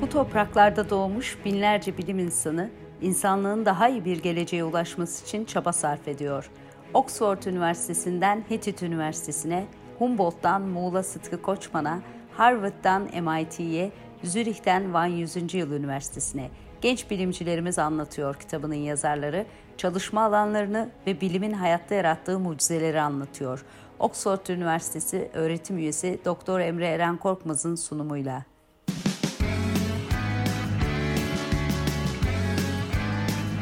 Bu 0.00 0.08
topraklarda 0.08 0.90
doğmuş 0.90 1.38
binlerce 1.44 1.98
bilim 1.98 2.18
insanı, 2.18 2.70
insanlığın 3.02 3.66
daha 3.66 3.88
iyi 3.88 4.04
bir 4.04 4.22
geleceğe 4.22 4.64
ulaşması 4.64 5.24
için 5.24 5.44
çaba 5.44 5.72
sarf 5.72 6.08
ediyor. 6.08 6.50
Oxford 6.94 7.42
Üniversitesi'nden 7.42 8.44
Hittit 8.50 8.82
Üniversitesi'ne, 8.82 9.66
Humboldt'tan 9.98 10.62
Muğla 10.62 11.02
Sıtkı 11.02 11.42
Koçman'a, 11.42 12.00
Harvard'dan 12.32 13.02
MIT'ye, 13.02 13.92
Zürih'ten 14.24 14.94
Van 14.94 15.06
100. 15.06 15.54
Yıl 15.54 15.72
Üniversitesi'ne 15.72 16.50
genç 16.80 17.10
bilimcilerimiz 17.10 17.78
anlatıyor 17.78 18.34
kitabının 18.34 18.74
yazarları, 18.74 19.46
çalışma 19.76 20.24
alanlarını 20.24 20.90
ve 21.06 21.20
bilimin 21.20 21.52
hayatta 21.52 21.94
yarattığı 21.94 22.38
mucizeleri 22.38 23.00
anlatıyor. 23.00 23.64
Oxford 23.98 24.46
Üniversitesi 24.46 25.30
öğretim 25.34 25.78
üyesi 25.78 26.20
Doktor 26.24 26.60
Emre 26.60 26.86
Eren 26.86 27.16
Korkmaz'ın 27.16 27.74
sunumuyla. 27.74 28.49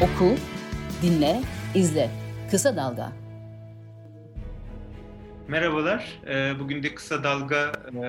Oku, 0.03 0.35
dinle, 1.03 1.41
izle. 1.75 2.11
Kısa 2.51 2.77
Dalga. 2.77 3.13
Merhabalar. 5.49 6.21
Ee, 6.29 6.53
bugün 6.61 6.83
de 6.83 6.95
Kısa 6.95 7.25
Dalga 7.25 7.73
e, 7.89 8.01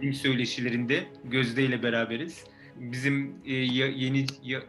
bilim 0.00 0.14
söyleşilerinde 0.14 1.04
Gözde 1.24 1.62
ile 1.62 1.82
beraberiz. 1.82 2.44
Bizim 2.76 3.34
e, 3.44 3.52
yeni 3.52 4.26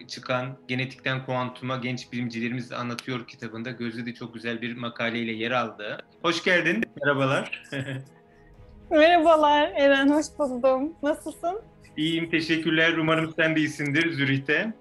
çıkan 0.07 0.57
Genetikten 0.67 1.25
Kuantuma 1.25 1.77
Genç 1.77 2.11
Bilimcilerimiz 2.11 2.71
Anlatıyor 2.71 3.27
kitabında 3.27 3.71
Gözde 3.71 4.05
de 4.05 4.13
çok 4.13 4.33
güzel 4.33 4.61
bir 4.61 4.77
makaleyle 4.77 5.31
yer 5.31 5.51
aldı. 5.51 5.97
Hoş 6.21 6.43
geldin. 6.43 6.83
Merhabalar. 7.01 7.63
Merhabalar 8.89 9.71
Eren, 9.75 10.09
hoş 10.09 10.25
buldum. 10.39 10.93
Nasılsın? 11.03 11.61
İyiyim, 11.97 12.29
teşekkürler. 12.29 12.97
Umarım 12.97 13.33
sen 13.35 13.55
de 13.55 13.59
iyisindir 13.59 14.11
Zürih'te. 14.13 14.73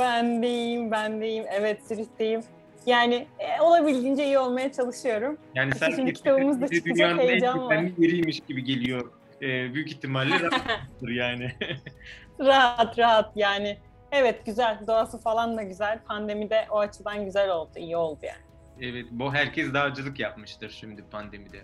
Ben 0.00 0.42
de 0.42 0.48
iyiyim, 0.48 0.90
ben 0.90 1.20
de 1.20 1.28
iyiyim. 1.28 1.44
Evet, 1.50 1.86
Zürih'teyim. 1.86 2.40
Yani 2.86 3.26
e, 3.38 3.60
olabildiğince 3.60 4.24
iyi 4.24 4.38
olmaya 4.38 4.72
çalışıyorum. 4.72 5.38
Yani 5.54 5.74
sen 5.74 5.90
Şimdi 5.90 6.12
kitabımız 6.12 6.60
da 6.60 6.68
çıkacak 6.68 7.18
heyecan 7.18 7.58
var. 7.66 7.84
yeriymiş 7.98 8.40
gibi 8.40 8.64
geliyor. 8.64 9.12
Ee, 9.42 9.74
büyük 9.74 9.88
ihtimalle 9.92 10.40
rahattır 10.40 11.08
yani. 11.08 11.52
rahat 12.40 12.98
rahat 12.98 13.32
yani. 13.36 13.78
Evet 14.12 14.46
güzel. 14.46 14.78
Doğası 14.86 15.18
falan 15.18 15.56
da 15.56 15.62
güzel. 15.62 15.98
Pandemide 16.08 16.66
o 16.70 16.78
açıdan 16.78 17.24
güzel 17.24 17.50
oldu. 17.50 17.70
iyi 17.76 17.96
oldu 17.96 18.20
yani. 18.22 18.90
Evet. 18.90 19.06
Bu 19.10 19.34
herkes 19.34 19.74
dağcılık 19.74 20.20
yapmıştır 20.20 20.70
şimdi 20.70 21.04
pandemide. 21.10 21.58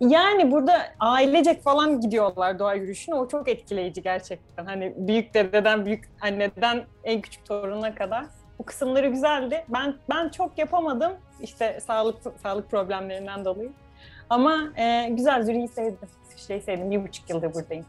Yani 0.00 0.50
burada 0.50 0.94
ailecek 1.00 1.62
falan 1.62 2.00
gidiyorlar 2.00 2.58
doğa 2.58 2.74
yürüyüşüne. 2.74 3.14
O 3.14 3.28
çok 3.28 3.48
etkileyici 3.48 4.02
gerçekten. 4.02 4.66
Hani 4.66 4.94
büyük 4.96 5.34
dededen 5.34 5.86
büyük 5.86 6.04
anneden 6.20 6.84
en 7.04 7.20
küçük 7.20 7.46
torununa 7.46 7.94
kadar. 7.94 8.24
Bu 8.58 8.64
kısımları 8.64 9.08
güzeldi. 9.08 9.64
Ben 9.68 9.96
ben 10.10 10.28
çok 10.28 10.58
yapamadım. 10.58 11.12
İşte 11.40 11.80
sağlık 11.80 12.16
sağlık 12.42 12.70
problemlerinden 12.70 13.44
dolayı. 13.44 13.72
Ama 14.30 14.72
e, 14.76 15.08
güzel 15.10 15.42
Zürich'i 15.42 15.68
sevdim. 15.68 16.08
Şey 16.36 16.60
sevdim. 16.60 16.90
Bir 16.90 17.04
buçuk 17.04 17.30
yıldır 17.30 17.54
buradayım. 17.54 17.86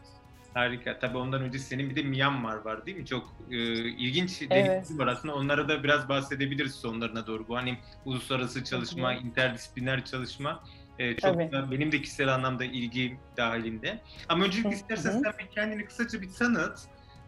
Harika. 0.54 0.98
Tabii 0.98 1.18
ondan 1.18 1.42
önce 1.42 1.58
senin 1.58 1.90
bir 1.90 1.96
de 1.96 2.02
Myanmar 2.02 2.56
var 2.56 2.86
değil 2.86 2.96
mi? 2.96 3.06
Çok 3.06 3.24
e, 3.50 3.56
ilginç 3.88 4.42
evet. 4.42 4.50
deneyimler 4.50 5.04
var 5.04 5.12
aslında. 5.12 5.34
Onlara 5.34 5.68
da 5.68 5.82
biraz 5.84 6.08
bahsedebiliriz 6.08 6.74
sonlarına 6.74 7.26
doğru. 7.26 7.48
Bu 7.48 7.56
hani 7.56 7.78
uluslararası 8.04 8.64
çalışma, 8.64 9.14
interdisipliner 9.14 10.04
çalışma 10.04 10.62
e, 10.98 11.16
çok 11.16 11.36
da 11.52 11.70
benim 11.70 11.92
de 11.92 12.02
kişisel 12.02 12.34
anlamda 12.34 12.64
ilgi 12.64 13.18
dahilinde. 13.36 14.00
Ama 14.28 14.44
öncelikle 14.44 14.70
istersen 14.70 15.10
sen 15.10 15.32
bir 15.38 15.46
kendini 15.46 15.84
kısaca 15.84 16.22
bir 16.22 16.32
tanıt. 16.32 16.78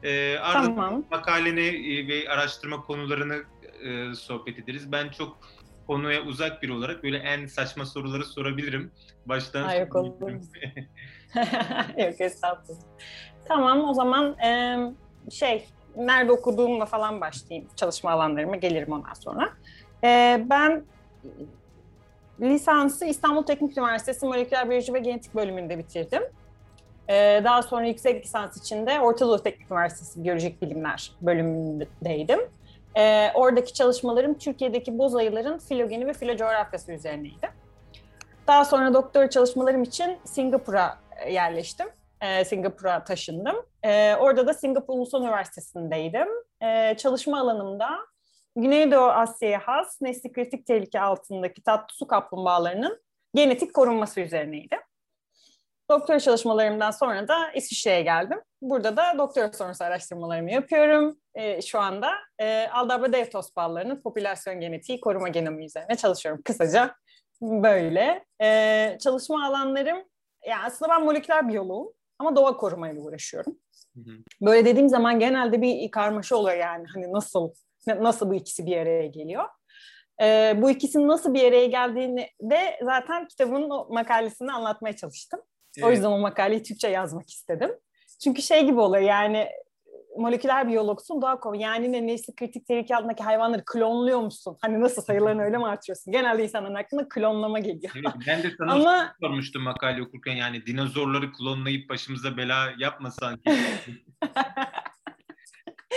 E, 0.02 0.38
ardından 0.38 0.76
tamam. 0.76 1.04
makaleni 1.10 1.60
e, 1.60 2.08
ve 2.08 2.28
araştırma 2.28 2.82
konularını 2.82 3.42
e, 3.84 4.14
sohbet 4.14 4.58
ederiz. 4.58 4.92
Ben 4.92 5.08
çok 5.08 5.38
konuya 5.86 6.22
uzak 6.22 6.62
biri 6.62 6.72
olarak 6.72 7.02
böyle 7.02 7.18
en 7.18 7.46
saçma 7.46 7.86
soruları 7.86 8.24
sorabilirim. 8.24 8.92
Baştan 9.26 9.62
ha, 9.62 9.74
yok 9.74 9.96
olur. 9.96 10.30
yok 11.98 12.20
estağfurullah. 12.20 12.80
Tamam 13.48 13.84
o 13.84 13.94
zaman 13.94 14.38
e, 14.38 14.78
şey 15.30 15.68
nerede 15.96 16.32
okuduğumla 16.32 16.86
falan 16.86 17.20
başlayayım. 17.20 17.68
Çalışma 17.76 18.10
alanlarıma 18.10 18.56
gelirim 18.56 18.92
ondan 18.92 19.14
sonra. 19.14 19.52
E, 20.04 20.42
ben 20.50 20.84
lisansı 22.40 23.04
İstanbul 23.04 23.42
Teknik 23.42 23.78
Üniversitesi 23.78 24.26
Moleküler 24.26 24.70
Biyoloji 24.70 24.94
ve 24.94 24.98
Genetik 24.98 25.34
bölümünde 25.34 25.78
bitirdim. 25.78 26.22
Ee, 27.08 27.40
daha 27.44 27.62
sonra 27.62 27.86
yüksek 27.86 28.24
lisans 28.24 28.56
için 28.56 28.86
de 28.86 29.00
Orta 29.00 29.26
Doğu 29.26 29.42
Teknik 29.42 29.70
Üniversitesi 29.70 30.24
Biyolojik 30.24 30.62
Bilimler 30.62 31.12
bölümündeydim. 31.20 32.40
Ee, 32.96 33.30
oradaki 33.34 33.74
çalışmalarım 33.74 34.34
Türkiye'deki 34.34 34.98
boz 34.98 35.14
ayıların 35.14 35.58
filogeni 35.58 36.06
ve 36.06 36.12
filocoğrafyası 36.12 36.92
üzerineydi. 36.92 37.50
Daha 38.46 38.64
sonra 38.64 38.94
doktora 38.94 39.30
çalışmalarım 39.30 39.82
için 39.82 40.18
Singapur'a 40.24 40.98
yerleştim. 41.30 41.86
Ee, 42.20 42.44
Singapur'a 42.44 43.04
taşındım. 43.04 43.56
Orada 44.18 44.46
da 44.46 44.54
Singapur 44.54 44.94
Ulusal 44.94 45.22
Üniversitesi'ndeydim. 45.22 46.28
Ee, 46.62 46.96
çalışma 46.96 47.40
alanımda 47.40 47.88
Güneydoğu 48.56 49.04
Asya'ya 49.04 49.58
has 49.58 50.00
nesli 50.00 50.32
kritik 50.32 50.66
tehlike 50.66 51.00
altındaki 51.00 51.62
tatlı 51.62 51.94
su 51.94 52.06
kaplumbağalarının 52.06 53.02
genetik 53.34 53.74
korunması 53.74 54.20
üzerineydi. 54.20 54.76
Doktora 55.90 56.20
çalışmalarımdan 56.20 56.90
sonra 56.90 57.28
da 57.28 57.52
İsviçre'ye 57.52 58.02
geldim. 58.02 58.40
Burada 58.62 58.96
da 58.96 59.18
doktora 59.18 59.52
sonrası 59.52 59.84
araştırmalarımı 59.84 60.52
yapıyorum. 60.52 61.18
Ee, 61.34 61.62
şu 61.62 61.78
anda 61.78 62.12
e, 62.38 62.68
Aldabra 62.68 63.12
devtos 63.12 63.56
ballarının 63.56 64.00
popülasyon 64.00 64.60
genetiği 64.60 65.00
koruma 65.00 65.28
genomu 65.28 65.64
üzerine 65.64 65.96
çalışıyorum. 65.96 66.42
Kısaca 66.44 66.94
böyle. 67.40 68.24
Ee, 68.42 68.98
çalışma 69.02 69.46
alanlarım, 69.46 69.98
yani 70.46 70.62
aslında 70.64 70.92
ben 70.92 71.04
moleküler 71.04 71.48
biyoloğum 71.48 71.92
ama 72.18 72.36
doğa 72.36 72.56
korumayla 72.56 73.02
uğraşıyorum. 73.02 73.58
Böyle 74.40 74.64
dediğim 74.64 74.88
zaman 74.88 75.18
genelde 75.18 75.62
bir 75.62 75.90
karmaşa 75.90 76.36
oluyor 76.36 76.56
yani 76.56 76.84
hani 76.94 77.12
nasıl 77.12 77.50
nasıl 77.86 78.30
bu 78.30 78.34
ikisi 78.34 78.66
bir 78.66 78.76
araya 78.76 79.06
geliyor. 79.06 79.44
E, 80.22 80.54
bu 80.56 80.70
ikisinin 80.70 81.08
nasıl 81.08 81.34
bir 81.34 81.48
araya 81.48 81.66
geldiğini 81.66 82.28
de 82.40 82.78
zaten 82.84 83.28
kitabın 83.28 83.70
o 83.70 83.88
makalesinde 83.90 84.52
anlatmaya 84.52 84.96
çalıştım. 84.96 85.40
Evet. 85.76 85.88
O 85.88 85.90
yüzden 85.90 86.08
o 86.08 86.18
makaleyi 86.18 86.62
Türkçe 86.62 86.88
yazmak 86.88 87.30
istedim. 87.30 87.70
Çünkü 88.24 88.42
şey 88.42 88.64
gibi 88.64 88.80
oluyor 88.80 89.04
yani 89.04 89.48
moleküler 90.18 90.68
biyologsun 90.68 91.22
doğa 91.22 91.40
koru. 91.40 91.56
Yani 91.56 91.92
ne 91.92 92.06
nesli 92.06 92.34
kritik 92.34 92.66
tehlike 92.66 92.96
altındaki 92.96 93.22
hayvanları 93.22 93.62
klonluyor 93.64 94.20
musun? 94.20 94.56
Hani 94.60 94.80
nasıl 94.80 95.02
sayılarını 95.02 95.42
öyle 95.42 95.58
mi 95.58 95.66
artırıyorsun? 95.66 96.12
Genelde 96.12 96.44
insanların 96.44 96.74
aklına 96.74 97.08
klonlama 97.08 97.58
geliyor. 97.58 97.92
Evet, 97.94 98.14
ben 98.26 98.42
de 98.42 98.50
sana 98.58 98.72
Ama... 98.72 99.14
sormuştum 99.20 99.62
makale 99.62 100.02
okurken 100.02 100.34
yani 100.34 100.66
dinozorları 100.66 101.32
klonlayıp 101.32 101.88
başımıza 101.88 102.36
bela 102.36 102.72
yapmasan. 102.78 103.40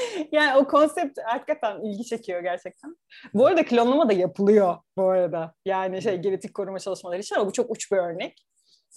yani 0.31 0.57
o 0.57 0.67
konsept 0.67 1.19
hakikaten 1.25 1.81
ilgi 1.81 2.05
çekiyor 2.05 2.41
gerçekten. 2.41 2.95
Bu 3.33 3.45
arada 3.45 3.65
klonlama 3.65 4.09
da 4.09 4.13
yapılıyor 4.13 4.77
bu 4.97 5.09
arada. 5.09 5.53
Yani 5.65 6.01
şey 6.01 6.17
genetik 6.17 6.53
koruma 6.53 6.79
çalışmaları 6.79 7.19
için 7.19 7.35
ama 7.35 7.47
bu 7.47 7.53
çok 7.53 7.71
uç 7.71 7.91
bir 7.91 7.97
örnek. 7.97 8.45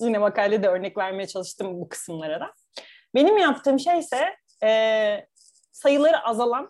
Yine 0.00 0.18
makalede 0.18 0.68
örnek 0.68 0.98
vermeye 0.98 1.26
çalıştım 1.26 1.80
bu 1.80 1.88
kısımlara 1.88 2.40
da. 2.40 2.54
Benim 3.14 3.38
yaptığım 3.38 3.78
şey 3.78 3.98
ise 3.98 4.36
e, 4.64 5.26
sayıları 5.72 6.24
azalan 6.24 6.68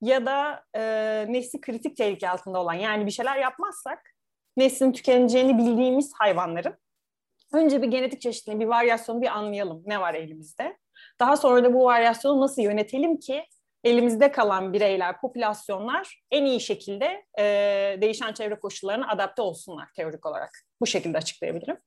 ya 0.00 0.26
da 0.26 0.64
e, 0.74 0.82
nesli 1.28 1.60
kritik 1.60 1.96
tehlike 1.96 2.30
altında 2.30 2.60
olan 2.60 2.74
yani 2.74 3.06
bir 3.06 3.10
şeyler 3.10 3.36
yapmazsak 3.36 4.14
neslin 4.56 4.92
tükeneceğini 4.92 5.58
bildiğimiz 5.58 6.12
hayvanların 6.18 6.78
önce 7.52 7.82
bir 7.82 7.86
genetik 7.86 8.20
çeşitliliği, 8.20 8.60
bir 8.60 8.66
varyasyonu 8.66 9.22
bir 9.22 9.38
anlayalım. 9.38 9.82
Ne 9.86 10.00
var 10.00 10.14
elimizde? 10.14 10.76
Daha 11.20 11.36
sonra 11.36 11.64
da 11.64 11.74
bu 11.74 11.84
varyasyonu 11.84 12.40
nasıl 12.40 12.62
yönetelim 12.62 13.16
ki 13.16 13.44
elimizde 13.84 14.32
kalan 14.32 14.72
bireyler, 14.72 15.20
popülasyonlar 15.20 16.22
en 16.30 16.44
iyi 16.44 16.60
şekilde 16.60 17.24
e, 17.38 17.44
değişen 18.00 18.32
çevre 18.32 18.60
koşullarına 18.60 19.08
adapte 19.08 19.42
olsunlar 19.42 19.88
teorik 19.96 20.26
olarak. 20.26 20.50
Bu 20.80 20.86
şekilde 20.86 21.18
açıklayabilirim. 21.18 21.78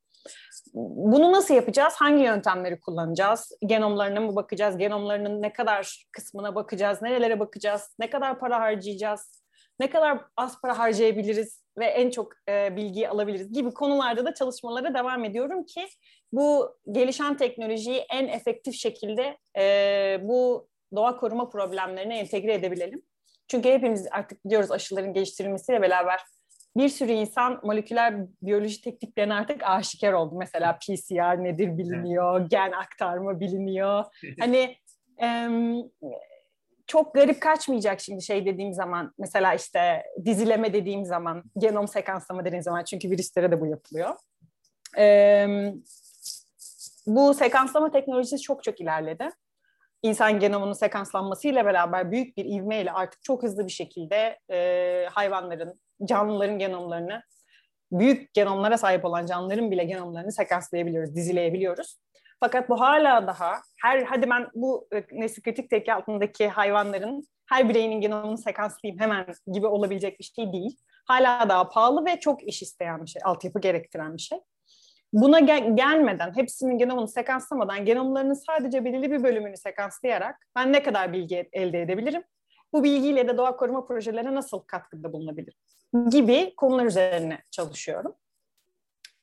Bunu 0.74 1.31
nasıl 1.31 1.54
yapacağız? 1.54 1.94
Hangi 1.98 2.24
yöntemleri 2.24 2.80
kullanacağız? 2.80 3.51
Genomlarına 3.66 4.19
mı 4.19 4.36
bakacağız? 4.36 4.78
Genomlarının 4.78 5.42
ne 5.42 5.54
kadar 5.54 6.06
kısmına 6.12 6.56
bakacağız? 6.56 7.01
Nerelere 7.01 7.39
bakacağız? 7.39 7.95
Ne 8.00 8.10
kadar 8.10 8.39
para 8.39 8.60
harcayacağız? 8.60 9.44
Ne 9.80 9.89
kadar 9.89 10.22
az 10.38 10.62
para 10.62 10.80
harcayabiliriz 10.80 11.63
ve 11.78 11.86
en 11.86 12.10
çok 12.10 12.33
e, 12.50 12.75
bilgiyi 12.75 13.10
alabiliriz 13.10 13.54
gibi 13.54 13.72
konularda 13.72 14.25
da 14.25 14.33
çalışmalara 14.33 14.94
devam 14.94 15.25
ediyorum 15.25 15.66
ki 15.66 15.88
bu 16.31 16.78
gelişen 16.92 17.38
teknolojiyi 17.38 17.98
en 17.98 18.28
efektif 18.28 18.75
şekilde 18.75 19.38
e, 19.57 20.19
bu 20.22 20.68
doğa 20.95 21.18
koruma 21.18 21.50
problemlerine 21.50 22.19
entegre 22.19 22.54
edebilelim. 22.54 23.01
Çünkü 23.48 23.69
hepimiz 23.69 24.07
artık 24.12 24.45
biliyoruz 24.45 24.72
aşıların 24.72 25.13
geliştirilmesiyle 25.13 25.81
beraber 25.81 26.19
bir 26.78 26.89
sürü 26.89 27.12
insan 27.12 27.60
moleküler 27.63 28.16
biyoloji 28.42 28.81
tekniklerine 28.81 29.33
artık 29.33 29.63
aşikar 29.63 30.13
oldu. 30.13 30.36
Mesela 30.38 30.78
PCR 30.78 31.44
nedir 31.44 31.78
biliniyor, 31.78 32.50
gen 32.50 32.72
aktarma 32.72 33.39
biliniyor. 33.39 34.06
Hani 34.39 34.78
e, 35.22 35.50
çok 36.88 37.13
garip 37.13 37.42
kaçmayacak 37.42 38.01
şimdi 38.01 38.22
şey 38.22 38.45
dediğim 38.45 38.74
zaman 38.74 39.13
mesela 39.18 39.54
işte 39.54 40.04
dizileme 40.25 40.74
dediğim 40.74 41.06
zaman 41.06 41.44
genom 41.57 41.88
sekanslama 41.88 42.45
dediğim 42.45 42.63
zaman 42.63 42.83
çünkü 42.83 43.10
virüslere 43.10 43.51
de 43.51 43.62
bu 43.62 43.68
yapılıyor. 43.68 44.16
Ee, 44.98 45.74
bu 47.07 47.33
sekanslama 47.33 47.92
teknolojisi 47.92 48.39
çok 48.39 48.63
çok 48.63 48.81
ilerledi. 48.81 49.30
İnsan 50.03 50.39
genomunun 50.39 50.74
sekanslanmasıyla 50.74 51.65
beraber 51.65 52.12
büyük 52.12 52.38
bir 52.38 52.45
ivmeyle 52.45 52.92
artık 52.92 53.24
çok 53.24 53.44
hızlı 53.44 53.68
bir 53.68 53.71
şekilde 53.71 54.39
e, 54.51 55.07
hayvanların, 55.12 55.81
canlıların 56.06 56.59
genomlarını, 56.59 57.24
büyük 57.92 58.33
genomlara 58.33 58.77
sahip 58.77 59.06
olan 59.06 59.25
canlıların 59.25 59.71
bile 59.71 59.83
genomlarını 59.83 60.31
sekanslayabiliyoruz, 60.31 61.15
dizileyebiliyoruz. 61.15 61.98
Fakat 62.39 62.69
bu 62.69 62.80
hala 62.80 63.27
daha 63.27 63.62
her 63.83 64.04
hadi 64.04 64.30
ben 64.30 64.47
bu 64.56 64.88
e, 64.94 65.04
nesli 65.12 65.42
kritik 65.42 65.69
teki 65.69 65.94
altındaki 65.94 66.47
hayvanların 66.47 67.27
her 67.45 67.69
bireyinin 67.69 68.01
genomunu 68.01 68.38
sekanslayayım 68.38 69.01
hemen 69.01 69.25
gibi 69.54 69.68
olabilecek 69.68 70.19
bir 70.19 70.24
şey 70.24 70.54
değil. 70.54 70.77
Hala 71.06 71.50
daha 71.50 71.69
pahalı 71.69 72.06
ve 72.06 72.19
çok 72.19 72.47
iş 72.47 72.62
isteyen 72.62 73.06
bir 73.06 73.09
şey, 73.09 73.21
altyapı 73.25 73.59
gerektiren 73.59 74.18
bir 74.18 74.21
şey. 74.21 74.39
Buna 75.13 75.40
gel- 75.40 75.75
gelmeden, 75.75 76.36
hepsinin 76.36 76.78
genomunu 76.78 77.08
sekanslamadan, 77.08 77.86
genomlarının 77.86 78.34
sadece 78.34 78.86
belirli 78.86 79.12
bir 79.12 79.24
bölümünü 79.24 79.58
sekanslayarak 79.58 80.48
ben 80.56 80.74
ne 80.74 80.84
kadar 80.84 81.13
bilgi 81.13 81.50
elde 81.54 81.81
edebilirim? 81.81 82.24
Bu 82.74 82.84
bilgiyle 82.84 83.28
de 83.28 83.38
doğa 83.38 83.56
koruma 83.56 83.86
projelerine 83.86 84.36
nasıl 84.36 84.60
katkıda 84.60 85.13
bulunabilirim? 85.13 85.58
Gibi 86.10 86.56
konular 86.56 86.86
üzerine 86.86 87.44
çalışıyorum. 87.52 88.16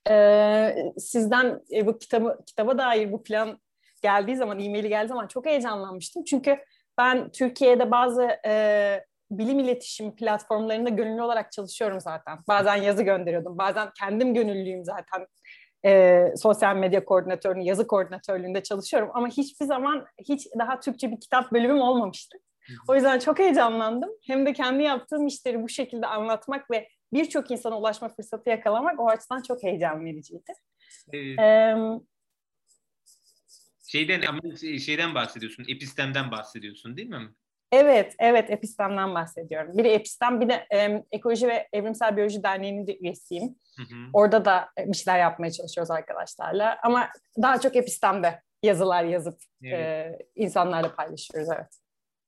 Ee, 0.09 0.75
sizden 0.97 1.61
e, 1.73 1.87
bu 1.87 1.97
kitabı 1.97 2.39
kitaba 2.45 2.77
dair 2.77 3.11
bu 3.11 3.23
plan 3.23 3.59
geldiği 4.01 4.35
zaman, 4.35 4.59
e-maili 4.59 4.89
geldiği 4.89 5.07
zaman 5.09 5.27
çok 5.27 5.45
heyecanlanmıştım. 5.45 6.23
Çünkü 6.23 6.57
ben 6.97 7.31
Türkiye'de 7.31 7.91
bazı 7.91 8.29
e, 8.45 9.05
bilim 9.31 9.59
iletişim 9.59 10.15
platformlarında 10.15 10.89
gönüllü 10.89 11.21
olarak 11.21 11.51
çalışıyorum 11.51 11.99
zaten. 11.99 12.39
Bazen 12.47 12.75
yazı 12.75 13.03
gönderiyordum, 13.03 13.57
bazen 13.57 13.89
kendim 13.99 14.33
gönüllüyüm 14.33 14.85
zaten. 14.85 15.27
E, 15.85 16.25
sosyal 16.37 16.75
medya 16.75 17.05
koordinatörünün, 17.05 17.63
yazı 17.63 17.87
koordinatörlüğünde 17.87 18.63
çalışıyorum. 18.63 19.09
Ama 19.13 19.27
hiçbir 19.27 19.65
zaman 19.65 20.05
hiç 20.29 20.47
daha 20.59 20.79
Türkçe 20.79 21.11
bir 21.11 21.19
kitap 21.19 21.51
bölümüm 21.51 21.81
olmamıştı. 21.81 22.37
O 22.87 22.95
yüzden 22.95 23.19
çok 23.19 23.39
heyecanlandım. 23.39 24.09
Hem 24.27 24.45
de 24.45 24.53
kendi 24.53 24.83
yaptığım 24.83 25.27
işleri 25.27 25.63
bu 25.63 25.69
şekilde 25.69 26.07
anlatmak 26.07 26.71
ve 26.71 26.89
birçok 27.13 27.51
insana 27.51 27.79
ulaşma 27.79 28.09
fırsatı 28.09 28.49
yakalamak 28.49 28.99
o 28.99 29.07
açıdan 29.07 29.41
çok 29.41 29.63
heyecan 29.63 30.05
vericiydi. 30.05 30.53
Evet. 31.13 31.39
Ee, 31.39 31.75
şeyden 33.87 34.21
ama 34.21 34.41
şeyden 34.85 35.15
bahsediyorsun, 35.15 35.65
epistemden 35.67 36.31
bahsediyorsun 36.31 36.97
değil 36.97 37.09
mi? 37.09 37.29
Evet, 37.71 38.15
evet 38.19 38.49
epistemden 38.49 39.15
bahsediyorum. 39.15 39.77
Biri 39.77 39.87
epistem, 39.87 40.41
bir 40.41 40.49
de 40.49 40.67
e, 40.73 41.03
Ekoloji 41.11 41.47
ve 41.47 41.67
Evrimsel 41.73 42.17
Biyoloji 42.17 42.43
Derneği'nin 42.43 42.87
de 42.87 42.97
üyesiyim. 42.97 43.55
Hı 43.77 43.83
hı. 43.83 44.09
Orada 44.13 44.45
da 44.45 44.69
bir 44.77 44.97
şeyler 44.97 45.19
yapmaya 45.19 45.51
çalışıyoruz 45.51 45.91
arkadaşlarla. 45.91 46.77
Ama 46.83 47.09
daha 47.41 47.59
çok 47.59 47.75
epistemde 47.75 48.41
yazılar 48.63 49.03
yazıp 49.03 49.39
evet. 49.63 49.79
e, 49.79 50.17
insanlarla 50.35 50.95
paylaşıyoruz, 50.95 51.49
evet. 51.55 51.79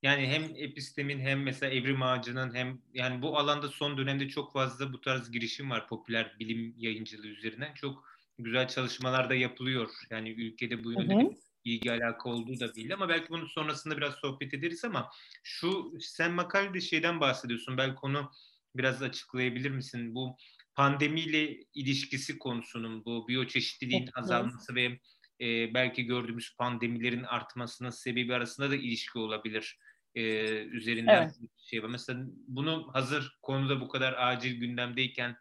Yani 0.03 0.27
hem 0.27 0.43
epistemin 0.43 1.19
hem 1.19 1.43
mesela 1.43 1.73
evrim 1.73 2.03
ağacının 2.03 2.55
hem 2.55 2.81
yani 2.93 3.21
bu 3.21 3.37
alanda 3.37 3.67
son 3.67 3.97
dönemde 3.97 4.27
çok 4.27 4.53
fazla 4.53 4.93
bu 4.93 5.01
tarz 5.01 5.31
girişim 5.31 5.69
var 5.69 5.87
popüler 5.87 6.35
bilim 6.39 6.73
yayıncılığı 6.77 7.27
üzerinden. 7.27 7.73
Çok 7.73 8.03
güzel 8.39 8.67
çalışmalar 8.67 9.29
da 9.29 9.35
yapılıyor. 9.35 9.89
Yani 10.09 10.29
ülkede 10.29 10.83
bu 10.83 10.91
yönde 10.91 11.37
ilgi 11.63 11.91
alaka 11.91 12.29
olduğu 12.29 12.59
da 12.59 12.75
değil 12.75 12.93
ama 12.93 13.09
belki 13.09 13.29
bunun 13.29 13.45
sonrasında 13.45 13.97
biraz 13.97 14.15
sohbet 14.15 14.53
ederiz 14.53 14.85
ama 14.85 15.09
şu 15.43 15.93
sen 15.99 16.31
makalede 16.31 16.81
şeyden 16.81 17.19
bahsediyorsun. 17.19 17.77
Belki 17.77 17.97
onu 18.01 18.31
biraz 18.75 19.01
açıklayabilir 19.01 19.71
misin? 19.71 20.15
Bu 20.15 20.37
pandemiyle 20.75 21.59
ilişkisi 21.73 22.39
konusunun 22.39 23.05
bu 23.05 23.27
biyoçeşitliliğin 23.27 24.09
azalması 24.15 24.75
ve 24.75 24.99
e, 25.41 25.73
belki 25.73 26.03
gördüğümüz 26.03 26.55
pandemilerin 26.57 27.23
artmasının 27.23 27.89
sebebi 27.89 28.35
arasında 28.35 28.71
da 28.71 28.75
ilişki 28.75 29.19
olabilir 29.19 29.79
e, 30.15 30.21
üzerinden 30.65 31.21
evet. 31.21 31.35
şey 31.57 31.83
var. 31.83 31.89
Mesela 31.89 32.23
bunu 32.47 32.89
hazır 32.93 33.37
konuda 33.41 33.81
bu 33.81 33.87
kadar 33.87 34.13
acil 34.17 34.59
gündemdeyken 34.59 35.37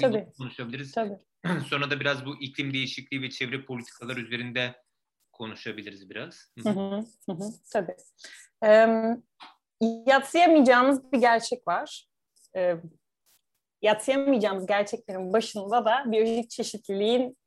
Tabii. 0.00 0.26
konuşabiliriz. 0.38 0.92
Tabii. 0.92 1.18
Sonra 1.68 1.90
da 1.90 2.00
biraz 2.00 2.26
bu 2.26 2.42
iklim 2.42 2.72
değişikliği 2.74 3.22
ve 3.22 3.30
çevre 3.30 3.64
politikalar 3.64 4.16
üzerinde 4.16 4.74
konuşabiliriz 5.32 6.10
biraz. 6.10 6.46
Hı 6.62 6.70
hı, 6.70 7.04
hı, 7.28 7.32
hı, 7.32 7.50
tabii. 7.72 7.96
Ee, 8.64 8.88
yatsıyamayacağımız 10.06 11.12
bir 11.12 11.18
gerçek 11.18 11.68
var. 11.68 12.08
Ee, 12.56 12.76
yatsıyamayacağımız 13.82 14.66
gerçeklerin 14.66 15.32
başında 15.32 15.84
da 15.84 16.04
biyolojik 16.06 16.50
çeşitliliğin 16.50 17.38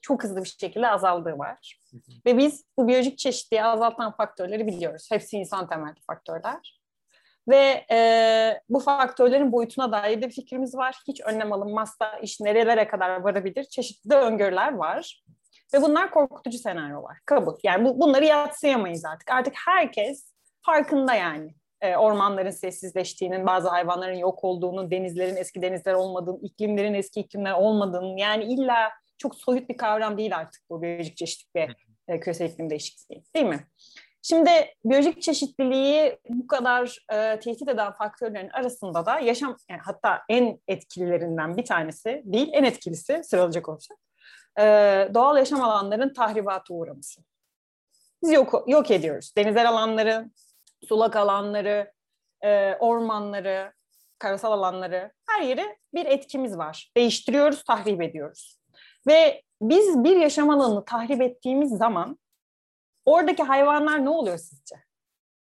çok 0.00 0.24
hızlı 0.24 0.44
bir 0.44 0.56
şekilde 0.60 0.88
azaldığı 0.88 1.38
var. 1.38 1.80
Ve 2.26 2.38
biz 2.38 2.64
bu 2.78 2.88
biyolojik 2.88 3.18
çeşitliliği 3.18 3.64
azaltan 3.64 4.16
faktörleri 4.16 4.66
biliyoruz. 4.66 5.08
Hepsi 5.12 5.36
insan 5.36 5.68
temelli 5.68 6.00
faktörler. 6.06 6.80
Ve 7.48 7.86
e, 7.90 8.60
bu 8.68 8.80
faktörlerin 8.80 9.52
boyutuna 9.52 9.92
dair 9.92 10.22
de 10.22 10.28
fikrimiz 10.28 10.74
var. 10.76 10.96
Hiç 11.08 11.20
önlem 11.20 11.52
alınmazsa 11.52 12.18
iş 12.18 12.40
nerelere 12.40 12.88
kadar 12.88 13.20
varabilir? 13.20 13.64
Çeşitli 13.64 14.14
öngörüler 14.14 14.74
var. 14.74 15.23
Ve 15.74 15.82
bunlar 15.82 16.10
korkutucu 16.10 16.58
senaryolar. 16.58 17.16
Kabul. 17.26 17.54
Yani 17.62 17.84
bu, 17.84 18.00
bunları 18.00 18.24
yatsıyamayız 18.24 19.04
artık. 19.04 19.30
Artık 19.30 19.54
herkes 19.66 20.32
farkında 20.62 21.14
yani. 21.14 21.54
E, 21.80 21.96
ormanların 21.96 22.50
sessizleştiğinin, 22.50 23.46
bazı 23.46 23.68
hayvanların 23.68 24.14
yok 24.14 24.44
olduğunu, 24.44 24.90
denizlerin 24.90 25.36
eski 25.36 25.62
denizler 25.62 25.94
olmadığını, 25.94 26.38
iklimlerin 26.42 26.94
eski 26.94 27.20
iklimler 27.20 27.52
olmadığını. 27.52 28.20
Yani 28.20 28.44
illa 28.44 28.90
çok 29.18 29.34
soyut 29.34 29.68
bir 29.68 29.76
kavram 29.76 30.18
değil 30.18 30.36
artık 30.36 30.62
bu 30.70 30.82
biyolojik 30.82 31.16
çeşitlilik 31.16 31.54
ve 32.08 32.14
e, 32.14 32.20
küresel 32.20 32.50
iklim 32.50 32.70
değişikliği 32.70 33.24
değil 33.34 33.46
mi? 33.46 33.66
Şimdi 34.22 34.50
biyolojik 34.84 35.22
çeşitliliği 35.22 36.18
bu 36.28 36.46
kadar 36.46 36.98
e, 37.12 37.40
tehdit 37.40 37.68
eden 37.68 37.92
faktörlerin 37.92 38.50
arasında 38.50 39.06
da 39.06 39.18
yaşam 39.20 39.56
yani 39.70 39.80
hatta 39.84 40.22
en 40.28 40.60
etkililerinden 40.68 41.56
bir 41.56 41.64
tanesi 41.64 42.22
değil 42.24 42.48
en 42.52 42.64
etkilisi 42.64 43.24
sıralayacak 43.24 43.68
olursak 43.68 43.98
e, 44.58 44.64
doğal 45.14 45.36
yaşam 45.36 45.62
alanların 45.62 46.12
tahribata 46.12 46.74
uğraması. 46.74 47.22
Biz 48.22 48.32
yok, 48.32 48.64
yok 48.66 48.90
ediyoruz. 48.90 49.32
Denizel 49.36 49.68
alanları, 49.68 50.30
sulak 50.88 51.16
alanları, 51.16 51.92
e, 52.44 52.74
ormanları, 52.74 53.72
karasal 54.18 54.52
alanları 54.52 55.12
her 55.28 55.42
yere 55.42 55.78
bir 55.94 56.06
etkimiz 56.06 56.58
var. 56.58 56.92
Değiştiriyoruz, 56.96 57.64
tahrip 57.64 58.02
ediyoruz. 58.02 58.58
Ve 59.06 59.42
biz 59.62 60.04
bir 60.04 60.16
yaşam 60.16 60.50
alanını 60.50 60.84
tahrip 60.84 61.22
ettiğimiz 61.22 61.70
zaman 61.70 62.18
oradaki 63.04 63.42
hayvanlar 63.42 64.04
ne 64.04 64.10
oluyor 64.10 64.38
sizce? 64.38 64.76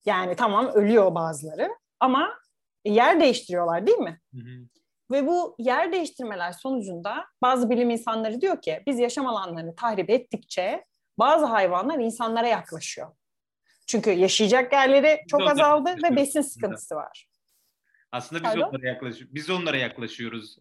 Yani 0.05 0.37
tamam 0.37 0.69
ölüyor 0.69 1.15
bazıları 1.15 1.69
ama 2.01 2.39
yer 2.85 3.21
değiştiriyorlar 3.21 3.87
değil 3.87 3.99
mi? 3.99 4.21
Hı 4.35 4.41
hı. 4.41 4.69
Ve 5.13 5.27
bu 5.27 5.57
yer 5.59 5.93
değiştirmeler 5.93 6.53
sonucunda 6.53 7.25
bazı 7.43 7.71
bilim 7.71 7.91
insanları 7.91 8.41
diyor 8.41 8.63
ki 8.63 8.83
biz 8.87 8.99
yaşam 8.99 9.27
alanlarını 9.27 9.75
tahrip 9.75 10.11
ettikçe 10.11 10.85
bazı 11.19 11.45
hayvanlar 11.45 11.99
insanlara 11.99 12.49
yaklaşıyor. 12.49 13.09
Çünkü 13.87 14.11
yaşayacak 14.11 14.73
yerleri 14.73 15.21
çok 15.29 15.51
azaldı 15.51 15.95
ve 16.03 16.17
besin 16.17 16.41
sıkıntısı 16.41 16.95
var. 16.95 17.29
Aslında 18.13 18.43
biz 18.43 18.51
Pardon? 18.51 18.69
onlara 18.69 18.89
yaklaşıyoruz. 18.89 19.35
Biz 19.35 19.51
onlara 19.51 19.77
yaklaşıyoruz. 19.77 20.59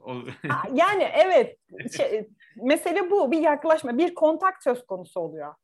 yani 0.74 1.04
evet. 1.04 1.58
Şey, 1.98 2.28
mesele 2.56 3.12
bu. 3.12 3.32
Bir 3.32 3.40
yaklaşma, 3.40 3.98
bir 3.98 4.16
kontak 4.16 4.64
söz 4.64 4.86
konusu 4.86 5.20
oluyor. 5.20 5.56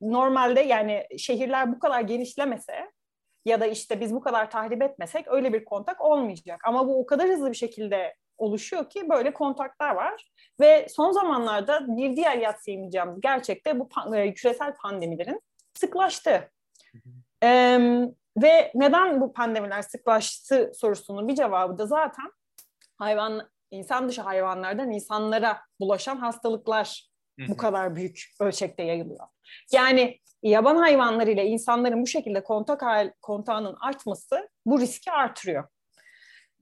Normalde 0.00 0.60
yani 0.60 1.06
şehirler 1.18 1.72
bu 1.72 1.78
kadar 1.78 2.00
genişlemese 2.00 2.90
ya 3.46 3.60
da 3.60 3.66
işte 3.66 4.00
biz 4.00 4.14
bu 4.14 4.20
kadar 4.20 4.50
tahrip 4.50 4.82
etmesek 4.82 5.28
öyle 5.28 5.52
bir 5.52 5.64
kontak 5.64 6.00
olmayacak. 6.00 6.60
Ama 6.64 6.88
bu 6.88 7.00
o 7.00 7.06
kadar 7.06 7.28
hızlı 7.28 7.50
bir 7.50 7.56
şekilde 7.56 8.14
oluşuyor 8.38 8.90
ki 8.90 9.08
böyle 9.08 9.32
kontaklar 9.32 9.94
var. 9.94 10.30
Ve 10.60 10.86
son 10.88 11.12
zamanlarda 11.12 11.96
bir 11.96 12.16
diğer 12.16 12.38
yatsıyamayacağımız 12.38 13.20
gerçekte 13.20 13.80
bu 13.80 13.88
e, 14.16 14.34
küresel 14.34 14.74
pandemilerin 14.74 15.40
sıklaştı. 15.74 16.50
Ee, 17.42 17.78
ve 18.42 18.72
neden 18.74 19.20
bu 19.20 19.32
pandemiler 19.32 19.82
sıklaştı 19.82 20.72
sorusunun 20.74 21.28
bir 21.28 21.34
cevabı 21.34 21.78
da 21.78 21.86
zaten 21.86 22.32
hayvan 22.98 23.50
insan 23.70 24.08
dışı 24.08 24.22
hayvanlardan 24.22 24.90
insanlara 24.90 25.60
bulaşan 25.80 26.16
hastalıklar 26.16 27.08
bu 27.48 27.56
kadar 27.56 27.96
büyük 27.96 28.20
ölçekte 28.40 28.82
yayılıyor. 28.82 29.26
Yani 29.72 30.20
yaban 30.50 30.76
hayvanları 30.76 31.30
ile 31.30 31.46
insanların 31.46 32.02
bu 32.02 32.06
şekilde 32.06 32.42
kontak 32.42 32.82
kontağının 33.22 33.76
artması 33.80 34.48
bu 34.66 34.80
riski 34.80 35.12
artırıyor. 35.12 35.64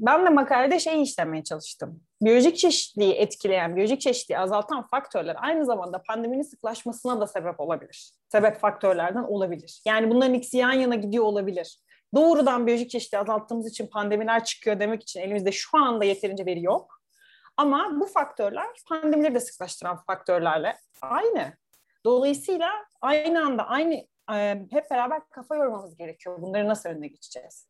Ben 0.00 0.26
de 0.26 0.30
makalede 0.30 0.80
şeyi 0.80 1.02
işlemeye 1.02 1.44
çalıştım. 1.44 2.00
biyolojik 2.22 2.56
çeşitliliği 2.56 3.12
etkileyen, 3.12 3.76
biyolojik 3.76 4.00
çeşitliliği 4.00 4.38
azaltan 4.38 4.86
faktörler 4.86 5.36
aynı 5.38 5.64
zamanda 5.64 6.02
pandeminin 6.02 6.42
sıklaşmasına 6.42 7.20
da 7.20 7.26
sebep 7.26 7.60
olabilir. 7.60 8.12
Sebep 8.28 8.56
faktörlerden 8.56 9.22
olabilir. 9.22 9.82
Yani 9.86 10.10
bunların 10.10 10.34
ikisi 10.34 10.56
yan 10.56 10.72
yana 10.72 10.94
gidiyor 10.94 11.24
olabilir. 11.24 11.78
Doğrudan 12.14 12.66
biyolojik 12.66 12.90
çeşitliliği 12.90 13.22
azalttığımız 13.22 13.70
için 13.70 13.86
pandemiler 13.86 14.44
çıkıyor 14.44 14.80
demek 14.80 15.02
için 15.02 15.20
elimizde 15.20 15.52
şu 15.52 15.78
anda 15.78 16.04
yeterince 16.04 16.46
veri 16.46 16.62
yok. 16.62 17.00
Ama 17.56 18.00
bu 18.00 18.06
faktörler 18.06 18.66
pandemileri 18.88 19.34
de 19.34 19.40
sıklaştıran 19.40 19.96
faktörlerle 20.06 20.76
aynı. 21.02 21.52
Dolayısıyla 22.04 22.70
aynı 23.00 23.46
anda 23.46 23.66
aynı 23.66 23.94
e, 24.32 24.66
hep 24.70 24.90
beraber 24.90 25.20
kafa 25.30 25.56
yormamız 25.56 25.96
gerekiyor. 25.96 26.42
Bunları 26.42 26.68
nasıl 26.68 26.88
önüne 26.88 27.08
geçeceğiz? 27.08 27.68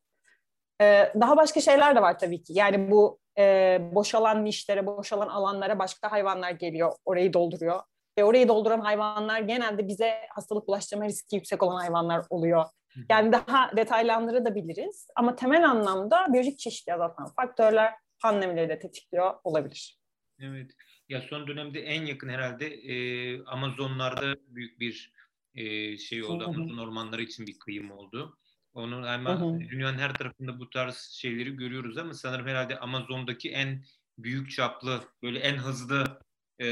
E, 0.81 1.13
daha 1.19 1.37
başka 1.37 1.61
şeyler 1.61 1.95
de 1.95 2.01
var 2.01 2.19
tabii 2.19 2.43
ki. 2.43 2.53
Yani 2.55 2.91
bu 2.91 3.19
e, 3.37 3.79
boşalan 3.91 4.45
nişlere, 4.45 4.85
boşalan 4.85 5.27
alanlara 5.27 5.79
başka 5.79 6.11
hayvanlar 6.11 6.51
geliyor, 6.51 6.91
orayı 7.05 7.33
dolduruyor. 7.33 7.79
Ve 8.17 8.23
orayı 8.23 8.47
dolduran 8.47 8.79
hayvanlar 8.79 9.39
genelde 9.39 9.87
bize 9.87 10.13
hastalık 10.29 10.67
bulaştırma 10.67 11.05
riski 11.05 11.35
yüksek 11.35 11.63
olan 11.63 11.75
hayvanlar 11.75 12.25
oluyor. 12.29 12.65
Yani 13.09 13.31
daha 13.31 13.77
detaylandırabiliriz. 13.77 15.07
Ama 15.15 15.35
temel 15.35 15.69
anlamda 15.69 16.33
biyolojik 16.33 16.59
çeşitliliği 16.59 16.95
azaltan 16.95 17.27
faktörler 17.27 17.93
pandemileri 18.21 18.69
de 18.69 18.79
tetikliyor 18.79 19.33
olabilir. 19.43 19.99
Evet. 20.39 20.71
Ya 21.09 21.21
son 21.21 21.47
dönemde 21.47 21.81
en 21.81 22.05
yakın 22.05 22.29
herhalde 22.29 22.67
e, 22.67 23.43
Amazonlarda 23.43 24.35
büyük 24.47 24.79
bir 24.79 25.13
e, 25.55 25.97
şey 25.97 26.23
oldu. 26.23 26.43
Hı 26.43 26.47
hı. 26.47 26.49
Amazon 26.49 26.77
ormanları 26.77 27.21
için 27.21 27.47
bir 27.47 27.59
kıyım 27.59 27.91
oldu. 27.91 28.37
Onu 28.73 29.07
ama 29.07 29.41
hı 29.41 29.45
hı. 29.45 29.59
dünyanın 29.59 29.97
her 29.97 30.13
tarafında 30.13 30.59
bu 30.59 30.69
tarz 30.69 30.97
şeyleri 30.97 31.55
görüyoruz 31.55 31.97
ama 31.97 32.13
sanırım 32.13 32.47
herhalde 32.47 32.79
Amazon'daki 32.79 33.51
en 33.51 33.83
büyük 34.17 34.51
çaplı, 34.51 35.01
böyle 35.23 35.39
en 35.39 35.57
hızlı 35.57 36.19
e, 36.59 36.67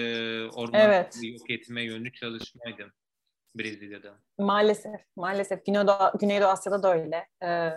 orman 0.45 0.81
evet. 0.81 1.17
yok 1.23 1.49
etme 1.49 1.83
yönlü 1.83 2.13
çalışmaydı 2.13 2.93
Brezilya'da. 3.55 4.19
Maalesef, 4.37 5.01
maalesef. 5.15 5.65
Güneydoğu, 5.65 6.11
Güneydoğu 6.19 6.47
Asya'da 6.47 6.83
da 6.83 6.93
öyle. 6.93 7.27
Ee, 7.43 7.71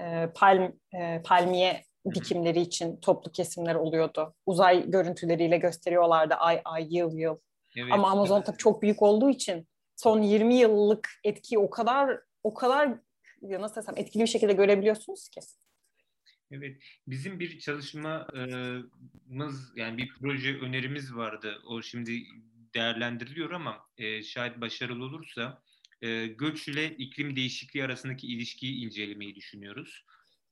e, 0.00 0.32
palm, 0.34 0.72
e, 0.94 1.22
palmiye 1.22 1.84
dikimleri 2.14 2.60
için 2.60 2.96
toplu 2.96 3.32
kesimler 3.32 3.74
oluyordu. 3.74 4.34
Uzay 4.46 4.90
görüntüleriyle 4.90 5.56
gösteriyorlardı 5.56 6.34
ay 6.34 6.60
ay 6.64 6.96
yıl 6.96 7.16
yıl. 7.16 7.36
Evet, 7.76 7.92
Ama 7.92 8.10
Amazon 8.10 8.42
tabii 8.42 8.56
çok 8.56 8.82
büyük 8.82 9.02
olduğu 9.02 9.30
için 9.30 9.68
son 9.96 10.22
20 10.22 10.54
yıllık 10.54 11.10
etkiyi 11.24 11.58
o 11.58 11.70
kadar 11.70 12.20
o 12.42 12.54
kadar 12.54 12.98
nasıl 13.42 13.76
desem 13.76 13.94
etkili 13.96 14.22
bir 14.22 14.28
şekilde 14.28 14.52
görebiliyorsunuz 14.52 15.28
ki. 15.28 15.40
Evet, 16.50 16.82
bizim 17.06 17.40
bir 17.40 17.58
çalışmamız 17.58 19.72
yani 19.76 19.98
bir 19.98 20.12
proje 20.20 20.58
önerimiz 20.58 21.14
vardı. 21.14 21.62
O 21.66 21.82
şimdi 21.82 22.22
değerlendiriliyor 22.74 23.50
ama 23.50 23.86
e, 23.98 24.22
şayet 24.22 24.60
başarılı 24.60 25.04
olursa 25.04 25.62
e, 26.02 26.26
göç 26.26 26.68
ile 26.68 26.96
iklim 26.96 27.36
değişikliği 27.36 27.84
arasındaki 27.84 28.26
ilişkiyi 28.26 28.84
incelemeyi 28.84 29.34
düşünüyoruz. 29.34 30.04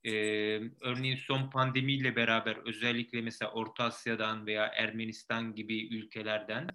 E, 0.04 0.12
örneğin 0.80 1.16
son 1.16 1.50
pandemiyle 1.50 2.16
beraber 2.16 2.56
özellikle 2.56 3.20
mesela 3.20 3.50
Orta 3.52 3.84
Asya'dan 3.84 4.46
veya 4.46 4.66
Ermenistan 4.66 5.54
gibi 5.54 5.88
ülkelerden 5.96 6.68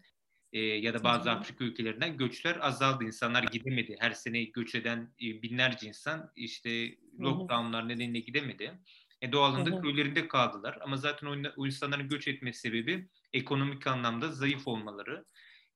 e, 0.53 0.60
ya 0.60 0.93
da 0.93 1.03
bazı 1.03 1.31
Afrika 1.31 1.65
ülkelerinden 1.65 2.17
göçler 2.17 2.57
azaldı. 2.62 3.03
İnsanlar 3.03 3.43
gidemedi. 3.43 3.96
Her 4.00 4.12
sene 4.12 4.43
göç 4.43 4.75
eden 4.75 5.13
e, 5.22 5.41
binlerce 5.41 5.88
insan 5.88 6.31
işte 6.36 6.96
lockdownlar 7.19 7.88
nedeniyle 7.88 8.19
gidemedi. 8.19 8.79
E, 9.22 9.31
doğalında 9.31 9.81
köylerinde 9.81 10.27
kaldılar. 10.27 10.77
Ama 10.81 10.98
zaten 10.98 11.27
o, 11.57 11.65
insanların 11.67 12.10
göç 12.10 12.27
etme 12.27 12.53
sebebi 12.53 13.10
ekonomik 13.34 13.88
anlamda 13.88 14.31
zayıf 14.31 14.67
olmaları. 14.67 15.25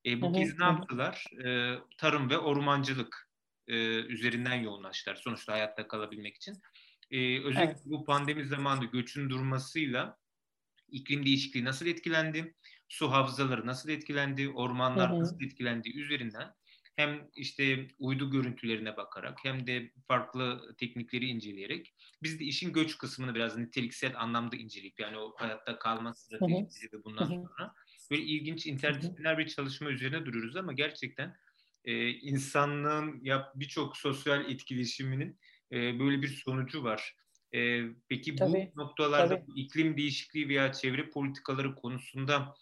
E, 0.06 0.22
bu 0.22 0.32
kez 0.32 0.58
ne 0.58 0.64
yaptılar? 0.64 1.24
E, 1.44 1.78
tarım 1.98 2.30
ve 2.30 2.38
ormancılık 2.38 3.30
e, 3.68 3.74
üzerinden 4.00 4.54
yoğunlaştılar. 4.54 5.16
Sonuçta 5.16 5.52
hayatta 5.52 5.88
kalabilmek 5.88 6.36
için. 6.36 6.62
E, 7.12 7.40
özellikle 7.40 7.72
evet. 7.72 7.82
bu 7.84 8.04
pandemi 8.04 8.44
zamanında 8.44 8.84
göçün 8.84 9.30
durmasıyla 9.30 10.18
iklim 10.88 11.26
değişikliği 11.26 11.64
nasıl 11.64 11.86
etkilendi? 11.86 12.54
su 12.92 13.12
havzaları 13.12 13.66
nasıl 13.66 13.88
etkilendi, 13.88 14.48
ormanlar 14.48 15.10
hı 15.10 15.14
hı. 15.14 15.20
nasıl 15.20 15.40
etkilendi 15.40 15.90
üzerinden 15.98 16.54
hem 16.96 17.28
işte 17.34 17.88
uydu 17.98 18.30
görüntülerine 18.30 18.96
bakarak 18.96 19.38
hem 19.42 19.66
de 19.66 19.92
farklı 20.08 20.74
teknikleri 20.78 21.26
inceleyerek 21.26 21.94
biz 22.22 22.40
de 22.40 22.44
işin 22.44 22.72
göç 22.72 22.98
kısmını 22.98 23.34
biraz 23.34 23.56
niteliksel 23.56 24.20
anlamda 24.20 24.56
inceleyip 24.56 25.00
yani 25.00 25.18
o 25.18 25.34
hayatta 25.36 25.78
kalma 25.78 26.14
stratejisi 26.14 26.86
ve 26.92 27.04
bundan 27.04 27.26
sonra 27.26 27.74
böyle 28.10 28.22
ilginç 28.22 28.66
interdisipliner 28.66 29.38
bir 29.38 29.46
çalışma 29.46 29.90
üzerine 29.90 30.26
duruyoruz 30.26 30.56
ama 30.56 30.72
gerçekten 30.72 31.36
e, 31.84 32.08
insanlığın 32.08 33.20
yap 33.24 33.52
birçok 33.54 33.96
sosyal 33.96 34.50
etkileşiminin 34.50 35.38
e, 35.72 35.98
böyle 35.98 36.22
bir 36.22 36.28
sonucu 36.28 36.84
var. 36.84 37.16
E, 37.54 37.82
peki 38.08 38.36
tabii, 38.36 38.72
bu 38.76 38.80
noktalarda 38.80 39.36
tabii. 39.36 39.60
iklim 39.60 39.96
değişikliği 39.96 40.48
veya 40.48 40.72
çevre 40.72 41.10
politikaları 41.10 41.74
konusunda 41.74 42.54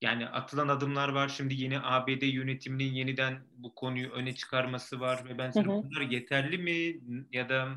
yani 0.00 0.26
atılan 0.26 0.68
adımlar 0.68 1.08
var. 1.08 1.28
Şimdi 1.28 1.54
yeni 1.54 1.80
ABD 1.80 2.22
yönetiminin 2.22 2.92
yeniden 2.92 3.46
bu 3.52 3.74
konuyu 3.74 4.10
öne 4.10 4.34
çıkarması 4.34 5.00
var 5.00 5.24
ve 5.24 5.38
ben 5.38 5.52
bunlar 5.54 6.00
yeterli 6.00 6.58
mi 6.58 7.00
ya 7.32 7.48
da 7.48 7.68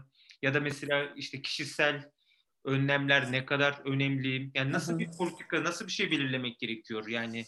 ya 0.41 0.53
da 0.53 0.59
mesela 0.59 1.13
işte 1.15 1.41
kişisel 1.41 2.11
önlemler 2.65 3.31
ne 3.31 3.45
kadar 3.45 3.81
önemli? 3.85 4.51
Yani 4.55 4.71
nasıl 4.71 4.99
bir 4.99 5.09
politika, 5.17 5.63
nasıl 5.63 5.87
bir 5.87 5.91
şey 5.91 6.11
belirlemek 6.11 6.59
gerekiyor? 6.59 7.07
Yani 7.07 7.45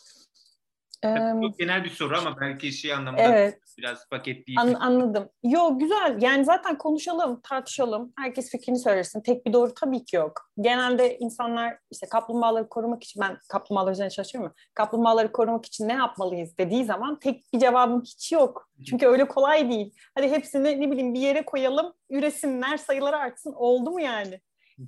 çok 1.42 1.60
genel 1.60 1.84
bir 1.84 1.90
soru 1.90 2.18
ama 2.18 2.38
belki 2.42 2.72
şey 2.72 2.94
anlamında 2.94 3.22
evet. 3.22 3.60
biraz 3.78 4.10
paketleyip. 4.10 4.60
An, 4.60 4.74
anladım. 4.74 5.30
Yo 5.44 5.80
güzel. 5.80 6.18
Yani 6.22 6.46
zaten 6.46 6.78
konuşalım, 6.78 7.42
tartışalım. 7.44 8.14
Herkes 8.18 8.52
fikrini 8.52 8.80
söylesin. 8.80 9.22
Tek 9.22 9.46
bir 9.46 9.54
doğru 9.54 9.74
tabii 9.74 10.06
ki 10.06 10.16
yok. 10.16 10.50
Genelde 10.62 11.18
insanlar 11.18 11.78
işte 11.92 12.08
kaplumbağaları 12.08 12.70
korumak 12.70 13.04
için 13.04 13.22
ben 13.22 13.38
kaplumbağalar 13.50 13.92
üzerine 13.92 14.10
çalışıyorum 14.10 14.54
Kaplumbağaları 14.74 15.32
korumak 15.32 15.66
için 15.66 15.88
ne 15.88 15.94
yapmalıyız 15.94 16.58
dediği 16.58 16.86
zaman 16.86 17.20
tek 17.20 17.54
bir 17.54 17.60
cevabım 17.60 18.02
hiç 18.02 18.32
yok. 18.32 18.70
Çünkü 18.90 19.08
öyle 19.08 19.28
kolay 19.28 19.70
değil. 19.70 19.94
Hadi 20.16 20.30
hepsini 20.30 20.82
ne 20.82 20.92
bileyim 20.92 21.14
bir 21.14 21.20
yere 21.20 21.46
koyalım, 21.46 21.94
üresinler, 22.10 22.78
sayıları 22.78 23.18
artsın. 23.18 23.54
Oldu 23.54 23.92
mu 23.92 24.02
yani? 24.02 24.40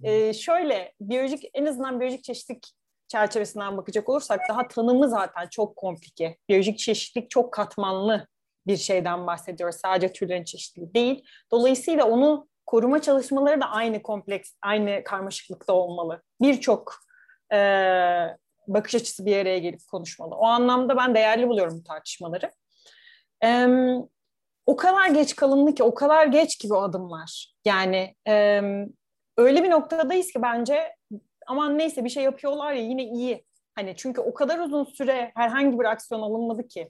Ee, 0.04 0.34
şöyle 0.34 0.94
biyolojik 1.02 1.44
en 1.54 1.66
azından 1.66 2.00
biyolojik 2.00 2.24
çeşitlik 2.24 2.72
çerçevesinden 3.08 3.78
bakacak 3.78 4.10
olursak 4.10 4.42
daha 4.50 4.68
tanımı 4.68 5.10
zaten 5.10 5.48
çok 5.48 5.76
komplike. 5.76 6.38
Biyolojik 6.50 6.80
çeşitlilik 6.80 7.30
çok 7.30 7.54
katmanlı 7.54 8.28
bir 8.68 8.78
şeyden 8.78 9.28
bahsediyoruz. 9.28 9.76
Sadece 9.76 10.14
türlerin 10.14 10.44
çeşitliliği 10.44 10.94
değil. 10.94 11.26
Dolayısıyla 11.52 12.06
onu 12.06 12.48
koruma 12.66 13.02
çalışmaları 13.02 13.62
da 13.62 13.66
aynı 13.66 14.02
kompleks, 14.02 14.52
aynı 14.62 15.04
karmaşıklıkta 15.04 15.74
olmalı. 15.74 16.22
Birçok 16.42 16.96
e, 17.54 17.58
bakış 18.68 18.96
açısı 18.96 19.26
bir 19.26 19.38
araya 19.38 19.60
gelip 19.60 19.80
konuşmalı. 19.92 20.36
O 20.36 20.46
anlamda 20.46 20.98
ben 20.98 21.16
değerli 21.16 21.48
buluyorum 21.48 21.80
bu 21.80 21.84
tartışmaları. 21.84 22.52
E, 23.44 23.68
o 24.66 24.76
kadar 24.76 25.10
geç 25.10 25.36
kalındı 25.36 25.76
ki, 25.76 25.84
o 25.84 25.94
kadar 25.94 26.28
geç 26.28 26.60
gibi 26.60 26.76
adımlar. 26.76 27.54
Yani 27.66 28.16
e, 28.28 28.62
öyle 29.38 29.64
bir 29.64 29.70
noktadayız 29.70 30.32
ki 30.32 30.42
bence 30.42 30.95
aman 31.48 31.78
neyse 31.78 32.04
bir 32.04 32.10
şey 32.10 32.24
yapıyorlar 32.24 32.74
ya 32.74 32.82
yine 32.82 33.04
iyi. 33.04 33.46
Hani 33.76 33.94
çünkü 33.98 34.22
o 34.22 34.34
kadar 34.34 34.60
uzun 34.60 34.84
süre 34.84 35.32
herhangi 35.36 35.80
bir 35.80 35.86
aksiyon 35.86 36.22
alınmadı 36.22 36.68
ki. 36.68 36.90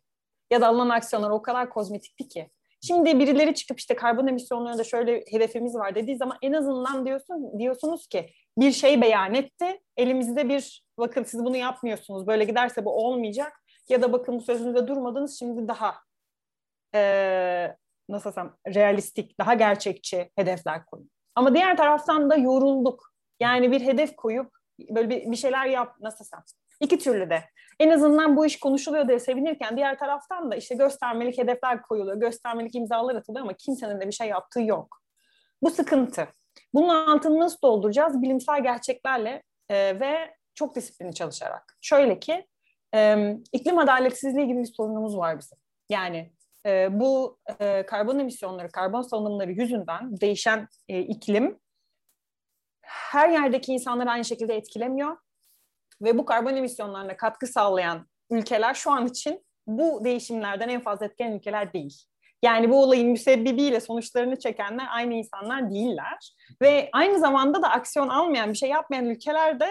Ya 0.52 0.62
da 0.62 0.68
alınan 0.68 0.90
aksiyonlar 0.90 1.30
o 1.30 1.42
kadar 1.42 1.70
kozmetikti 1.70 2.28
ki. 2.28 2.50
Şimdi 2.82 3.20
birileri 3.20 3.56
çıkıp 3.56 3.80
işte 3.80 3.96
karbon 3.96 4.28
emisyonlarında 4.28 4.84
şöyle 4.84 5.24
hedefimiz 5.32 5.76
var 5.76 5.96
dediği 5.96 6.18
zaman 6.18 6.38
en 6.42 6.54
azından 6.54 7.06
diyorsun 7.06 7.60
diyorsunuz 7.60 8.08
ki 8.08 8.30
bir 8.58 8.72
şey 8.72 9.02
beyan 9.02 9.34
etti. 9.34 9.82
Elimizde 9.98 10.50
bir 10.50 10.84
bakın 10.98 11.24
siz 11.24 11.46
bunu 11.46 11.58
yapmıyorsunuz. 11.58 12.28
Böyle 12.28 12.44
giderse 12.44 12.86
bu 12.86 12.92
olmayacak. 12.92 13.62
Ya 13.90 14.02
da 14.02 14.14
bakın 14.14 14.40
sözünüzde 14.40 14.88
durmadınız 14.88 15.40
şimdi 15.40 15.68
daha 15.68 15.96
ee, 16.96 17.76
nasıl 18.10 18.30
desem 18.30 18.54
realistik, 18.68 19.40
daha 19.40 19.54
gerçekçi 19.54 20.32
hedefler 20.36 20.86
koyun. 20.86 21.12
Ama 21.36 21.56
diğer 21.56 21.78
taraftan 21.78 22.30
da 22.30 22.36
yorulduk. 22.36 23.15
Yani 23.40 23.72
bir 23.72 23.82
hedef 23.82 24.16
koyup 24.16 24.52
böyle 24.90 25.10
bir, 25.10 25.32
bir 25.32 25.36
şeyler 25.36 25.66
yap 25.66 25.96
nasıl 26.02 26.26
desem. 26.26 26.44
İki 26.82 27.00
türlü 27.00 27.30
de. 27.30 27.44
En 27.80 27.90
azından 27.90 28.38
bu 28.38 28.46
iş 28.46 28.60
konuşuluyor 28.60 29.08
diye 29.08 29.20
sevinirken 29.20 29.78
diğer 29.78 30.00
taraftan 30.00 30.52
da 30.52 30.56
işte 30.56 30.76
göstermelik 30.76 31.38
hedefler 31.38 31.82
koyuluyor, 31.82 32.18
göstermelik 32.18 32.76
imzalar 32.76 33.16
atılıyor 33.16 33.44
ama 33.44 33.54
kimsenin 33.54 34.02
de 34.02 34.08
bir 34.08 34.12
şey 34.12 34.28
yaptığı 34.28 34.62
yok. 34.62 35.02
Bu 35.64 35.70
sıkıntı. 35.70 36.28
Bunun 36.74 36.90
altını 36.90 37.40
nasıl 37.40 37.58
dolduracağız? 37.64 38.22
Bilimsel 38.22 38.64
gerçeklerle 38.64 39.44
e, 39.70 40.00
ve 40.00 40.36
çok 40.56 40.76
disiplinli 40.76 41.14
çalışarak. 41.14 41.78
Şöyle 41.82 42.20
ki 42.20 42.48
e, 42.96 43.32
iklim 43.54 43.78
adaletsizliği 43.78 44.48
gibi 44.48 44.60
bir 44.60 44.74
sorunumuz 44.78 45.18
var 45.18 45.40
bizim. 45.40 45.58
Yani 45.90 46.32
e, 46.66 47.00
bu 47.00 47.38
e, 47.60 47.86
karbon 47.86 48.20
emisyonları, 48.20 48.70
karbon 48.70 49.02
salınımları 49.02 49.52
yüzünden 49.52 50.22
değişen 50.22 50.68
e, 50.90 51.00
iklim 51.00 51.60
her 52.86 53.30
yerdeki 53.30 53.74
insanları 53.74 54.10
aynı 54.10 54.26
şekilde 54.26 54.56
etkilemiyor. 54.56 55.18
ve 56.02 56.18
bu 56.18 56.26
karbon 56.26 56.56
emisyonlarına 56.56 57.18
katkı 57.18 57.48
sağlayan 57.48 58.08
ülkeler 58.30 58.74
şu 58.74 58.92
an 58.92 59.08
için 59.08 59.46
bu 59.68 60.06
değişimlerden 60.06 60.70
en 60.70 60.82
fazla 60.82 61.06
etkilenen 61.06 61.38
ülkeler 61.38 61.74
değil. 61.74 62.04
Yani 62.44 62.70
bu 62.70 62.84
olayın 62.84 63.10
müsebbibiyle 63.10 63.80
sonuçlarını 63.80 64.40
çekenler 64.40 64.88
aynı 64.92 65.14
insanlar 65.14 65.72
değiller. 65.72 66.36
Ve 66.62 66.90
aynı 66.94 67.20
zamanda 67.20 67.62
da 67.62 67.70
aksiyon 67.70 68.10
almayan, 68.10 68.50
bir 68.50 68.58
şey 68.58 68.70
yapmayan 68.70 69.06
ülkeler 69.06 69.60
de 69.60 69.68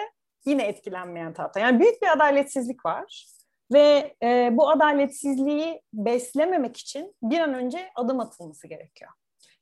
yine 0.47 0.67
etkilenmeyen 0.67 1.33
tarafta. 1.33 1.61
Yani 1.61 1.81
büyük 1.81 2.03
bir 2.03 2.13
adaletsizlik 2.13 2.87
var. 2.87 3.27
Ve 3.73 4.17
e, 4.23 4.49
bu 4.53 4.71
adaletsizliği 4.71 5.83
beslememek 5.93 6.77
için 6.77 7.15
bir 7.23 7.41
an 7.41 7.55
önce 7.55 7.91
adım 7.95 8.21
atılması 8.21 8.69
gerekiyor. 8.69 9.11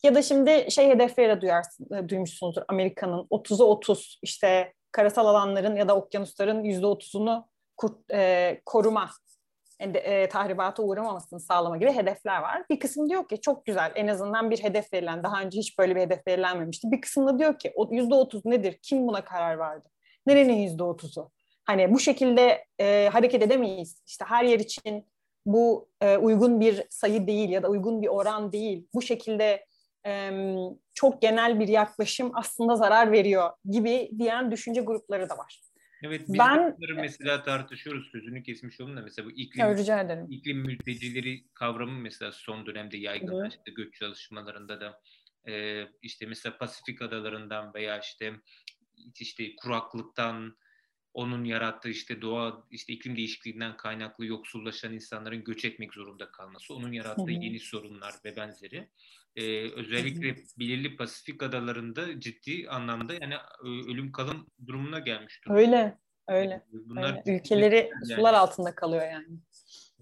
Ya 0.02 0.14
da 0.14 0.22
şimdi 0.22 0.66
şey 0.70 0.88
hedefleri 0.88 1.40
duyarsın, 1.40 1.94
e, 1.94 2.08
duymuşsunuzdur 2.08 2.62
Amerika'nın 2.68 3.26
30'a 3.30 3.64
30 3.64 4.18
işte 4.22 4.72
karasal 4.92 5.26
alanların 5.26 5.76
ya 5.76 5.88
da 5.88 5.96
okyanusların 5.96 6.64
%30'unu 6.64 7.44
e, 8.12 8.60
koruma 8.66 9.10
e, 9.80 10.28
tahribata 10.28 10.82
uğramamasını 10.82 11.40
sağlama 11.40 11.76
gibi 11.76 11.92
hedefler 11.92 12.42
var. 12.42 12.64
Bir 12.70 12.80
kısım 12.80 13.08
diyor 13.10 13.28
ki 13.28 13.40
çok 13.40 13.66
güzel 13.66 13.92
en 13.94 14.08
azından 14.08 14.50
bir 14.50 14.62
hedef 14.62 14.92
verilen 14.92 15.22
daha 15.22 15.42
önce 15.42 15.58
hiç 15.58 15.78
böyle 15.78 15.96
bir 15.96 16.00
hedef 16.00 16.26
verilenmemişti. 16.26 16.90
Bir 16.90 17.00
kısım 17.00 17.26
da 17.26 17.38
diyor 17.38 17.58
ki 17.58 17.72
yüzde 17.90 18.14
otuz 18.14 18.44
nedir? 18.44 18.78
Kim 18.82 19.08
buna 19.08 19.24
karar 19.24 19.58
verdi? 19.58 19.88
Nerenin 20.26 20.56
yüzde 20.56 20.82
otuzu? 20.82 21.30
Hani 21.64 21.94
bu 21.94 21.98
şekilde 21.98 22.64
e, 22.80 23.08
hareket 23.12 23.42
edemeyiz. 23.42 24.02
İşte 24.06 24.24
her 24.28 24.44
yer 24.44 24.58
için 24.58 25.06
bu 25.46 25.88
e, 26.00 26.16
uygun 26.16 26.60
bir 26.60 26.84
sayı 26.90 27.26
değil 27.26 27.50
ya 27.50 27.62
da 27.62 27.68
uygun 27.68 28.02
bir 28.02 28.08
oran 28.08 28.52
değil. 28.52 28.88
Bu 28.94 29.02
şekilde 29.02 29.44
e, 29.44 29.71
çok 30.94 31.22
genel 31.22 31.60
bir 31.60 31.68
yaklaşım 31.68 32.30
aslında 32.34 32.76
zarar 32.76 33.12
veriyor 33.12 33.50
gibi 33.70 34.10
diyen 34.18 34.50
düşünce 34.50 34.80
grupları 34.80 35.28
da 35.28 35.38
var. 35.38 35.60
Evet 36.02 36.22
biz 36.28 36.38
ben, 36.38 36.76
mesela 36.96 37.42
tartışıyoruz 37.42 38.10
sözünü 38.12 38.42
kesmiş 38.42 38.80
olun 38.80 38.96
da 38.96 39.00
mesela 39.02 39.26
bu 39.26 39.30
iklim, 39.30 39.66
ederim. 39.68 40.26
iklim 40.30 40.58
mültecileri 40.58 41.44
kavramı 41.54 41.98
mesela 41.98 42.32
son 42.32 42.66
dönemde 42.66 42.96
yaygınlaştı 42.96 43.70
göç 43.70 43.94
çalışmalarında 43.94 44.80
da 44.80 45.00
e, 45.52 45.84
işte 46.02 46.26
mesela 46.26 46.58
Pasifik 46.58 47.02
adalarından 47.02 47.74
veya 47.74 47.98
işte 47.98 48.32
işte 49.18 49.56
kuraklıktan 49.56 50.56
onun 51.14 51.44
yarattığı 51.44 51.88
işte 51.88 52.22
doğa 52.22 52.64
işte 52.70 52.92
iklim 52.92 53.16
değişikliğinden 53.16 53.76
kaynaklı 53.76 54.26
yoksullaşan 54.26 54.92
insanların 54.92 55.44
göç 55.44 55.64
etmek 55.64 55.94
zorunda 55.94 56.30
kalması, 56.30 56.74
onun 56.74 56.92
yarattığı 56.92 57.30
yeni 57.30 57.60
sorunlar 57.60 58.14
ve 58.24 58.36
benzeri. 58.36 58.88
Ee, 59.36 59.70
özellikle 59.70 60.36
belirli 60.58 60.96
Pasifik 60.96 61.42
adalarında 61.42 62.20
ciddi 62.20 62.68
anlamda 62.70 63.14
yani 63.14 63.34
ölüm 63.64 64.12
kalım 64.12 64.46
durumuna 64.66 64.98
gelmiş 64.98 65.40
durumda. 65.44 65.60
Öyle, 65.60 65.98
öyle. 66.28 66.66
Bunlar 66.72 67.10
öyle. 67.10 67.36
ülkeleri 67.36 67.90
yani. 67.92 68.16
sular 68.16 68.34
altında 68.34 68.74
kalıyor 68.74 69.02
yani. 69.02 69.26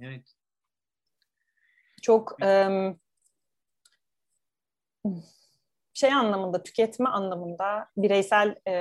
Evet. 0.00 0.34
Çok 2.02 2.36
evet. 2.40 2.66
Um, 2.66 3.00
şey 5.94 6.12
anlamında, 6.12 6.62
tüketme 6.62 7.08
anlamında 7.08 7.88
bireysel 7.96 8.56
e, 8.68 8.74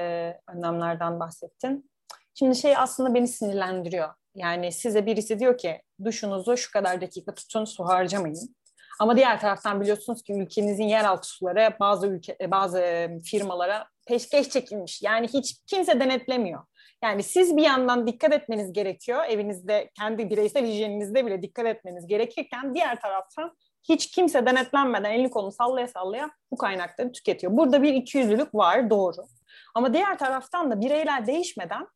önlemlerden 0.47 1.19
bahsettin. 1.19 1.91
Şimdi 2.33 2.55
şey 2.55 2.77
aslında 2.77 3.13
beni 3.13 3.27
sinirlendiriyor. 3.27 4.13
Yani 4.35 4.71
size 4.71 5.05
birisi 5.05 5.39
diyor 5.39 5.57
ki 5.57 5.81
duşunuzu 6.05 6.57
şu 6.57 6.71
kadar 6.71 7.01
dakika 7.01 7.35
tutun, 7.35 7.65
su 7.65 7.85
harcamayın. 7.85 8.55
Ama 8.99 9.17
diğer 9.17 9.39
taraftan 9.39 9.81
biliyorsunuz 9.81 10.21
ki 10.23 10.33
ülkenizin 10.33 10.83
yeraltı 10.83 11.27
suları 11.27 11.73
bazı 11.79 12.07
ülke 12.07 12.51
bazı 12.51 13.09
firmalara 13.25 13.87
peşkeş 14.07 14.49
çekilmiş. 14.49 15.01
Yani 15.01 15.27
hiç 15.27 15.55
kimse 15.67 15.99
denetlemiyor. 15.99 16.63
Yani 17.03 17.23
siz 17.23 17.57
bir 17.57 17.61
yandan 17.61 18.07
dikkat 18.07 18.33
etmeniz 18.33 18.73
gerekiyor. 18.73 19.23
Evinizde 19.27 19.89
kendi 19.99 20.29
bireysel 20.29 20.65
hijyeninizde 20.65 21.25
bile 21.25 21.41
dikkat 21.41 21.65
etmeniz 21.65 22.07
gerekirken 22.07 22.75
diğer 22.75 23.01
taraftan 23.01 23.55
hiç 23.89 24.11
kimse 24.11 24.45
denetlenmeden 24.45 25.11
elini 25.11 25.29
kolunu 25.29 25.51
sallaya 25.51 25.87
sallaya 25.87 26.31
bu 26.51 26.57
kaynakları 26.57 27.11
tüketiyor. 27.11 27.57
Burada 27.57 27.83
bir 27.83 27.93
ikiyüzlülük 27.93 28.55
var 28.55 28.89
doğru. 28.89 29.27
Ama 29.75 29.93
diğer 29.93 30.17
taraftan 30.17 30.71
da 30.71 30.81
bireyler 30.81 31.27
değişmeden 31.27 31.87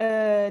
e, 0.00 0.06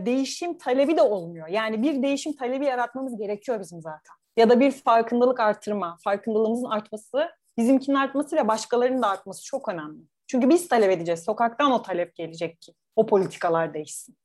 değişim 0.06 0.58
talebi 0.58 0.98
de 0.98 1.02
olmuyor. 1.02 1.48
Yani 1.48 1.84
bir 1.84 2.04
değişim 2.04 2.36
talebi 2.36 2.66
yaratmamız 2.66 3.18
gerekiyor 3.18 3.60
bizim 3.60 3.82
zaten. 3.82 4.23
Ya 4.38 4.50
da 4.50 4.60
bir 4.60 4.72
farkındalık 4.72 5.39
artırma, 5.39 5.98
farkındalığımızın 6.04 6.69
artması, 6.69 7.30
bizimkinin 7.58 7.96
artması 7.96 8.36
ve 8.36 8.48
başkalarının 8.48 9.02
da 9.02 9.10
artması 9.10 9.46
çok 9.46 9.69
önemli. 9.69 10.02
Çünkü 10.28 10.50
biz 10.50 10.67
talep 10.67 10.91
edeceğiz. 10.91 11.24
Sokaktan 11.24 11.72
o 11.72 11.82
talep 11.82 12.15
gelecek 12.15 12.62
ki 12.62 12.74
o 12.96 13.06
politikalar 13.06 13.74
değişsin. 13.74 14.17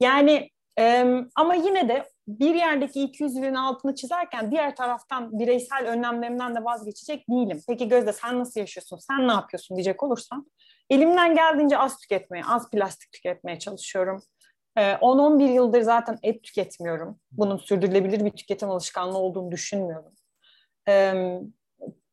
Yani 0.00 0.50
e, 0.78 1.06
ama 1.36 1.54
yine 1.54 1.88
de 1.88 2.08
bir 2.28 2.54
yerdeki 2.54 3.00
200'lüğün 3.00 3.58
altını 3.58 3.94
çizerken 3.94 4.50
diğer 4.50 4.76
taraftan 4.76 5.38
bireysel 5.38 5.86
önlemlerimden 5.86 6.54
de 6.54 6.64
vazgeçecek 6.64 7.28
değilim. 7.30 7.60
Peki 7.68 7.88
Gözde 7.88 8.12
sen 8.12 8.38
nasıl 8.38 8.60
yaşıyorsun? 8.60 8.96
Sen 8.96 9.28
ne 9.28 9.32
yapıyorsun 9.32 9.76
diyecek 9.76 10.02
olursan 10.02 10.46
elimden 10.90 11.34
geldiğince 11.34 11.78
az 11.78 11.98
tüketmeye, 11.98 12.44
az 12.44 12.70
plastik 12.70 13.12
tüketmeye 13.12 13.58
çalışıyorum. 13.58 14.22
10-11 14.76 15.42
ee, 15.42 15.52
yıldır 15.52 15.82
zaten 15.82 16.18
et 16.22 16.42
tüketmiyorum. 16.42 17.18
Bunun 17.32 17.56
sürdürülebilir 17.56 18.24
bir 18.24 18.30
tüketim 18.30 18.70
alışkanlığı 18.70 19.18
olduğunu 19.18 19.50
düşünmüyorum. 19.52 20.12
Ee, 20.88 21.40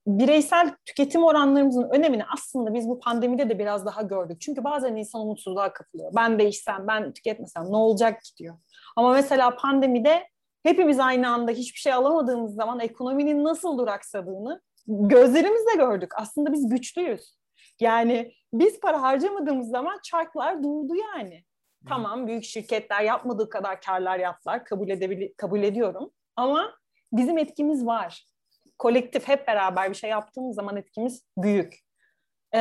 bireysel 0.07 0.75
tüketim 0.85 1.23
oranlarımızın 1.23 1.89
önemini 1.89 2.23
aslında 2.33 2.73
biz 2.73 2.89
bu 2.89 2.99
pandemide 2.99 3.49
de 3.49 3.59
biraz 3.59 3.85
daha 3.85 4.01
gördük. 4.01 4.41
Çünkü 4.41 4.63
bazen 4.63 4.95
insan 4.95 5.21
umutsuzluğa 5.21 5.73
kapılıyor. 5.73 6.11
Ben 6.15 6.39
değişsem, 6.39 6.87
ben 6.87 7.13
tüketmesem 7.13 7.63
ne 7.71 7.75
olacak 7.75 8.21
ki 8.23 8.37
diyor. 8.37 8.55
Ama 8.95 9.13
mesela 9.13 9.55
pandemide 9.55 10.27
hepimiz 10.63 10.99
aynı 10.99 11.29
anda 11.29 11.51
hiçbir 11.51 11.79
şey 11.79 11.93
alamadığımız 11.93 12.55
zaman 12.55 12.79
ekonominin 12.79 13.43
nasıl 13.43 13.77
duraksadığını 13.77 14.61
gözlerimizle 14.87 15.75
gördük. 15.77 16.11
Aslında 16.15 16.53
biz 16.53 16.69
güçlüyüz. 16.69 17.39
Yani 17.79 18.33
biz 18.53 18.79
para 18.79 19.01
harcamadığımız 19.01 19.69
zaman 19.69 19.99
çarklar 20.03 20.63
durdu 20.63 20.93
yani. 20.95 21.43
Tamam 21.87 22.27
büyük 22.27 22.43
şirketler 22.43 23.01
yapmadığı 23.01 23.49
kadar 23.49 23.81
karlar 23.81 24.19
yaptılar. 24.19 24.65
Kabul, 24.65 24.89
edebil 24.89 25.27
kabul 25.37 25.63
ediyorum. 25.63 26.11
Ama 26.35 26.75
bizim 27.11 27.37
etkimiz 27.37 27.85
var. 27.85 28.25
Kolektif 28.77 29.27
hep 29.27 29.47
beraber 29.47 29.89
bir 29.89 29.95
şey 29.95 30.09
yaptığımız 30.09 30.55
zaman 30.55 30.77
etkimiz 30.77 31.25
büyük. 31.37 31.73
Ee, 32.55 32.59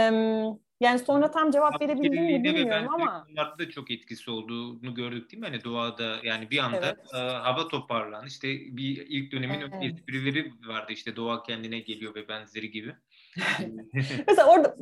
yani 0.81 0.98
sonra 0.98 1.31
tam 1.31 1.50
cevap 1.50 1.81
verebildim 1.81 2.24
mi 2.24 2.44
bilmiyorum 2.44 2.88
ama. 2.94 3.26
Bunlarda 3.31 3.59
da 3.59 3.70
çok 3.70 3.90
etkisi 3.90 4.31
olduğunu 4.31 4.94
gördük 4.94 5.33
değil 5.33 5.40
mi? 5.40 5.46
Hani 5.46 5.64
doğada 5.64 6.16
yani 6.22 6.50
bir 6.50 6.59
anda 6.59 6.87
evet. 6.87 7.14
e, 7.14 7.18
hava 7.18 7.68
toparlan. 7.68 8.26
İşte 8.26 8.48
bir 8.48 9.07
ilk 9.09 9.33
dönemin 9.33 9.61
evet. 9.61 9.74
esprileri 9.83 10.52
vardı 10.66 10.92
işte 10.92 11.16
doğa 11.16 11.42
kendine 11.42 11.78
geliyor 11.78 12.14
ve 12.14 12.28
benzeri 12.28 12.70
gibi. 12.70 12.96
Mesela 14.29 14.48
orada 14.48 14.77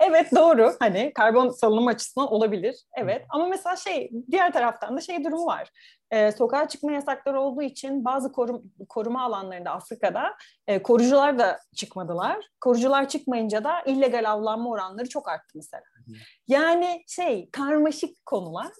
evet 0.00 0.34
doğru. 0.34 0.72
Hani 0.80 1.12
karbon 1.14 1.48
salınım 1.48 1.86
açısından 1.86 2.32
olabilir. 2.32 2.76
Evet. 2.96 3.26
Ama 3.28 3.46
mesela 3.46 3.76
şey 3.76 4.10
diğer 4.30 4.52
taraftan 4.52 4.96
da 4.96 5.00
şey 5.00 5.24
durumu 5.24 5.46
var. 5.46 5.70
Ee, 6.10 6.32
sokağa 6.32 6.68
çıkma 6.68 6.92
yasakları 6.92 7.40
olduğu 7.40 7.62
için 7.62 8.04
bazı 8.04 8.32
korum, 8.32 8.62
koruma 8.88 9.24
alanlarında 9.24 9.70
Afrika'da 9.70 10.34
e, 10.66 10.82
korucular 10.82 11.38
da 11.38 11.58
çıkmadılar. 11.76 12.48
Korucular 12.60 13.08
çıkmayınca 13.08 13.64
da 13.64 13.82
illegal 13.82 14.30
avlanma 14.30 14.70
oranları 14.70 15.08
çok 15.08 15.28
arttı 15.28 15.52
mesela. 15.54 15.82
Yani 16.48 17.04
şey 17.08 17.50
karmaşık 17.50 18.26
konular. 18.26 18.72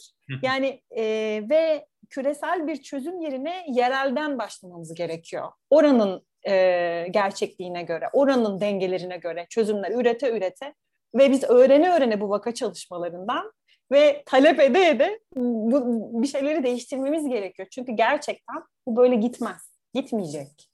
Yani 0.43 0.83
e, 0.91 1.03
ve 1.51 1.87
küresel 2.11 2.67
bir 2.67 2.83
çözüm 2.83 3.21
yerine 3.21 3.65
yerelden 3.69 4.39
başlamamız 4.39 4.95
gerekiyor. 4.95 5.49
Oranın 5.71 6.27
e, 6.49 7.07
gerçekliğine 7.11 7.83
göre, 7.83 8.05
oranın 8.13 8.61
dengelerine 8.61 9.17
göre 9.17 9.47
çözümler 9.51 9.91
ürete 9.91 10.31
ürete 10.31 10.75
ve 11.15 11.31
biz 11.31 11.45
öğrene 11.45 11.93
öğrene 11.93 12.21
bu 12.21 12.31
vaka 12.31 12.55
çalışmalarından 12.55 13.53
ve 13.93 14.23
talep 14.27 14.61
ede 14.61 14.89
ede 14.89 15.21
bu, 15.37 16.23
bir 16.23 16.27
şeyleri 16.27 16.65
değiştirmemiz 16.65 17.29
gerekiyor. 17.29 17.69
Çünkü 17.71 17.93
gerçekten 17.93 18.63
bu 18.87 18.97
böyle 18.97 19.15
gitmez, 19.15 19.79
gitmeyecek. 19.95 20.71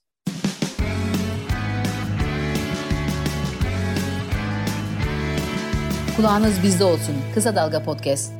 Kulağınız 6.17 6.63
bizde 6.63 6.85
olsun. 6.85 7.15
Kısa 7.35 7.57
Dalga 7.57 7.83
Podcast. 7.83 8.33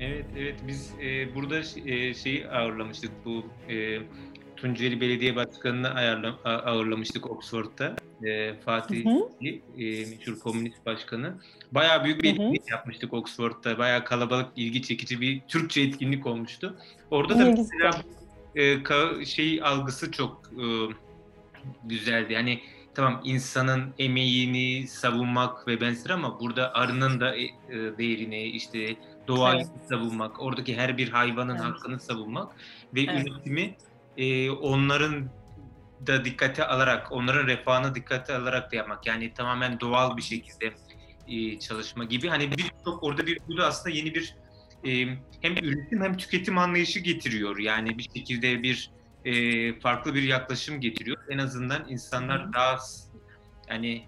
Evet, 0.00 0.24
evet 0.38 0.54
biz 0.66 0.90
e, 1.02 1.34
burada 1.34 1.58
e, 1.86 2.14
şeyi 2.14 2.48
ağırlamıştık 2.48 3.10
bu 3.24 3.44
e, 3.72 3.98
Tunceli 4.56 5.00
Belediye 5.00 5.36
Başkanı'nı 5.36 5.90
ayarla, 5.94 6.38
ağırlamıştık 6.44 7.30
Oxford'da. 7.30 7.96
E, 8.24 8.54
Fatih 8.54 9.06
E, 9.78 10.10
meşhur 10.10 10.38
komünist 10.38 10.86
başkanı. 10.86 11.34
Bayağı 11.72 12.04
büyük 12.04 12.22
bir 12.22 12.30
etkinlik 12.30 12.62
hı 12.62 12.66
hı. 12.66 12.70
yapmıştık 12.70 13.12
Oxford'da. 13.12 13.78
Bayağı 13.78 14.04
kalabalık, 14.04 14.48
ilgi 14.56 14.82
çekici 14.82 15.20
bir 15.20 15.40
Türkçe 15.48 15.80
etkinlik 15.80 16.26
olmuştu. 16.26 16.76
Orada 17.10 17.38
da 17.38 17.44
mesela 17.44 18.02
e, 18.54 18.82
ka, 18.82 19.24
şey 19.24 19.62
algısı 19.62 20.12
çok 20.12 20.50
e, 20.52 20.64
güzeldi. 21.84 22.32
Yani 22.32 22.60
tamam 22.94 23.20
insanın 23.24 23.94
emeğini 23.98 24.88
savunmak 24.88 25.68
ve 25.68 25.80
benzer 25.80 26.10
ama 26.10 26.40
burada 26.40 26.74
arının 26.74 27.20
da 27.20 27.36
e, 27.36 27.48
değerini 27.98 28.42
işte 28.42 28.96
doğayı 29.28 29.56
evet. 29.58 29.88
savunmak, 29.88 30.42
oradaki 30.42 30.76
her 30.76 30.98
bir 30.98 31.08
hayvanın 31.08 31.54
evet. 31.54 31.64
hakkını 31.64 32.00
savunmak 32.00 32.52
ve 32.94 33.00
evet. 33.00 33.26
üretimi 33.26 33.74
e, 34.16 34.50
onların 34.50 35.30
da 36.06 36.24
dikkate 36.24 36.66
alarak, 36.66 37.12
onların 37.12 37.46
refahını 37.46 37.94
dikkate 37.94 38.34
alarak 38.34 38.72
da 38.72 38.76
yapmak. 38.76 39.06
Yani 39.06 39.34
tamamen 39.34 39.80
doğal 39.80 40.16
bir 40.16 40.22
şekilde 40.22 40.74
e, 41.28 41.58
çalışma 41.58 42.04
gibi. 42.04 42.28
Hani 42.28 42.50
birçok 42.50 43.02
orada 43.02 43.26
bir 43.26 43.38
bu 43.48 43.56
da 43.56 43.66
aslında 43.66 43.96
yeni 43.96 44.14
bir 44.14 44.36
e, 44.84 45.18
hem 45.42 45.56
üretim 45.56 46.02
hem 46.02 46.16
tüketim 46.16 46.58
anlayışı 46.58 47.00
getiriyor. 47.00 47.58
Yani 47.58 47.98
bir 47.98 48.02
şekilde 48.02 48.62
bir 48.62 48.90
e, 49.24 49.80
farklı 49.80 50.14
bir 50.14 50.22
yaklaşım 50.22 50.80
getiriyor. 50.80 51.16
En 51.30 51.38
azından 51.38 51.88
insanlar 51.88 52.52
daha 52.52 52.78
yani 53.68 54.04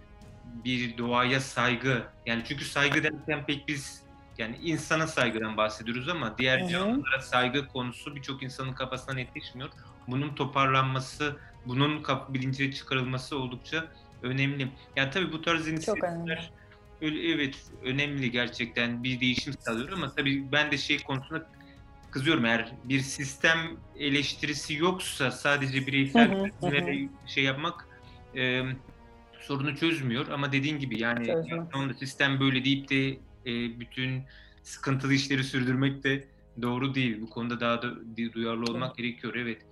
bir 0.64 0.98
doğaya 0.98 1.40
saygı 1.40 2.02
yani 2.26 2.42
çünkü 2.48 2.64
saygı 2.64 3.02
derken 3.02 3.46
pek 3.46 3.68
biz 3.68 4.02
yani 4.38 4.56
insana 4.62 5.06
saygıdan 5.06 5.56
bahsediyoruz 5.56 6.08
ama 6.08 6.38
diğer 6.38 6.68
canlılara 6.68 7.20
saygı 7.20 7.68
konusu 7.68 8.16
birçok 8.16 8.42
insanın 8.42 8.72
kafasına 8.72 9.14
netleşmiyor. 9.14 9.70
Bunun 10.08 10.34
toparlanması, 10.34 11.36
bunun 11.66 12.04
bilincine 12.28 12.72
çıkarılması 12.72 13.38
oldukça 13.38 13.84
önemli. 14.22 14.68
Yani 14.96 15.10
tabii 15.10 15.32
bu 15.32 15.42
tarz 15.42 15.68
inisiyatifler 15.68 16.50
evet 17.02 17.54
önemli 17.84 18.30
gerçekten 18.30 19.04
bir 19.04 19.20
değişim 19.20 19.54
sağlıyor 19.60 19.92
ama 19.92 20.14
tabii 20.14 20.52
ben 20.52 20.70
de 20.70 20.78
şey 20.78 21.02
konusunda 21.02 21.46
kızıyorum. 22.10 22.44
Eğer 22.44 22.72
bir 22.84 23.00
sistem 23.00 23.58
eleştirisi 23.98 24.74
yoksa 24.74 25.30
sadece 25.30 25.86
bireysel 25.86 26.50
şey 27.26 27.44
yapmak 27.44 27.88
e, 28.36 28.62
sorunu 29.40 29.76
çözmüyor. 29.76 30.28
Ama 30.28 30.52
dediğin 30.52 30.78
gibi 30.78 31.00
yani 31.00 31.26
sonunda 31.72 31.94
sistem 31.94 32.40
böyle 32.40 32.64
deyip 32.64 32.90
de 32.90 33.08
e, 33.46 33.80
bütün 33.80 34.22
sıkıntılı 34.62 35.14
işleri 35.14 35.44
sürdürmek 35.44 36.04
de 36.04 36.24
doğru 36.62 36.94
değil. 36.94 37.20
Bu 37.20 37.30
konuda 37.30 37.60
daha 37.60 37.82
da 37.82 37.88
duyarlı 38.32 38.64
olmak 38.72 38.96
gerekiyor. 38.96 39.34
Evet. 39.34 39.62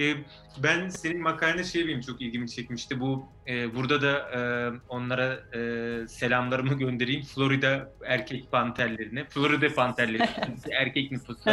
E, 0.00 0.14
ben 0.62 0.88
senin 0.88 1.22
makalene 1.22 1.64
şey 1.64 1.88
benim 1.88 2.00
çok 2.00 2.20
ilgimi 2.22 2.50
çekmişti. 2.50 3.00
Bu 3.00 3.26
e, 3.48 3.74
burada 3.74 4.02
da 4.02 4.18
e, 4.18 4.40
onlara 4.88 5.58
e, 5.58 6.08
selamlarımı 6.08 6.78
göndereyim. 6.78 7.22
Florida 7.22 7.92
erkek 8.04 8.52
panterlerine. 8.52 9.24
Florida 9.24 9.74
panterleri 9.74 10.28
erkek 10.72 11.12
nüfusu. 11.12 11.50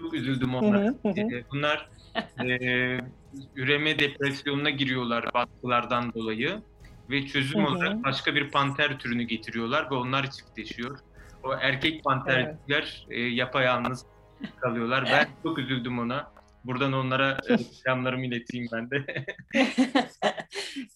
çok 0.00 0.14
üzüldüm 0.14 0.54
onlara. 0.54 0.94
e, 1.16 1.44
bunlar 1.52 1.88
e, 2.44 2.98
üreme 3.56 3.98
depresyonuna 3.98 4.70
giriyorlar 4.70 5.34
baskılardan 5.34 6.14
dolayı 6.14 6.62
ve 7.10 7.26
çözüm 7.26 7.64
olarak 7.64 8.04
başka 8.04 8.34
bir 8.34 8.50
panter 8.50 8.98
türünü 8.98 9.22
getiriyorlar 9.22 9.90
ve 9.90 9.94
onlar 9.94 10.30
çiftleşiyor. 10.30 10.98
O 11.42 11.54
erkek 11.54 12.04
panterler 12.04 12.56
evet. 12.68 13.06
e, 13.10 13.20
yapayalnız 13.20 14.06
kalıyorlar. 14.60 15.04
Ben 15.12 15.28
çok 15.42 15.58
üzüldüm 15.58 15.98
ona. 15.98 16.32
Buradan 16.64 16.92
onlara 16.92 17.38
e, 17.48 17.58
selamlarımı 17.58 18.26
ileteyim 18.26 18.66
ben 18.72 18.90
de. 18.90 19.04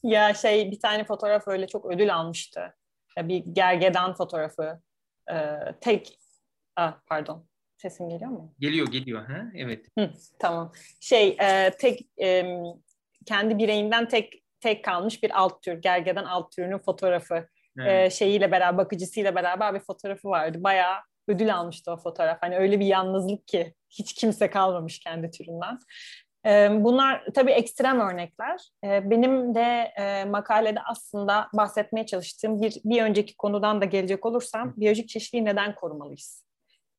ya 0.03 0.35
şey 0.35 0.71
bir 0.71 0.81
tane 0.81 1.05
fotoğraf 1.05 1.49
öyle 1.49 1.67
çok 1.67 1.87
ödül 1.87 2.15
almıştı. 2.15 2.75
Ya 3.17 3.29
bir 3.29 3.45
gergedan 3.53 4.15
fotoğrafı. 4.15 4.81
Ee, 5.33 5.59
tek 5.81 6.19
ah, 6.77 7.01
pardon 7.07 7.49
sesim 7.77 8.09
geliyor 8.09 8.31
mu? 8.31 8.55
Geliyor 8.59 8.87
geliyor 8.87 9.27
ha 9.27 9.45
evet. 9.55 9.87
Hı, 9.99 10.11
tamam. 10.39 10.73
Şey 11.01 11.37
e, 11.41 11.71
tek 11.79 12.09
e, 12.23 12.57
kendi 13.27 13.59
bireyinden 13.59 14.09
tek 14.09 14.43
tek 14.61 14.85
kalmış 14.85 15.23
bir 15.23 15.41
alt 15.41 15.63
tür, 15.63 15.83
gergedan 15.83 16.25
alt 16.25 16.53
türünün 16.53 16.79
fotoğrafı 16.79 17.49
evet. 17.79 18.13
e, 18.13 18.17
şeyiyle 18.17 18.53
beraber, 18.53 18.79
bakıcısıyla 18.79 19.35
beraber 19.35 19.75
bir 19.75 19.81
fotoğrafı 19.81 20.29
vardı. 20.29 20.59
Bayağı 20.61 20.97
ödül 21.29 21.55
almıştı 21.55 21.93
o 21.93 21.97
fotoğraf. 21.97 22.39
Hani 22.41 22.57
öyle 22.57 22.81
bir 22.81 22.87
yalnızlık 22.87 23.49
ki 23.49 23.75
hiç 23.91 24.13
kimse 24.13 24.51
kalmamış 24.51 24.99
kendi 24.99 25.31
türünden. 25.31 25.79
Bunlar 26.85 27.25
tabii 27.35 27.51
ekstrem 27.51 28.01
örnekler. 28.01 28.61
Benim 28.85 29.55
de 29.55 29.93
makalede 30.29 30.81
aslında 30.81 31.49
bahsetmeye 31.55 32.07
çalıştığım 32.07 32.63
bir, 32.63 32.75
bir 32.85 33.03
önceki 33.03 33.37
konudan 33.37 33.81
da 33.81 33.85
gelecek 33.85 34.27
olursam 34.27 34.75
biyolojik 34.77 35.09
çeşitliliği 35.09 35.45
neden 35.45 35.75
korumalıyız? 35.75 36.45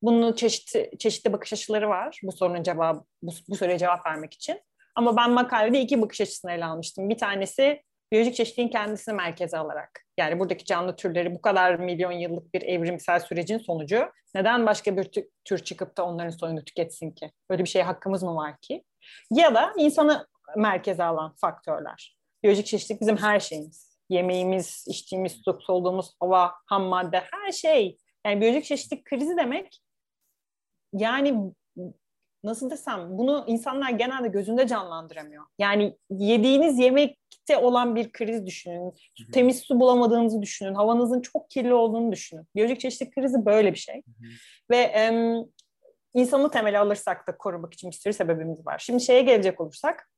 Bunun 0.02 0.32
çeşitli, 0.32 0.90
çeşitli 0.98 1.32
bakış 1.32 1.52
açıları 1.52 1.88
var 1.88 2.20
bu 2.22 2.32
sorunun 2.32 2.62
cevabı, 2.62 3.04
bu, 3.22 3.32
bu 3.48 3.56
soruya 3.56 3.78
cevap 3.78 4.06
vermek 4.06 4.34
için. 4.34 4.60
Ama 4.94 5.16
ben 5.16 5.30
makalede 5.30 5.80
iki 5.80 6.02
bakış 6.02 6.20
açısını 6.20 6.52
ele 6.52 6.64
almıştım. 6.64 7.08
Bir 7.08 7.18
tanesi 7.18 7.82
biyolojik 8.12 8.34
çeşitliliğin 8.34 8.70
kendisini 8.70 9.14
merkeze 9.14 9.58
alarak. 9.58 10.04
Yani 10.18 10.38
buradaki 10.38 10.64
canlı 10.64 10.96
türleri 10.96 11.34
bu 11.34 11.40
kadar 11.40 11.74
milyon 11.76 12.12
yıllık 12.12 12.54
bir 12.54 12.62
evrimsel 12.62 13.20
sürecin 13.20 13.58
sonucu 13.58 14.12
neden 14.34 14.66
başka 14.66 14.96
bir 14.96 15.10
tür 15.44 15.58
çıkıp 15.58 15.96
da 15.96 16.04
onların 16.04 16.30
soyunu 16.30 16.64
tüketsin 16.64 17.10
ki? 17.10 17.30
Böyle 17.50 17.64
bir 17.64 17.68
şeye 17.68 17.84
hakkımız 17.84 18.22
mı 18.22 18.36
var 18.36 18.56
ki? 18.60 18.84
Ya 19.30 19.54
da 19.54 19.72
insanı 19.76 20.26
merkeze 20.56 21.04
alan 21.04 21.34
faktörler. 21.36 22.16
Biyolojik 22.42 22.66
çeşitlilik 22.66 23.00
bizim 23.00 23.16
her 23.16 23.40
şeyimiz. 23.40 24.00
Yemeğimiz, 24.08 24.84
içtiğimiz 24.88 25.32
su, 25.44 25.58
soluduğumuz 25.60 26.14
hava, 26.20 26.54
ham 26.66 26.82
madde, 26.82 27.22
her 27.32 27.52
şey. 27.52 27.98
Yani 28.26 28.40
biyolojik 28.40 28.64
çeşitlilik 28.64 29.04
krizi 29.04 29.36
demek 29.36 29.80
yani 30.92 31.52
nasıl 32.44 32.70
desem 32.70 33.18
bunu 33.18 33.44
insanlar 33.46 33.90
genelde 33.90 34.28
gözünde 34.28 34.66
canlandıramıyor. 34.66 35.44
Yani 35.58 35.98
yediğiniz 36.10 36.78
yemekte 36.78 37.56
olan 37.56 37.96
bir 37.96 38.12
kriz 38.12 38.46
düşünün. 38.46 38.84
Hı-hı. 38.84 39.30
Temiz 39.32 39.60
su 39.60 39.80
bulamadığınızı 39.80 40.42
düşünün. 40.42 40.74
Havanızın 40.74 41.20
çok 41.20 41.50
kirli 41.50 41.74
olduğunu 41.74 42.12
düşünün. 42.12 42.46
Biyolojik 42.56 42.80
çeşitlilik 42.80 43.14
krizi 43.14 43.46
böyle 43.46 43.72
bir 43.72 43.78
şey. 43.78 43.94
Hı-hı. 43.94 44.28
Ve 44.70 44.76
e, 44.76 45.34
insanı 46.14 46.50
temeli 46.50 46.78
alırsak 46.78 47.28
da 47.28 47.36
korumak 47.36 47.74
için 47.74 47.90
bir 47.90 47.96
sürü 47.96 48.12
sebebimiz 48.12 48.66
var. 48.66 48.78
Şimdi 48.78 49.00
şeye 49.00 49.22
gelecek 49.22 49.60
olursak 49.60 50.10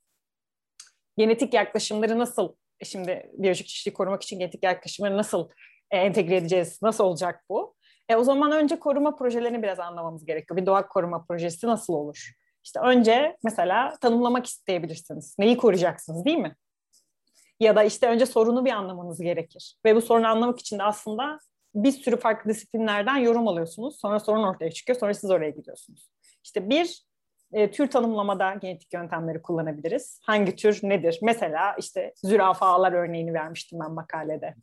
genetik 1.17 1.55
yaklaşımları 1.55 2.19
nasıl 2.19 2.55
şimdi 2.85 3.31
biyolojik 3.33 3.67
çeşitliliği 3.67 3.95
korumak 3.95 4.23
için 4.23 4.39
genetik 4.39 4.63
yaklaşımları 4.63 5.17
nasıl 5.17 5.49
e, 5.91 5.97
entegre 5.97 6.37
edeceğiz? 6.37 6.83
Nasıl 6.83 7.05
olacak 7.05 7.45
bu? 7.49 7.75
E, 8.13 8.17
o 8.17 8.25
zaman 8.25 8.53
önce 8.53 8.79
koruma 8.79 9.17
projelerini 9.17 9.63
biraz 9.63 9.81
anlamamız 9.81 10.25
gerekiyor. 10.25 10.61
Bir 10.61 10.67
doğa 10.67 10.89
koruma 10.89 11.25
projesi 11.25 11.67
nasıl 11.67 11.93
olur? 11.93 12.33
İşte 12.65 12.81
önce 12.81 13.37
mesela 13.45 13.97
tanımlamak 14.01 14.47
isteyebilirsiniz. 14.47 15.37
Neyi 15.39 15.57
koruyacaksınız 15.57 16.25
değil 16.25 16.39
mi? 16.39 16.57
Ya 17.61 17.77
da 17.77 17.83
işte 17.83 18.09
önce 18.09 18.27
sorunu 18.27 18.65
bir 18.65 18.71
anlamanız 18.71 19.21
gerekir. 19.21 19.77
Ve 19.85 19.97
bu 19.97 20.01
sorunu 20.01 20.27
anlamak 20.27 20.61
için 20.61 20.79
de 20.79 20.83
aslında 20.83 21.39
bir 21.75 21.93
sürü 21.93 22.17
farklı 22.17 22.51
disiplinlerden 22.51 23.17
yorum 23.17 23.49
alıyorsunuz. 23.49 24.01
Sonra 24.01 24.21
sorun 24.21 24.43
ortaya 24.43 24.71
çıkıyor. 24.71 24.99
Sonra 24.99 25.15
siz 25.15 25.31
oraya 25.31 25.51
gidiyorsunuz. 25.51 26.11
İşte 26.45 26.71
bir 26.71 27.03
e, 27.53 27.71
tür 27.71 27.91
tanımlamada 27.91 28.55
genetik 28.55 28.93
yöntemleri 28.93 29.43
kullanabiliriz. 29.43 30.21
Hangi 30.23 30.57
tür 30.57 30.81
nedir? 30.83 31.19
Mesela 31.23 31.75
işte 31.79 32.13
zürafalar 32.25 32.93
örneğini 32.93 33.35
vermiştim 33.35 33.81
ben 33.81 33.93
makalede 33.93 34.55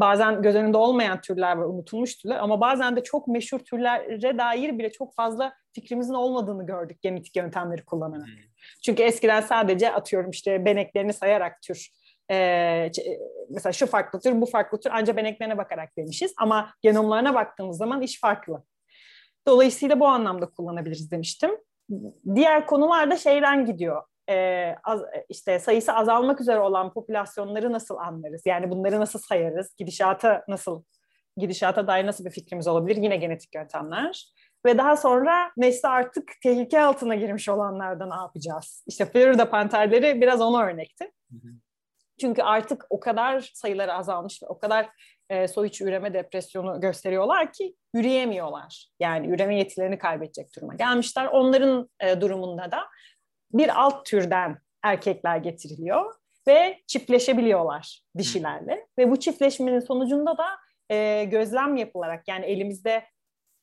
bazen 0.00 0.42
göz 0.42 0.54
önünde 0.54 0.76
olmayan 0.76 1.20
türler 1.20 1.56
var, 1.56 1.64
unutulmuş 1.64 2.16
türler 2.16 2.36
ama 2.36 2.60
bazen 2.60 2.96
de 2.96 3.02
çok 3.02 3.28
meşhur 3.28 3.58
türlere 3.58 4.38
dair 4.38 4.78
bile 4.78 4.92
çok 4.92 5.14
fazla 5.14 5.52
fikrimizin 5.72 6.14
olmadığını 6.14 6.66
gördük 6.66 7.02
genetik 7.02 7.36
yöntemleri 7.36 7.84
kullanarak. 7.84 8.26
Hmm. 8.26 8.34
Çünkü 8.84 9.02
eskiden 9.02 9.40
sadece 9.40 9.92
atıyorum 9.92 10.30
işte 10.30 10.64
beneklerini 10.64 11.12
sayarak 11.12 11.62
tür 11.62 11.90
ee, 12.30 12.90
mesela 13.50 13.72
şu 13.72 13.86
farklı 13.86 14.20
tür, 14.20 14.40
bu 14.40 14.46
farklı 14.46 14.80
tür 14.80 14.90
ancak 14.94 15.16
beneklerine 15.16 15.58
bakarak 15.58 15.96
demişiz 15.96 16.34
ama 16.38 16.74
genomlarına 16.82 17.34
baktığımız 17.34 17.76
zaman 17.76 18.02
iş 18.02 18.20
farklı. 18.20 18.62
Dolayısıyla 19.46 20.00
bu 20.00 20.06
anlamda 20.06 20.46
kullanabiliriz 20.46 21.10
demiştim. 21.10 21.50
Diğer 22.34 22.66
konularda 22.66 23.16
şeyden 23.16 23.66
gidiyor 23.66 24.02
e, 24.30 24.76
az, 24.84 25.02
işte 25.28 25.58
sayısı 25.58 25.92
azalmak 25.92 26.40
üzere 26.40 26.58
olan 26.58 26.92
popülasyonları 26.92 27.72
nasıl 27.72 27.96
anlarız? 27.96 28.42
Yani 28.46 28.70
bunları 28.70 29.00
nasıl 29.00 29.18
sayarız? 29.18 29.74
Gidişata 29.78 30.44
nasıl 30.48 30.82
gidişata 31.36 31.86
dair 31.86 32.06
nasıl 32.06 32.24
bir 32.24 32.30
fikrimiz 32.30 32.66
olabilir? 32.66 32.96
Yine 32.96 33.16
genetik 33.16 33.54
yöntemler. 33.54 34.32
Ve 34.66 34.78
daha 34.78 34.96
sonra 34.96 35.50
nesli 35.56 35.88
artık 35.88 36.32
tehlike 36.42 36.80
altına 36.80 37.14
girmiş 37.14 37.48
olanlarda 37.48 38.06
ne 38.06 38.14
yapacağız? 38.14 38.84
İşte 38.86 39.06
Florida 39.06 39.50
panterleri 39.50 40.20
biraz 40.20 40.40
ona 40.40 40.62
örnekti. 40.62 41.04
Hı 41.04 41.36
hı. 41.36 41.52
Çünkü 42.20 42.42
artık 42.42 42.86
o 42.90 43.00
kadar 43.00 43.50
sayıları 43.54 43.94
azalmış 43.94 44.42
ve 44.42 44.46
o 44.46 44.58
kadar 44.58 44.88
e, 45.30 45.48
soy 45.48 45.66
içi 45.66 45.84
üreme 45.84 46.14
depresyonu 46.14 46.80
gösteriyorlar 46.80 47.52
ki 47.52 47.74
yürüyemiyorlar. 47.94 48.86
Yani 49.00 49.28
üreme 49.28 49.58
yetilerini 49.58 49.98
kaybedecek 49.98 50.56
duruma 50.56 50.74
gelmişler. 50.74 51.26
Onların 51.26 51.90
e, 52.00 52.20
durumunda 52.20 52.72
da 52.72 52.86
bir 53.52 53.80
alt 53.82 54.06
türden 54.06 54.58
erkekler 54.82 55.36
getiriliyor 55.36 56.14
ve 56.46 56.80
çiftleşebiliyorlar 56.86 58.02
dişilerle. 58.18 58.86
Ve 58.98 59.10
bu 59.10 59.16
çiftleşmenin 59.16 59.80
sonucunda 59.80 60.38
da 60.38 60.46
e, 60.90 61.24
gözlem 61.24 61.76
yapılarak 61.76 62.28
yani 62.28 62.46
elimizde 62.46 63.04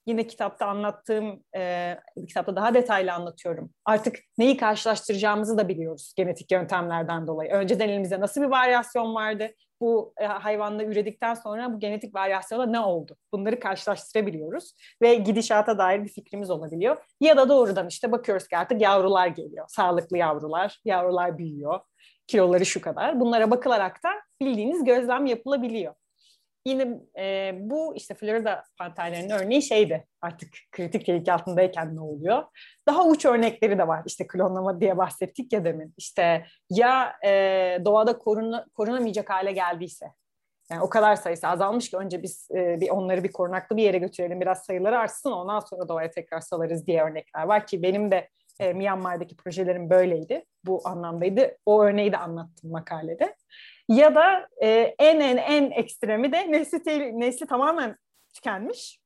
yine 0.08 0.28
kitapta 0.28 0.66
anlattığım, 0.66 1.44
e, 1.56 1.96
kitapta 2.28 2.56
daha 2.56 2.74
detaylı 2.74 3.14
anlatıyorum. 3.14 3.72
Artık 3.86 4.20
neyi 4.38 4.58
karşılaştıracağımızı 4.58 5.58
da 5.58 5.68
biliyoruz 5.68 6.14
genetik 6.18 6.52
yöntemlerden 6.52 7.28
dolayı. 7.28 7.52
Önceden 7.52 7.90
elimizde 7.90 8.20
nasıl 8.20 8.42
bir 8.42 8.48
varyasyon 8.48 9.16
vardı? 9.16 9.50
Bu 9.82 10.14
e, 10.18 10.26
hayvanla 10.26 10.84
üredikten 10.84 11.34
sonra 11.34 11.74
bu 11.74 11.80
genetik 11.80 12.16
varyasyona 12.16 12.66
ne 12.66 12.80
oldu? 12.80 13.16
Bunları 13.34 13.60
karşılaştırabiliyoruz 13.60 14.74
ve 15.02 15.16
gidişata 15.16 15.78
dair 15.78 16.04
bir 16.04 16.10
fikrimiz 16.10 16.50
olabiliyor. 16.50 16.98
Ya 17.22 17.38
da 17.38 17.50
doğrudan 17.50 17.88
işte 17.88 18.12
bakıyoruz 18.12 18.48
ki 18.48 18.58
artık 18.58 18.82
yavrular 18.82 19.28
geliyor. 19.28 19.66
Sağlıklı 19.70 20.18
yavrular, 20.18 20.82
yavrular 20.86 21.38
büyüyor. 21.38 21.80
Kiloları 22.28 22.66
şu 22.66 22.82
kadar. 22.82 23.20
Bunlara 23.20 23.52
bakılarak 23.52 24.04
da 24.04 24.10
bildiğiniz 24.42 24.84
gözlem 24.84 25.26
yapılabiliyor. 25.26 25.94
Yine 26.68 27.00
e, 27.20 27.54
bu 27.60 27.96
işte 27.96 28.14
Florida 28.14 28.64
panterlerinin 28.78 29.30
örneği 29.30 29.62
şeydi 29.62 30.08
artık 30.22 30.50
kritik 30.72 31.06
tehlike 31.06 31.34
altındayken 31.34 31.96
ne 31.96 32.02
oluyor? 32.02 32.44
Daha 32.88 33.06
uç 33.06 33.26
örnekleri 33.26 33.78
de 33.78 33.88
var. 33.88 34.04
İşte 34.06 34.28
klonlama 34.28 34.82
diye 34.82 34.98
bahsettik 34.98 35.54
ya 35.54 35.66
demin. 35.66 35.94
İşte 35.98 36.46
ya 36.70 37.16
e, 37.26 37.32
doğada 37.86 38.18
koruna, 38.18 38.66
korunamayacak 38.74 39.30
hale 39.30 39.52
geldiyse 39.52 40.06
yani 40.72 40.82
o 40.82 40.90
kadar 40.90 41.16
sayısı 41.16 41.48
azalmış 41.48 41.90
ki 41.90 41.98
önce 41.98 42.24
biz 42.24 42.48
e, 42.52 42.82
bir 42.82 42.90
onları 42.90 43.24
bir 43.24 43.32
korunaklı 43.32 43.78
bir 43.78 43.84
yere 43.84 43.98
götürelim 43.98 44.42
biraz 44.42 44.66
sayıları 44.66 45.00
artsın 45.00 45.32
ondan 45.32 45.60
sonra 45.60 45.88
doğaya 45.88 46.12
tekrar 46.12 46.40
salarız 46.40 46.88
diye 46.88 47.04
örnekler 47.04 47.44
var 47.44 47.68
ki 47.68 47.84
benim 47.84 48.12
de 48.12 48.30
e, 48.60 48.74
Myanmar'daki 48.74 49.36
projelerim 49.36 49.90
böyleydi. 49.90 50.46
Bu 50.66 50.82
anlamdaydı. 50.86 51.58
O 51.66 51.84
örneği 51.84 52.12
de 52.12 52.18
anlattım 52.18 52.72
makalede. 52.72 53.36
Ya 53.88 54.16
da 54.16 54.50
e, 54.64 54.96
en 55.00 55.20
en 55.20 55.38
en 55.38 55.72
ekstremi 55.72 56.32
de 56.32 56.52
nesli, 56.52 57.20
nesli 57.20 57.48
tamamen 57.48 57.98
tükenmiş. 58.34 59.00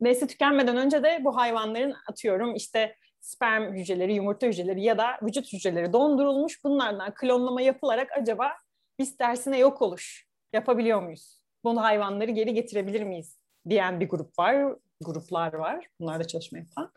Nesli 0.00 0.26
tükenmeden 0.26 0.76
önce 0.76 1.02
de 1.02 1.20
bu 1.24 1.36
hayvanların 1.36 1.94
atıyorum 2.08 2.54
işte 2.54 2.96
sperm 3.20 3.74
hücreleri, 3.74 4.14
yumurta 4.14 4.46
hücreleri 4.46 4.82
ya 4.82 4.98
da 4.98 5.18
vücut 5.22 5.52
hücreleri 5.52 5.92
dondurulmuş. 5.92 6.64
Bunlardan 6.64 7.14
klonlama 7.14 7.62
yapılarak 7.62 8.12
acaba 8.12 8.52
biz 8.98 9.16
tersine 9.16 9.58
yok 9.58 9.82
oluş 9.82 10.26
yapabiliyor 10.52 11.02
muyuz? 11.02 11.40
Bunu 11.64 11.82
hayvanları 11.82 12.30
geri 12.30 12.54
getirebilir 12.54 13.02
miyiz 13.02 13.38
diyen 13.68 14.00
bir 14.00 14.08
grup 14.08 14.38
var, 14.38 14.74
gruplar 15.00 15.52
var. 15.52 15.86
Bunlar 16.00 16.20
da 16.20 16.26
çalışma 16.26 16.58
yapan. 16.58 16.92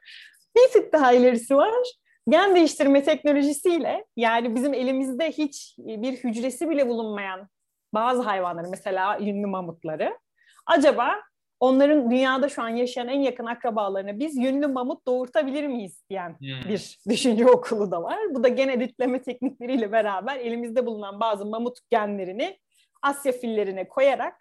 Bir 0.55 0.73
tık 0.73 0.93
daha 0.93 1.13
ilerisi 1.13 1.55
var 1.55 1.73
gen 2.29 2.55
değiştirme 2.55 3.03
teknolojisiyle 3.03 4.05
yani 4.17 4.55
bizim 4.55 4.73
elimizde 4.73 5.31
hiç 5.31 5.75
bir 5.77 6.13
hücresi 6.13 6.69
bile 6.69 6.87
bulunmayan 6.87 7.47
bazı 7.93 8.21
hayvanları 8.21 8.67
mesela 8.69 9.17
yünlü 9.17 9.47
mamutları 9.47 10.17
acaba 10.65 11.15
onların 11.59 12.11
dünyada 12.11 12.49
şu 12.49 12.61
an 12.61 12.69
yaşayan 12.69 13.07
en 13.07 13.19
yakın 13.19 13.45
akrabalarına 13.45 14.19
biz 14.19 14.37
yünlü 14.37 14.67
mamut 14.67 15.07
doğurtabilir 15.07 15.67
miyiz 15.67 16.03
diyen 16.09 16.29
hmm. 16.29 16.69
bir 16.69 16.99
düşünce 17.09 17.45
okulu 17.45 17.91
da 17.91 18.03
var. 18.03 18.19
Bu 18.31 18.43
da 18.43 18.47
gen 18.47 18.69
editleme 18.69 19.21
teknikleriyle 19.21 19.91
beraber 19.91 20.35
elimizde 20.35 20.85
bulunan 20.85 21.19
bazı 21.19 21.45
mamut 21.45 21.77
genlerini 21.89 22.59
Asya 23.01 23.31
fillerine 23.31 23.87
koyarak 23.87 24.35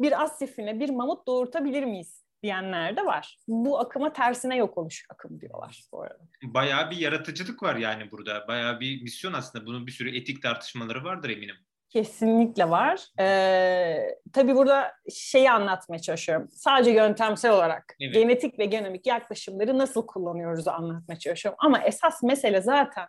bir 0.00 0.22
Asya 0.22 0.48
filine 0.48 0.80
bir 0.80 0.90
mamut 0.90 1.26
doğurtabilir 1.26 1.84
miyiz 1.84 2.24
diyenler 2.42 2.96
de 2.96 3.06
var. 3.06 3.38
Bu 3.48 3.78
akıma 3.78 4.12
tersine 4.12 4.56
yok 4.56 4.78
oluş 4.78 5.06
akım 5.10 5.40
diyorlar 5.40 5.84
bu 5.92 6.02
arada. 6.02 6.18
Bayağı 6.42 6.90
bir 6.90 6.96
yaratıcılık 6.96 7.62
var 7.62 7.76
yani 7.76 8.10
burada. 8.10 8.48
Bayağı 8.48 8.80
bir 8.80 9.02
misyon 9.02 9.32
aslında. 9.32 9.66
Bunun 9.66 9.86
bir 9.86 9.92
sürü 9.92 10.16
etik 10.16 10.42
tartışmaları 10.42 11.04
vardır 11.04 11.30
eminim. 11.30 11.56
Kesinlikle 11.88 12.70
var. 12.70 13.06
Ee, 13.20 14.16
tabii 14.32 14.54
burada 14.54 14.92
şeyi 15.14 15.50
anlatmaya 15.50 15.98
çalışıyorum. 15.98 16.48
Sadece 16.50 16.90
yöntemsel 16.90 17.52
olarak 17.52 17.96
evet. 18.00 18.14
genetik 18.14 18.58
ve 18.58 18.64
genomik 18.64 19.06
yaklaşımları 19.06 19.78
nasıl 19.78 20.06
kullanıyoruz 20.06 20.68
anlatmaya 20.68 21.18
çalışıyorum. 21.18 21.58
Ama 21.62 21.82
esas 21.82 22.22
mesele 22.22 22.60
zaten 22.60 23.08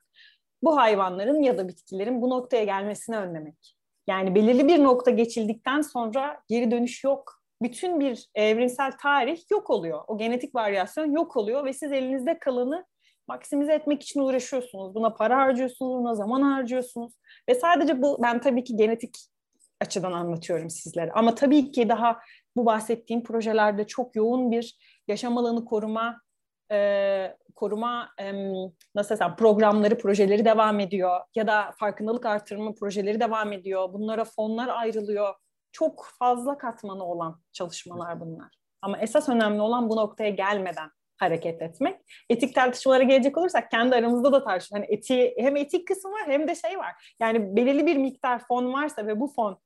bu 0.62 0.78
hayvanların 0.78 1.42
ya 1.42 1.58
da 1.58 1.68
bitkilerin 1.68 2.22
bu 2.22 2.30
noktaya 2.30 2.64
gelmesini 2.64 3.18
önlemek. 3.18 3.76
Yani 4.08 4.36
belirli 4.36 4.68
bir 4.68 4.84
nokta 4.84 5.12
geçildikten 5.12 5.82
sonra 5.82 6.42
geri 6.50 6.72
dönüş 6.72 7.04
yok 7.04 7.39
bütün 7.62 8.00
bir 8.00 8.30
evrimsel 8.36 8.92
tarih 9.02 9.52
yok 9.52 9.70
oluyor. 9.70 10.02
O 10.08 10.18
genetik 10.18 10.56
varyasyon 10.56 11.12
yok 11.12 11.38
oluyor 11.38 11.66
ve 11.66 11.74
siz 11.74 11.92
elinizde 11.92 12.40
kalanı 12.40 12.86
maksimize 13.28 13.74
etmek 13.74 14.04
için 14.04 14.20
uğraşıyorsunuz. 14.20 14.96
Buna 14.96 15.14
para 15.14 15.38
harcıyorsunuz, 15.38 16.00
buna 16.00 16.16
zaman 16.16 16.42
harcıyorsunuz. 16.42 17.14
Ve 17.50 17.56
sadece 17.56 18.02
bu, 18.02 18.20
ben 18.24 18.42
tabii 18.42 18.64
ki 18.64 18.76
genetik 18.76 19.16
açıdan 19.82 20.12
anlatıyorum 20.12 20.70
sizlere. 20.70 21.12
Ama 21.12 21.36
tabii 21.36 21.72
ki 21.72 21.90
daha 21.90 22.20
bu 22.56 22.66
bahsettiğim 22.66 23.24
projelerde 23.24 23.88
çok 23.88 24.16
yoğun 24.16 24.52
bir 24.52 24.78
yaşam 25.08 25.38
alanı 25.38 25.66
koruma, 25.66 26.22
e, 26.72 27.38
koruma 27.56 28.10
e, 28.22 28.34
nasıl 28.96 29.16
desem 29.16 29.36
programları, 29.36 29.98
projeleri 29.98 30.46
devam 30.46 30.80
ediyor. 30.80 31.20
Ya 31.36 31.48
da 31.48 31.72
farkındalık 31.80 32.26
artırma 32.26 32.74
projeleri 32.74 33.20
devam 33.20 33.54
ediyor. 33.54 33.94
Bunlara 33.94 34.26
fonlar 34.26 34.68
ayrılıyor 34.68 35.36
çok 35.72 36.06
fazla 36.20 36.58
katmanı 36.58 37.04
olan 37.04 37.42
çalışmalar 37.52 38.20
bunlar. 38.20 38.50
Ama 38.82 38.98
esas 38.98 39.30
önemli 39.30 39.62
olan 39.62 39.90
bu 39.90 39.96
noktaya 39.96 40.30
gelmeden 40.30 40.90
hareket 41.18 41.62
etmek. 41.62 42.00
Etik 42.30 42.56
tartışmalara 42.56 43.04
gelecek 43.04 43.38
olursak 43.38 43.72
kendi 43.72 43.96
aramızda 43.96 44.32
da 44.32 44.44
tartış. 44.44 44.72
Hani 44.72 44.86
eti, 44.90 45.34
hem 45.38 45.56
etik 45.56 45.88
kısmı 45.88 46.12
var 46.12 46.24
hem 46.28 46.48
de 46.48 46.56
şey 46.56 46.78
var. 46.78 47.16
Yani 47.20 47.56
belirli 47.56 47.86
bir 47.86 47.98
miktar 47.98 48.40
fon 48.40 48.74
varsa 48.74 49.08
ve 49.08 49.20
bu 49.20 49.28
fon 49.28 49.58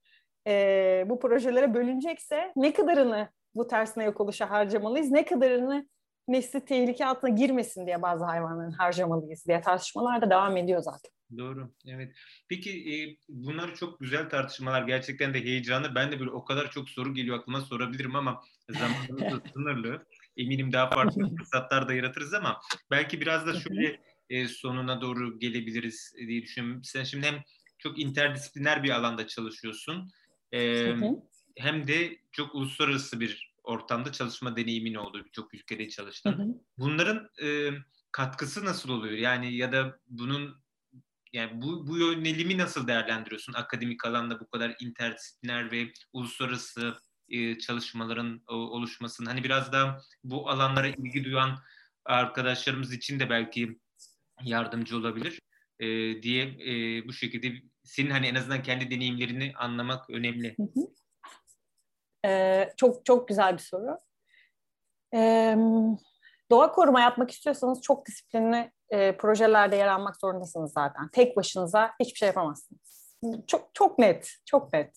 e, 0.47 1.05
bu 1.07 1.19
projelere 1.19 1.73
bölünecekse 1.73 2.51
ne 2.55 2.73
kadarını 2.73 3.29
bu 3.55 3.67
tersine 3.67 4.03
yok 4.03 4.21
oluşa 4.21 4.49
harcamalıyız, 4.49 5.11
ne 5.11 5.25
kadarını 5.25 5.87
nesli 6.27 6.65
tehlike 6.65 7.05
altına 7.05 7.29
girmesin 7.29 7.85
diye 7.85 8.01
bazı 8.01 8.25
hayvanların 8.25 8.71
harcamalıyız 8.71 9.45
diye 9.45 9.61
tartışmalar 9.61 10.21
da 10.21 10.29
devam 10.29 10.57
ediyor 10.57 10.81
zaten. 10.81 11.11
Doğru. 11.37 11.73
Evet. 11.87 12.15
Peki 12.49 12.71
e, 12.71 13.17
bunlar 13.29 13.75
çok 13.75 13.99
güzel 13.99 14.29
tartışmalar. 14.29 14.87
Gerçekten 14.87 15.33
de 15.33 15.43
heyecanlı. 15.43 15.95
Ben 15.95 16.11
de 16.11 16.19
böyle 16.19 16.31
o 16.31 16.45
kadar 16.45 16.71
çok 16.71 16.89
soru 16.89 17.13
geliyor 17.13 17.39
aklıma 17.39 17.61
sorabilirim 17.61 18.15
ama 18.15 18.41
zamanımız 18.69 19.41
sınırlı. 19.53 20.05
Eminim 20.37 20.73
daha 20.73 20.89
farklı 20.89 21.35
fırsatlar 21.37 21.87
da 21.87 21.93
yaratırız 21.93 22.33
ama 22.33 22.61
belki 22.91 23.21
biraz 23.21 23.47
da 23.47 23.59
şöyle 23.59 23.99
e, 24.29 24.47
sonuna 24.47 25.01
doğru 25.01 25.39
gelebiliriz 25.39 26.13
diye 26.27 26.41
düşünüyorum. 26.41 26.83
Sen 26.83 27.03
şimdi 27.03 27.25
hem 27.25 27.43
çok 27.77 27.99
interdisipliner 27.99 28.83
bir 28.83 28.89
alanda 28.89 29.27
çalışıyorsun. 29.27 30.11
E, 30.53 30.95
hem 31.57 31.87
de 31.87 32.17
çok 32.31 32.55
uluslararası 32.55 33.19
bir 33.19 33.53
ortamda 33.63 34.11
çalışma 34.11 34.55
deneyimin 34.55 34.93
oldu. 34.93 35.25
Birçok 35.25 35.53
ülkede 35.53 35.89
çalıştın. 35.89 36.61
Bunların 36.77 37.29
e, 37.43 37.69
katkısı 38.11 38.65
nasıl 38.65 38.89
oluyor? 38.89 39.13
Yani 39.13 39.55
ya 39.55 39.71
da 39.71 39.99
bunun 40.09 40.62
yani 41.33 41.61
bu, 41.61 41.87
bu 41.87 41.97
yönelimi 41.97 42.57
nasıl 42.57 42.87
değerlendiriyorsun? 42.87 43.53
Akademik 43.53 44.05
alanda 44.05 44.39
bu 44.39 44.47
kadar 44.47 44.75
interdisipliner 44.79 45.71
ve 45.71 45.87
uluslararası 46.13 46.93
e, 47.29 47.59
çalışmaların 47.59 48.41
o, 48.47 48.53
oluşmasının 48.55 49.29
hani 49.29 49.43
biraz 49.43 49.71
da 49.71 50.01
bu 50.23 50.49
alanlara 50.49 50.87
ilgi 50.87 51.23
duyan 51.23 51.57
arkadaşlarımız 52.05 52.93
için 52.93 53.19
de 53.19 53.29
belki 53.29 53.79
yardımcı 54.43 54.97
olabilir 54.97 55.41
e, 55.79 55.87
diye 56.21 56.43
e, 56.43 57.07
bu 57.07 57.13
şekilde 57.13 57.61
senin 57.83 58.09
hani 58.09 58.27
en 58.27 58.35
azından 58.35 58.63
kendi 58.63 58.91
deneyimlerini 58.91 59.53
anlamak 59.55 60.09
önemli. 60.09 60.55
Hı 60.57 60.63
hı. 60.63 60.87
Ee, 62.25 62.69
çok 62.77 63.05
çok 63.05 63.27
güzel 63.27 63.53
bir 63.53 63.61
soru. 63.61 63.97
Ee, 65.13 65.55
doğa 66.51 66.71
koruma 66.71 67.01
yapmak 67.01 67.31
istiyorsanız 67.31 67.81
çok 67.81 68.05
disiplinli 68.05 68.71
e, 68.93 69.17
projelerde 69.17 69.75
yer 69.75 69.87
almak 69.87 70.19
zorundasınız 70.19 70.71
zaten. 70.71 71.09
Tek 71.11 71.37
başınıza 71.37 71.91
hiçbir 71.99 72.17
şey 72.17 72.27
yapamazsınız. 72.27 73.15
Çok 73.47 73.69
çok 73.73 73.99
net, 73.99 74.29
çok 74.45 74.73
net. 74.73 74.95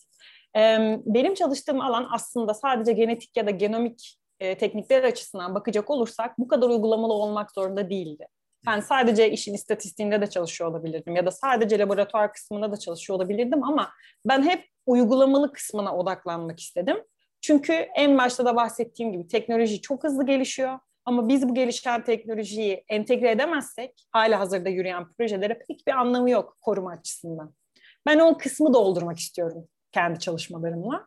E, 0.57 0.61
benim 1.07 1.35
çalıştığım 1.35 1.81
alan 1.81 2.09
aslında 2.13 2.55
sadece 2.55 2.93
genetik 2.93 3.37
ya 3.37 3.47
da 3.47 3.51
genomik 3.51 4.19
e, 4.41 4.59
teknikler 4.59 5.05
açısından 5.05 5.55
bakacak 5.55 5.91
olursak 5.91 6.39
bu 6.39 6.49
kadar 6.49 6.69
uygulamalı 6.69 7.13
olmak 7.13 7.53
zorunda 7.53 7.91
değildi. 7.91 8.27
Ben 8.67 8.81
sadece 8.81 9.31
işin 9.31 9.55
istatistiğinde 9.55 10.21
de 10.21 10.27
çalışıyor 10.27 10.71
olabilirdim 10.71 11.17
ya 11.17 11.27
da 11.27 11.31
sadece 11.31 11.79
laboratuvar 11.79 12.33
kısmında 12.33 12.73
da 12.73 12.77
çalışıyor 12.77 13.19
olabilirdim 13.19 13.65
ama 13.65 13.91
ben 14.25 14.43
hep 14.43 14.65
uygulamalı 14.87 15.53
kısmına 15.53 15.97
odaklanmak 15.97 16.61
istedim. 16.61 16.97
Çünkü 17.41 17.73
en 17.73 18.19
başta 18.19 18.45
da 18.45 18.57
bahsettiğim 18.57 19.13
gibi 19.13 19.29
teknoloji 19.29 19.81
çok 19.81 20.05
hızlı 20.05 20.27
gelişiyor 20.27 20.79
ama 21.07 21.29
biz 21.29 21.49
bu 21.49 21.55
gelişen 21.55 22.05
teknolojiyi 22.05 22.85
entegre 22.89 23.31
edemezsek 23.31 24.07
hala 24.13 24.41
hazırda 24.41 24.69
yürüyen 24.69 25.13
projelere 25.13 25.59
pek 25.59 25.87
bir 25.87 25.93
anlamı 25.93 26.31
yok 26.31 26.57
koruma 26.63 26.91
açısından. 26.91 27.55
Ben 28.07 28.19
o 28.19 28.39
kısmı 28.39 28.75
doldurmak 28.75 29.19
istiyorum 29.19 29.69
kendi 29.93 30.19
çalışmalarımla. 30.21 31.07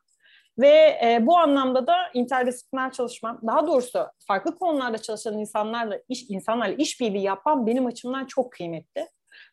Ve 0.60 1.00
e, 1.04 1.20
bu 1.22 1.38
anlamda 1.38 1.88
da 1.88 1.96
interdisipliner 2.14 2.92
çalışmam, 2.92 3.40
daha 3.48 3.68
doğrusu 3.68 4.08
farklı 4.28 4.56
konularda 4.56 4.98
çalışan 4.98 5.38
insanlarla 5.38 6.00
iş 6.10 6.30
insanlarla 6.30 6.74
işbirliği 6.74 7.24
yapmam 7.24 7.68
benim 7.68 7.86
açımdan 7.86 8.26
çok 8.26 8.52
kıymetli. 8.52 9.08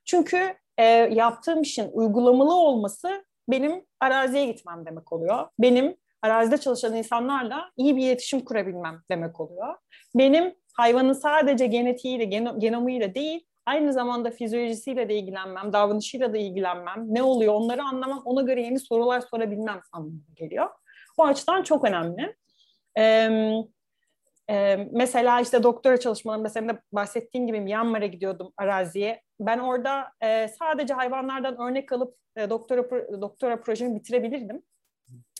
Çünkü 0.04 0.54
e, 0.78 0.84
yaptığım 0.94 1.62
işin 1.62 1.90
uygulamalı 1.92 2.54
olması 2.54 3.24
benim 3.48 3.84
araziye 4.00 4.46
gitmem 4.46 4.86
demek 4.86 5.12
oluyor. 5.12 5.48
Benim 5.58 5.96
arazide 6.22 6.58
çalışan 6.58 6.96
insanlarla 6.96 7.70
iyi 7.76 7.96
bir 7.96 8.06
iletişim 8.06 8.44
kurabilmem 8.44 9.02
demek 9.10 9.40
oluyor. 9.40 9.74
Benim 10.14 10.54
hayvanın 10.74 11.12
sadece 11.12 11.66
genetiğiyle, 11.66 12.24
gen 12.24 12.60
genomuyla 12.60 13.14
değil, 13.14 13.46
aynı 13.66 13.92
zamanda 13.92 14.30
fizyolojisiyle 14.30 15.08
de 15.08 15.14
ilgilenmem, 15.14 15.72
davranışıyla 15.72 16.32
da 16.32 16.38
ilgilenmem, 16.38 17.04
ne 17.08 17.22
oluyor 17.22 17.54
onları 17.54 17.82
anlamam, 17.82 18.22
ona 18.24 18.42
göre 18.42 18.62
yeni 18.62 18.78
sorular 18.78 19.20
sorabilmem 19.20 19.80
anlamına 19.92 20.34
geliyor. 20.34 20.68
Bu 21.18 21.24
açıdan 21.24 21.62
çok 21.62 21.84
önemli. 21.84 22.36
Ee, 22.98 23.50
e, 24.50 24.76
mesela 24.92 25.40
işte 25.40 25.62
doktora 25.62 26.00
çalışmalarımda 26.00 26.48
senin 26.48 26.68
de 26.68 26.82
bahsettiğin 26.92 27.46
gibi 27.46 27.60
Myanmar'a 27.60 28.06
gidiyordum 28.06 28.52
araziye. 28.56 29.22
Ben 29.40 29.58
orada 29.58 30.12
e, 30.22 30.48
sadece 30.48 30.94
hayvanlardan 30.94 31.60
örnek 31.60 31.92
alıp 31.92 32.16
e, 32.36 32.50
doktora 32.50 32.90
doktora 33.20 33.60
projemi 33.60 33.94
bitirebilirdim. 33.94 34.62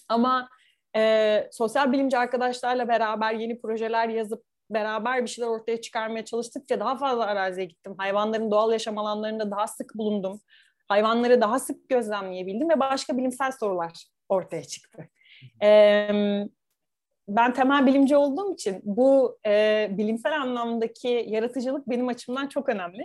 Ama 0.09 0.49
e, 0.97 1.49
sosyal 1.53 1.93
bilimci 1.93 2.19
arkadaşlarla 2.19 2.89
beraber 2.89 3.35
yeni 3.35 3.61
projeler 3.61 4.09
yazıp 4.09 4.45
beraber 4.71 5.23
bir 5.23 5.29
şeyler 5.29 5.49
ortaya 5.49 5.81
çıkarmaya 5.81 6.25
çalıştıkça 6.25 6.81
daha 6.81 6.97
fazla 6.97 7.27
araziye 7.27 7.67
gittim. 7.67 7.95
Hayvanların 7.99 8.51
doğal 8.51 8.73
yaşam 8.73 8.99
alanlarında 8.99 9.51
daha 9.51 9.67
sık 9.67 9.95
bulundum. 9.95 10.41
Hayvanları 10.89 11.41
daha 11.41 11.59
sık 11.59 11.89
gözlemleyebildim 11.89 12.69
ve 12.69 12.81
başka 12.81 13.17
bilimsel 13.17 13.53
sorular 13.53 14.07
ortaya 14.29 14.65
çıktı. 14.65 15.09
Ee, 15.63 16.47
ben 17.29 17.55
temel 17.55 17.87
bilimci 17.87 18.17
olduğum 18.17 18.55
için 18.55 18.81
bu 18.85 19.39
e, 19.47 19.89
bilimsel 19.91 20.41
anlamdaki 20.41 21.25
yaratıcılık 21.29 21.89
benim 21.89 22.09
açımdan 22.09 22.49
çok 22.49 22.69
önemli. 22.69 23.05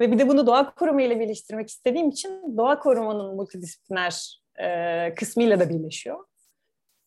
Ve 0.00 0.12
bir 0.12 0.18
de 0.18 0.28
bunu 0.28 0.46
doğa 0.46 0.74
korumu 0.74 1.00
ile 1.00 1.20
birleştirmek 1.20 1.68
istediğim 1.68 2.08
için 2.08 2.56
doğa 2.56 2.78
korumanın 2.78 3.36
multidisipliner 3.36 4.42
e, 4.62 5.14
kısmıyla 5.14 5.60
da 5.60 5.68
birleşiyor. 5.68 6.27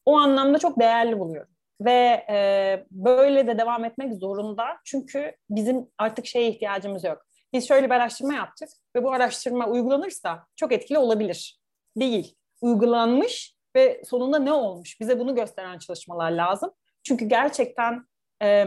O 0.06 0.18
anlamda 0.18 0.60
çok 0.60 0.80
değerli 0.80 1.20
buluyorum. 1.20 1.52
Ve 1.82 2.26
e, 2.30 2.86
böyle 2.92 3.48
de 3.48 3.58
devam 3.58 3.86
etmek 3.86 4.14
zorunda. 4.14 4.66
Çünkü 4.86 5.36
bizim 5.50 5.88
artık 5.98 6.26
şeye 6.26 6.50
ihtiyacımız 6.50 7.04
yok. 7.04 7.26
Biz 7.54 7.68
şöyle 7.68 7.86
bir 7.86 7.96
araştırma 7.96 8.34
yaptık 8.34 8.70
ve 8.96 9.04
bu 9.04 9.12
araştırma 9.12 9.68
uygulanırsa 9.68 10.46
çok 10.56 10.72
etkili 10.72 10.98
olabilir. 10.98 11.60
Değil. 11.98 12.36
Uygulanmış 12.62 13.56
ve 13.76 14.02
sonunda 14.06 14.40
ne 14.40 14.52
olmuş? 14.54 15.00
Bize 15.00 15.20
bunu 15.20 15.36
gösteren 15.36 15.78
çalışmalar 15.80 16.32
lazım. 16.32 16.72
Çünkü 17.04 17.26
gerçekten 17.26 18.06
e, 18.44 18.66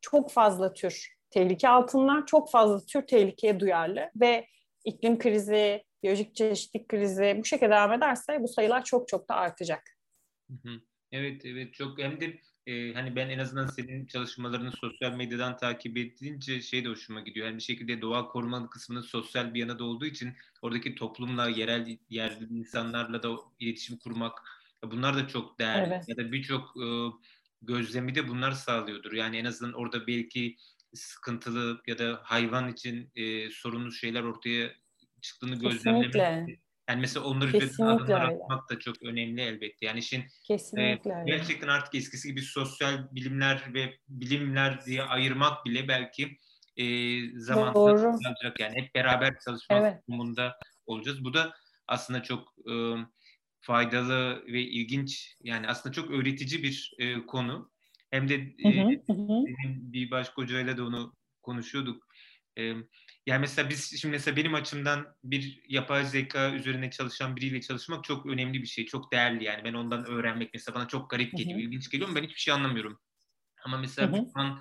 çok 0.00 0.30
fazla 0.30 0.72
tür 0.72 1.16
tehlike 1.30 1.68
altında, 1.68 2.26
çok 2.26 2.50
fazla 2.50 2.86
tür 2.86 3.06
tehlikeye 3.06 3.60
duyarlı 3.60 4.10
ve 4.16 4.46
iklim 4.84 5.18
krizi, 5.18 5.84
biyolojik 6.02 6.36
çeşitlilik 6.36 6.88
krizi 6.88 7.36
bu 7.38 7.44
şekilde 7.44 7.70
devam 7.70 7.92
ederse 7.92 8.42
bu 8.42 8.48
sayılar 8.48 8.84
çok 8.84 9.08
çok 9.08 9.28
da 9.28 9.34
artacak. 9.34 9.95
Hı 10.50 10.68
hı. 10.68 10.80
Evet 11.12 11.44
evet 11.44 11.74
çok 11.74 11.98
hem 11.98 12.20
de 12.20 12.40
e, 12.66 12.92
hani 12.94 13.16
ben 13.16 13.28
en 13.28 13.38
azından 13.38 13.66
senin 13.66 14.06
çalışmalarını 14.06 14.72
sosyal 14.72 15.12
medyadan 15.12 15.56
takip 15.56 15.96
edince 15.96 16.62
şey 16.62 16.84
de 16.84 16.88
hoşuma 16.88 17.20
gidiyor. 17.20 17.46
Yani 17.46 17.56
bir 17.56 17.62
şekilde 17.62 18.02
doğa 18.02 18.28
koruma 18.28 18.70
kısmının 18.70 19.00
sosyal 19.00 19.54
bir 19.54 19.60
yana 19.60 19.78
da 19.78 19.84
olduğu 19.84 20.06
için 20.06 20.34
oradaki 20.62 20.94
toplumla, 20.94 21.48
yerel 21.48 21.98
yerli 22.08 22.44
insanlarla 22.44 23.22
da 23.22 23.36
iletişim 23.58 23.98
kurmak 23.98 24.38
bunlar 24.84 25.16
da 25.16 25.28
çok 25.28 25.58
değerli. 25.58 25.86
Evet. 25.88 26.04
Ya 26.08 26.16
da 26.16 26.32
birçok 26.32 26.76
e, 26.82 26.86
gözlemi 27.62 28.14
de 28.14 28.28
bunlar 28.28 28.52
sağlıyordur. 28.52 29.12
Yani 29.12 29.36
en 29.36 29.44
azından 29.44 29.72
orada 29.72 30.06
belki 30.06 30.56
sıkıntılı 30.94 31.82
ya 31.86 31.98
da 31.98 32.20
hayvan 32.24 32.72
için 32.72 33.10
e, 33.14 33.50
sorunlu 33.50 33.92
şeyler 33.92 34.22
ortaya 34.22 34.74
çıktığını 35.20 35.58
gözlemlemek 35.60 36.65
yani 36.88 37.00
mesela 37.00 37.26
onları 37.26 37.56
üzerinden 37.56 37.86
adımlar 37.86 38.22
atmak 38.22 38.70
da 38.70 38.78
çok 38.78 39.02
önemli 39.02 39.40
elbette. 39.40 39.86
Yani 39.86 39.98
işin 39.98 40.24
Kesinlikle 40.44 41.10
e, 41.10 41.24
gerçekten 41.26 41.68
artık 41.68 41.94
eskisi 41.94 42.28
gibi 42.28 42.42
sosyal 42.42 43.14
bilimler 43.14 43.74
ve 43.74 43.98
bilimler 44.08 44.84
diye 44.86 45.02
ayırmak 45.02 45.64
bile 45.64 45.88
belki 45.88 46.38
e, 46.76 46.86
zamanla 47.38 47.78
olacak. 47.78 48.60
Yani 48.60 48.82
hep 48.82 48.94
beraber 48.94 49.34
çalışmak 49.44 49.82
evet. 49.82 50.08
durumunda 50.08 50.56
olacağız. 50.86 51.24
Bu 51.24 51.34
da 51.34 51.54
aslında 51.88 52.22
çok 52.22 52.54
e, 52.70 52.74
faydalı 53.60 54.44
ve 54.46 54.60
ilginç 54.60 55.36
yani 55.40 55.68
aslında 55.68 55.92
çok 55.92 56.10
öğretici 56.10 56.62
bir 56.62 56.94
e, 56.98 57.26
konu. 57.26 57.70
Hem 58.10 58.28
de 58.28 58.34
e, 58.34 58.84
hı 58.84 59.12
hı, 59.12 59.12
hı. 59.12 59.44
bir 59.66 60.10
başka 60.10 60.42
hocayla 60.42 60.76
da 60.76 60.84
onu 60.84 61.14
konuşuyorduk. 61.42 62.06
E, 62.58 62.62
yani 63.26 63.40
mesela 63.40 63.70
biz 63.70 64.00
şimdi 64.00 64.12
mesela 64.12 64.36
benim 64.36 64.54
açımdan 64.54 65.16
bir 65.24 65.62
yapay 65.68 66.04
zeka 66.04 66.50
üzerine 66.50 66.90
çalışan 66.90 67.36
biriyle 67.36 67.60
çalışmak 67.60 68.04
çok 68.04 68.26
önemli 68.26 68.62
bir 68.62 68.66
şey. 68.66 68.86
Çok 68.86 69.12
değerli 69.12 69.44
yani. 69.44 69.64
Ben 69.64 69.74
ondan 69.74 70.06
öğrenmek 70.06 70.50
mesela 70.54 70.74
bana 70.78 70.88
çok 70.88 71.10
garip 71.10 71.36
geliyor, 71.36 71.58
Hı-hı. 71.58 71.66
ilginç 71.66 71.90
geliyor 71.90 72.08
ama 72.08 72.18
ben 72.18 72.24
hiçbir 72.24 72.40
şey 72.40 72.54
anlamıyorum. 72.54 73.00
Ama 73.64 73.78
mesela 73.78 74.12
Hı-hı. 74.12 74.26
şu 74.34 74.40
an 74.40 74.60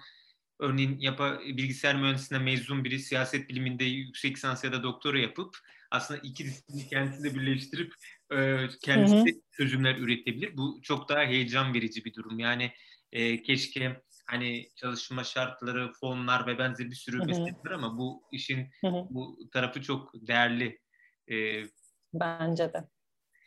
örneğin 0.60 1.00
yapa, 1.00 1.40
bilgisayar 1.40 1.96
mühendisliğine 1.96 2.46
mezun 2.46 2.84
biri 2.84 3.00
siyaset 3.00 3.50
biliminde 3.50 3.84
yüksek 3.84 4.36
lisans 4.36 4.64
ya 4.64 4.72
da 4.72 4.84
doktora 4.84 5.20
yapıp 5.20 5.58
aslında 5.92 6.20
iki 6.24 6.46
disiplini 6.46 6.88
kendisinde 6.88 7.36
birleştirip 7.36 7.94
e, 8.34 8.68
kendisi 8.82 9.42
çözümler 9.52 9.96
üretebilir. 9.96 10.58
Bu 10.58 10.80
çok 10.84 11.10
daha 11.10 11.24
heyecan 11.24 11.74
verici 11.74 12.06
bir 12.06 12.14
durum. 12.14 12.40
Yani 12.40 12.72
e, 13.12 13.42
keşke 13.42 14.02
hani 14.26 14.70
çalışma 14.76 15.24
şartları, 15.24 15.92
fonlar 15.92 16.48
ve 16.48 16.58
benzeri 16.58 16.92
bir 16.92 16.96
sürü 16.96 17.18
meseleler 17.18 17.72
ama 17.72 17.98
bu 17.98 18.24
işin 18.32 18.68
Hı-hı. 18.82 19.08
bu 19.10 19.50
tarafı 19.54 19.82
çok 19.82 20.12
değerli. 20.14 20.80
Ee, 21.32 21.64
Bence 22.14 22.74
de. 22.74 22.84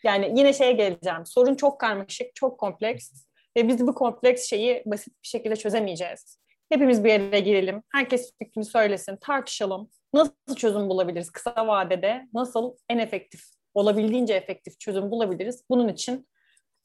Yani 0.05 0.33
yine 0.37 0.53
şeye 0.53 0.73
geleceğim. 0.73 1.27
Sorun 1.27 1.55
çok 1.55 1.81
karmaşık, 1.81 2.35
çok 2.35 2.61
kompleks 2.61 3.12
ve 3.57 3.69
biz 3.69 3.87
bu 3.87 3.95
kompleks 3.95 4.49
şeyi 4.49 4.83
basit 4.87 5.23
bir 5.23 5.29
şekilde 5.29 5.57
çözemeyeceğiz. 5.57 6.38
Hepimiz 6.69 7.05
bir 7.05 7.11
yere 7.11 7.41
girelim, 7.41 7.83
herkes 7.93 8.33
fikrini 8.38 8.64
söylesin, 8.64 9.17
tartışalım. 9.17 9.91
Nasıl 10.14 10.57
çözüm 10.57 10.88
bulabiliriz 10.88 11.31
kısa 11.31 11.67
vadede? 11.67 12.29
Nasıl 12.35 12.77
en 12.88 12.99
efektif, 12.99 13.45
olabildiğince 13.75 14.35
efektif 14.35 14.81
çözüm 14.81 15.11
bulabiliriz? 15.11 15.64
Bunun 15.71 15.88
için 15.88 16.29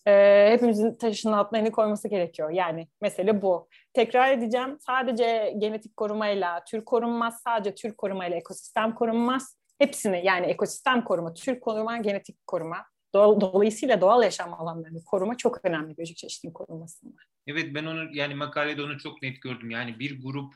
e, 0.07 0.47
hepimizin 0.51 0.95
taşının 0.95 1.33
altına 1.33 1.59
elini 1.59 1.71
koyması 1.71 2.07
gerekiyor. 2.07 2.49
Yani 2.49 2.87
mesele 3.01 3.41
bu. 3.41 3.69
Tekrar 3.93 4.31
edeceğim. 4.31 4.77
Sadece 4.79 5.55
genetik 5.57 5.97
korumayla 5.97 6.63
tür 6.63 6.85
korunmaz. 6.85 7.41
Sadece 7.43 7.75
tür 7.75 7.93
korumayla 7.93 8.37
ekosistem 8.37 8.95
korunmaz. 8.95 9.57
Hepsini 9.79 10.25
yani 10.25 10.45
ekosistem 10.45 11.03
koruma, 11.03 11.33
tür 11.33 11.59
koruma, 11.59 11.97
genetik 11.97 12.47
koruma. 12.47 12.77
Dolayısıyla 13.13 14.01
doğal 14.01 14.23
yaşam 14.23 14.53
alanlarını 14.53 15.03
koruma 15.05 15.37
çok 15.37 15.65
önemli 15.65 15.97
biyolojik 15.97 16.17
çeşitliliğin 16.17 16.53
korunmasında. 16.53 17.17
Evet 17.47 17.75
ben 17.75 17.85
onu 17.85 18.15
yani 18.15 18.35
makalede 18.35 18.83
onu 18.83 18.97
çok 18.97 19.21
net 19.21 19.41
gördüm. 19.41 19.69
Yani 19.69 19.99
bir 19.99 20.23
grup 20.23 20.53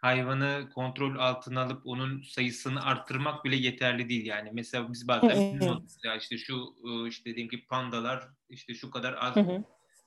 hayvanı 0.00 0.70
kontrol 0.74 1.18
altına 1.18 1.62
alıp 1.62 1.86
onun 1.86 2.22
sayısını 2.22 2.84
arttırmak 2.84 3.44
bile 3.44 3.56
yeterli 3.56 4.08
değil 4.08 4.26
yani. 4.26 4.50
Mesela 4.52 4.92
biz 4.92 5.08
bazen 5.08 5.60
ya 6.04 6.16
işte 6.16 6.38
şu 6.38 6.74
işte 7.08 7.24
diyelim 7.24 7.48
ki 7.48 7.66
pandalar 7.66 8.28
işte 8.48 8.74
şu 8.74 8.90
kadar 8.90 9.16
az 9.18 9.36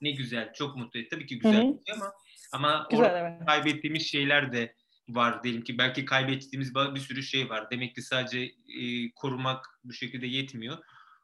ne 0.01 0.11
güzel 0.11 0.53
çok 0.53 0.75
mutlu 0.75 0.99
et. 0.99 1.11
Tabii 1.11 1.25
ki 1.25 1.39
güzel 1.39 1.61
şey 1.61 1.95
ama 1.95 2.13
ama 2.51 2.87
güzel, 2.91 3.15
evet. 3.15 3.45
kaybettiğimiz 3.45 4.07
şeyler 4.07 4.53
de 4.53 4.75
var 5.09 5.43
diyelim 5.43 5.63
ki 5.63 5.77
belki 5.77 6.05
kaybettiğimiz 6.05 6.75
bir 6.75 6.99
sürü 6.99 7.23
şey 7.23 7.49
var. 7.49 7.71
Demek 7.71 7.95
ki 7.95 8.01
sadece 8.01 8.39
e, 8.79 9.11
korumak 9.15 9.79
bu 9.83 9.93
şekilde 9.93 10.27
yetmiyor. 10.27 10.77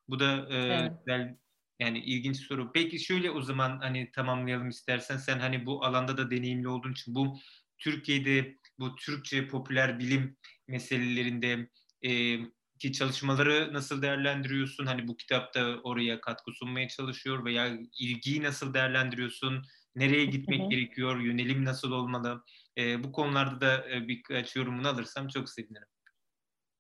Bu 0.10 0.20
da 0.20 0.48
e, 0.50 0.58
evet. 0.58 0.92
güzel 1.00 1.38
yani 1.80 2.00
ilginç 2.00 2.38
soru. 2.38 2.72
Peki 2.74 3.00
şöyle 3.00 3.32
o 3.32 3.42
zaman 3.42 3.80
hani 3.80 4.12
tamamlayalım 4.12 4.70
istersen. 4.70 5.18
Sen 5.18 5.40
hani 5.40 5.66
bu 5.66 5.86
alanda 5.86 6.18
da 6.18 6.32
deneyimli 6.32 6.68
olduğun 6.68 6.92
için 6.92 7.16
bu 7.16 7.40
Türkiye'de 7.80 8.58
bu 8.80 8.96
Türkçe 8.96 9.48
popüler 9.48 10.00
bilim 10.00 10.38
meselelerinde 10.68 11.70
e, 12.04 12.38
ki 12.80 12.92
çalışmaları 12.94 13.74
nasıl 13.74 14.02
değerlendiriyorsun? 14.02 14.86
Hani 14.86 15.08
bu 15.08 15.18
kitapta 15.18 15.76
oraya 15.84 16.22
katkı 16.22 16.52
sunmaya 16.52 16.88
çalışıyor 16.88 17.46
veya 17.46 17.78
ilgiyi 18.00 18.44
nasıl 18.44 18.74
değerlendiriyorsun? 18.74 19.64
Nereye 19.96 20.26
gitmek 20.26 20.60
hı 20.62 20.66
hı. 20.66 20.70
gerekiyor? 20.70 21.20
Yönelim 21.20 21.66
nasıl 21.66 21.92
olmalı? 21.92 22.44
E, 22.78 23.04
bu 23.04 23.12
konularda 23.12 23.62
da 23.62 23.90
e, 23.90 24.08
birkaç 24.08 24.56
yorumunu 24.56 24.88
alırsam 24.88 25.28
çok 25.28 25.50
sevinirim. 25.50 25.88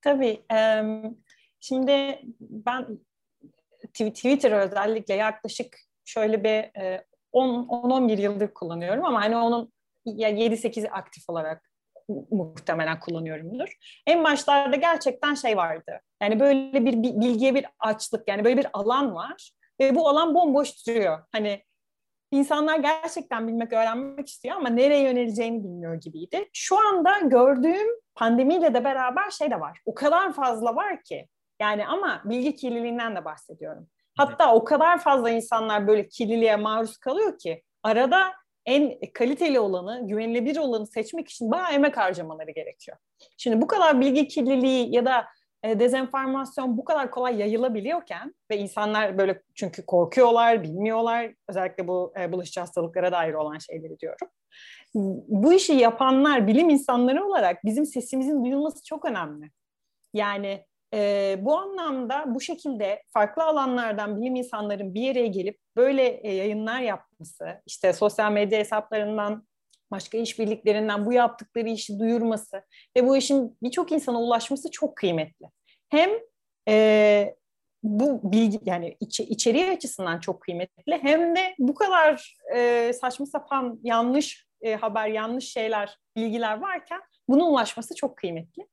Tabii. 0.01 0.41
E, 0.53 0.83
şimdi 1.59 2.21
ben 2.39 2.99
Twitter 3.93 4.51
özellikle 4.51 5.13
yaklaşık 5.13 5.77
şöyle 6.05 6.43
bir 6.43 6.81
e, 6.81 7.05
10-11 7.33 8.21
yıldır 8.21 8.53
kullanıyorum 8.53 9.05
ama 9.05 9.21
hani 9.21 9.37
onun 9.37 9.73
ya 10.15 10.29
7-8 10.29 10.89
aktif 10.89 11.29
olarak 11.29 11.69
muhtemelen 12.31 12.99
kullanıyorumdur. 12.99 13.77
En 14.07 14.23
başlarda 14.23 14.75
gerçekten 14.75 15.33
şey 15.33 15.57
vardı. 15.57 15.99
Yani 16.21 16.39
böyle 16.39 16.85
bir 16.85 17.03
bilgiye 17.03 17.55
bir 17.55 17.65
açlık 17.79 18.27
yani 18.27 18.43
böyle 18.43 18.57
bir 18.57 18.67
alan 18.73 19.15
var 19.15 19.51
ve 19.79 19.95
bu 19.95 20.09
alan 20.09 20.35
bomboş 20.35 20.87
duruyor. 20.87 21.23
Hani 21.31 21.63
insanlar 22.31 22.79
gerçekten 22.79 23.47
bilmek, 23.47 23.73
öğrenmek 23.73 24.29
istiyor 24.29 24.55
ama 24.55 24.69
nereye 24.69 25.03
yöneleceğini 25.03 25.63
bilmiyor 25.63 25.95
gibiydi. 25.95 26.49
Şu 26.53 26.87
anda 26.87 27.19
gördüğüm 27.19 27.87
pandemiyle 28.15 28.73
de 28.73 28.83
beraber 28.83 29.29
şey 29.29 29.51
de 29.51 29.59
var. 29.59 29.81
O 29.85 29.93
kadar 29.93 30.33
fazla 30.33 30.75
var 30.75 31.03
ki. 31.03 31.27
Yani 31.61 31.87
ama 31.87 32.21
bilgi 32.25 32.55
kirliliğinden 32.55 33.15
de 33.15 33.25
bahsediyorum. 33.25 33.87
Hatta 34.17 34.53
o 34.55 34.63
kadar 34.63 34.99
fazla 34.99 35.29
insanlar 35.29 35.87
böyle 35.87 36.07
kirliliğe 36.07 36.55
maruz 36.55 36.97
kalıyor 36.97 37.37
ki 37.37 37.63
arada 37.83 38.33
en 38.69 38.99
kaliteli 39.13 39.59
olanı, 39.59 40.07
güvenilebilir 40.07 40.57
olanı 40.57 40.87
seçmek 40.87 41.29
için 41.29 41.51
bayağı 41.51 41.73
emek 41.73 41.97
harcamaları 41.97 42.51
gerekiyor. 42.51 42.97
Şimdi 43.37 43.61
bu 43.61 43.67
kadar 43.67 44.01
bilgi 44.01 44.27
kirliliği 44.27 44.95
ya 44.95 45.05
da 45.05 45.25
e, 45.63 45.79
dezenformasyon 45.79 46.77
bu 46.77 46.83
kadar 46.83 47.11
kolay 47.11 47.39
yayılabiliyorken 47.39 48.35
ve 48.51 48.57
insanlar 48.57 49.17
böyle 49.17 49.41
çünkü 49.55 49.85
korkuyorlar, 49.85 50.63
bilmiyorlar. 50.63 51.33
Özellikle 51.47 51.87
bu 51.87 52.13
e, 52.19 52.31
bulaşıcı 52.31 52.59
hastalıklara 52.59 53.11
dair 53.11 53.33
olan 53.33 53.57
şeyleri 53.57 53.99
diyorum. 53.99 54.27
Bu 55.27 55.53
işi 55.53 55.73
yapanlar, 55.73 56.47
bilim 56.47 56.69
insanları 56.69 57.25
olarak 57.25 57.65
bizim 57.65 57.85
sesimizin 57.85 58.45
duyulması 58.45 58.83
çok 58.83 59.05
önemli. 59.05 59.51
Yani 60.13 60.65
e, 60.93 61.35
bu 61.41 61.57
anlamda 61.57 62.23
bu 62.27 62.41
şekilde 62.41 63.03
farklı 63.13 63.43
alanlardan 63.43 64.21
bilim 64.21 64.35
insanların 64.35 64.93
bir 64.93 65.01
yere 65.01 65.27
gelip 65.27 65.59
böyle 65.75 66.07
e, 66.07 66.35
yayınlar 66.35 66.81
yapması, 66.81 67.61
işte 67.65 67.93
sosyal 67.93 68.31
medya 68.31 68.59
hesaplarından, 68.59 69.47
başka 69.91 70.17
işbirliklerinden 70.17 71.05
bu 71.05 71.13
yaptıkları 71.13 71.69
işi 71.69 71.99
duyurması 71.99 72.63
ve 72.97 73.07
bu 73.07 73.17
işin 73.17 73.57
birçok 73.63 73.91
insana 73.91 74.21
ulaşması 74.21 74.71
çok 74.71 74.95
kıymetli. 74.95 75.45
Hem 75.89 76.09
e, 76.69 77.35
bu 77.83 78.31
bilgi 78.31 78.59
yani 78.65 78.97
iç, 78.99 79.19
içeriği 79.19 79.71
açısından 79.71 80.19
çok 80.19 80.41
kıymetli 80.41 80.99
hem 81.01 81.35
de 81.35 81.55
bu 81.59 81.75
kadar 81.75 82.37
e, 82.55 82.93
saçma 82.93 83.25
sapan 83.25 83.79
yanlış 83.83 84.47
e, 84.61 84.75
haber, 84.75 85.07
yanlış 85.07 85.45
şeyler, 85.45 85.97
bilgiler 86.15 86.61
varken 86.61 87.01
bunun 87.29 87.51
ulaşması 87.51 87.95
çok 87.95 88.17
kıymetli. 88.17 88.67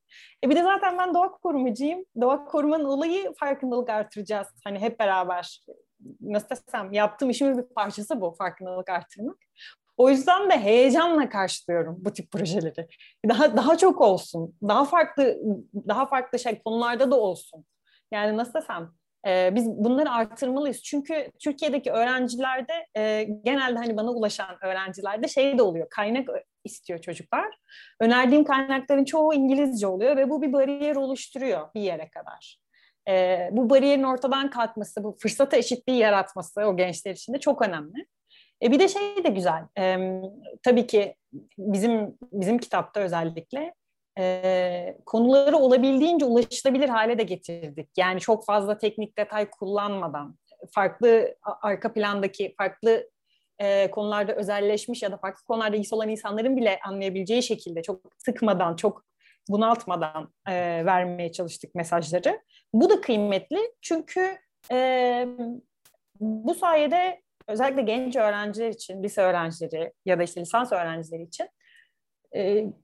E 0.44 0.50
bir 0.50 0.56
de 0.56 0.62
zaten 0.62 0.98
ben 0.98 1.14
doğa 1.14 1.32
korumacıyım. 1.32 2.04
Doğa 2.20 2.44
korumanın 2.44 2.84
olayı 2.84 3.32
farkındalık 3.34 3.90
artıracağız. 3.90 4.48
Hani 4.64 4.78
hep 4.78 4.98
beraber 4.98 5.60
nasıl 6.20 6.48
desem 6.48 6.92
yaptığım 6.92 7.30
işimin 7.30 7.58
bir 7.58 7.74
parçası 7.74 8.20
bu 8.20 8.34
farkındalık 8.38 8.88
artırmak. 8.88 9.36
O 9.96 10.10
yüzden 10.10 10.50
de 10.50 10.58
heyecanla 10.58 11.28
karşılıyorum 11.28 11.96
bu 11.98 12.12
tip 12.12 12.32
projeleri. 12.32 12.88
Daha 13.28 13.56
daha 13.56 13.78
çok 13.78 14.00
olsun, 14.00 14.54
daha 14.62 14.84
farklı 14.84 15.38
daha 15.88 16.06
farklı 16.06 16.38
şey 16.38 16.62
konularda 16.62 17.10
da 17.10 17.20
olsun. 17.20 17.64
Yani 18.12 18.36
nasıl 18.36 18.54
desem 18.54 18.90
e, 19.26 19.54
biz 19.54 19.66
bunları 19.66 20.10
arttırmalıyız. 20.10 20.82
Çünkü 20.82 21.30
Türkiye'deki 21.38 21.92
öğrencilerde 21.92 22.72
e, 22.96 23.22
genelde 23.44 23.78
hani 23.78 23.96
bana 23.96 24.10
ulaşan 24.10 24.56
öğrencilerde 24.62 25.28
şey 25.28 25.58
de 25.58 25.62
oluyor. 25.62 25.86
Kaynak 25.90 26.28
istiyor 26.66 26.98
çocuklar. 26.98 27.46
Önerdiğim 28.00 28.44
kaynakların 28.44 29.04
çoğu 29.04 29.34
İngilizce 29.34 29.86
oluyor 29.86 30.16
ve 30.16 30.30
bu 30.30 30.42
bir 30.42 30.52
bariyer 30.52 30.96
oluşturuyor 30.96 31.68
bir 31.74 31.80
yere 31.80 32.10
kadar. 32.10 32.58
E, 33.08 33.48
bu 33.52 33.70
bariyerin 33.70 34.02
ortadan 34.02 34.50
kalkması, 34.50 35.04
bu 35.04 35.16
fırsata 35.22 35.56
eşitliği 35.56 35.98
yaratması 35.98 36.60
o 36.60 36.76
gençler 36.76 37.12
için 37.12 37.34
de 37.34 37.40
çok 37.40 37.62
önemli. 37.62 38.06
E 38.62 38.72
bir 38.72 38.80
de 38.80 38.88
şey 38.88 39.24
de 39.24 39.28
güzel. 39.28 39.62
E, 39.78 40.20
tabii 40.62 40.86
ki 40.86 41.14
bizim 41.58 42.18
bizim 42.32 42.58
kitapta 42.58 43.00
özellikle 43.00 43.74
e, 44.18 44.98
konuları 45.06 45.56
olabildiğince 45.56 46.24
ulaşılabilir 46.24 46.88
hale 46.88 47.18
de 47.18 47.22
getirdik. 47.22 47.88
Yani 47.96 48.20
çok 48.20 48.46
fazla 48.46 48.78
teknik 48.78 49.18
detay 49.18 49.50
kullanmadan, 49.50 50.38
farklı 50.74 51.36
arka 51.62 51.92
plandaki 51.92 52.54
farklı 52.58 53.10
e, 53.58 53.90
konularda 53.90 54.34
özelleşmiş 54.34 55.02
ya 55.02 55.12
da 55.12 55.16
farklı 55.16 55.44
konularda 55.44 55.76
ilgisi 55.76 55.94
olan 55.94 56.08
insanların 56.08 56.56
bile 56.56 56.78
anlayabileceği 56.84 57.42
şekilde 57.42 57.82
çok 57.82 58.00
sıkmadan, 58.18 58.76
çok 58.76 59.04
bunaltmadan 59.48 60.32
e, 60.48 60.52
vermeye 60.86 61.32
çalıştık 61.32 61.74
mesajları. 61.74 62.40
Bu 62.72 62.90
da 62.90 63.00
kıymetli 63.00 63.58
çünkü 63.82 64.38
e, 64.72 65.26
bu 66.20 66.54
sayede 66.54 67.22
özellikle 67.48 67.82
genç 67.82 68.16
öğrenciler 68.16 68.68
için, 68.68 69.02
lise 69.02 69.22
öğrencileri 69.22 69.92
ya 70.04 70.18
da 70.18 70.22
işte 70.22 70.40
lisans 70.40 70.72
öğrencileri 70.72 71.22
için 71.22 71.48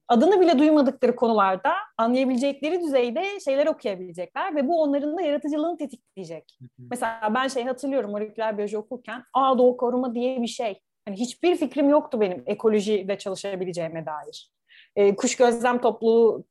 adını 0.08 0.40
bile 0.40 0.58
duymadıkları 0.58 1.16
konularda 1.16 1.72
anlayabilecekleri 1.98 2.80
düzeyde 2.80 3.40
şeyler 3.40 3.66
okuyabilecekler 3.66 4.56
ve 4.56 4.68
bu 4.68 4.82
onların 4.82 5.16
da 5.16 5.22
yaratıcılığını 5.22 5.76
tetikleyecek. 5.76 6.58
Mesela 6.90 7.34
ben 7.34 7.48
şey 7.48 7.64
hatırlıyorum 7.64 8.10
moleküler 8.10 8.58
biyoloji 8.58 8.78
okurken 8.78 9.24
aa 9.34 9.58
doğu 9.58 9.76
koruma 9.76 10.14
diye 10.14 10.42
bir 10.42 10.46
şey. 10.46 10.80
Hani 11.08 11.16
hiçbir 11.16 11.56
fikrim 11.56 11.88
yoktu 11.88 12.20
benim 12.20 12.42
ekolojide 12.46 13.18
çalışabileceğime 13.18 14.06
dair. 14.06 14.52
E, 14.96 15.16
kuş 15.16 15.36
gözlem 15.36 15.80
topluluğu 15.80 16.44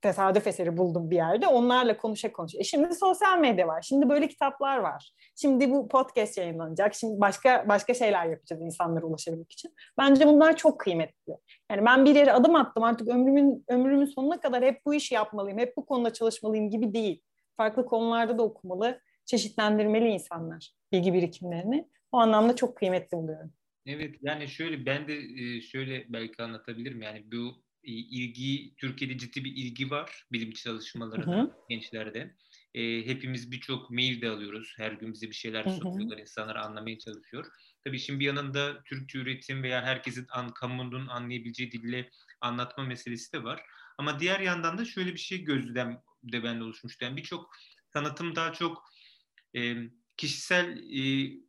tesadüf 0.00 0.46
eseri 0.46 0.76
buldum 0.76 1.10
bir 1.10 1.16
yerde. 1.16 1.46
Onlarla 1.46 1.96
konuşa 1.96 2.32
konuşa. 2.32 2.58
E 2.58 2.64
şimdi 2.64 2.94
sosyal 2.94 3.38
medya 3.38 3.66
var. 3.68 3.82
Şimdi 3.82 4.08
böyle 4.08 4.28
kitaplar 4.28 4.78
var. 4.78 5.12
Şimdi 5.36 5.70
bu 5.70 5.88
podcast 5.88 6.38
yayınlanacak. 6.38 6.94
Şimdi 6.94 7.20
başka 7.20 7.64
başka 7.68 7.94
şeyler 7.94 8.26
yapacağız 8.26 8.62
insanlara 8.62 9.06
ulaşabilmek 9.06 9.52
için. 9.52 9.74
Bence 9.98 10.26
bunlar 10.26 10.56
çok 10.56 10.80
kıymetli. 10.80 11.32
Yani 11.70 11.84
ben 11.86 12.04
bir 12.04 12.14
yere 12.14 12.32
adım 12.32 12.54
attım 12.54 12.82
artık 12.82 13.08
ömrümün 13.08 13.64
ömrümün 13.68 14.06
sonuna 14.06 14.40
kadar 14.40 14.64
hep 14.64 14.86
bu 14.86 14.94
işi 14.94 15.14
yapmalıyım, 15.14 15.58
hep 15.58 15.76
bu 15.76 15.86
konuda 15.86 16.12
çalışmalıyım 16.12 16.70
gibi 16.70 16.94
değil. 16.94 17.22
Farklı 17.56 17.86
konularda 17.86 18.38
da 18.38 18.42
okumalı, 18.42 19.00
çeşitlendirmeli 19.24 20.08
insanlar 20.08 20.72
bilgi 20.92 21.12
birikimlerini. 21.12 21.88
O 22.12 22.18
anlamda 22.18 22.56
çok 22.56 22.76
kıymetli 22.76 23.16
buluyorum. 23.16 23.52
Evet 23.86 24.14
yani 24.22 24.48
şöyle 24.48 24.86
ben 24.86 25.08
de 25.08 25.14
e, 25.14 25.60
şöyle 25.60 26.04
belki 26.08 26.42
anlatabilirim 26.42 27.02
yani 27.02 27.24
bu 27.32 27.67
ilgi 27.82 28.74
Türkiye'de 28.76 29.18
ciddi 29.18 29.44
bir 29.44 29.56
ilgi 29.56 29.90
var 29.90 30.24
bilim 30.32 30.52
çalışmalarına 30.52 31.50
gençlerde. 31.68 32.36
E, 32.74 33.06
hepimiz 33.06 33.50
birçok 33.50 33.90
mail 33.90 34.22
de 34.22 34.28
alıyoruz. 34.28 34.74
Her 34.76 34.92
gün 34.92 35.12
bize 35.12 35.26
bir 35.26 35.34
şeyler 35.34 35.64
soruyorlar. 35.64 36.18
insanlar 36.18 36.56
anlamaya 36.56 36.98
çalışıyor. 36.98 37.46
Tabii 37.84 37.98
şimdi 37.98 38.20
bir 38.20 38.24
yanında 38.24 38.82
Türkçe 38.82 39.18
üretim 39.18 39.62
veya 39.62 39.82
herkesin 39.82 40.26
an, 40.30 40.50
kamunun 40.50 41.06
anlayabileceği 41.06 41.72
dille 41.72 42.10
anlatma 42.40 42.84
meselesi 42.84 43.32
de 43.32 43.44
var. 43.44 43.62
Ama 43.98 44.20
diğer 44.20 44.40
yandan 44.40 44.78
da 44.78 44.84
şöyle 44.84 45.12
bir 45.12 45.18
şey 45.18 45.44
gözlem 45.44 46.02
de 46.22 46.44
bende 46.44 46.64
oluşmuştu. 46.64 47.04
Yani 47.04 47.16
birçok 47.16 47.50
sanatım 47.92 48.36
daha 48.36 48.52
çok 48.52 48.84
e, 49.56 49.76
kişisel 50.16 50.76
e, 50.90 51.24
e, 51.24 51.47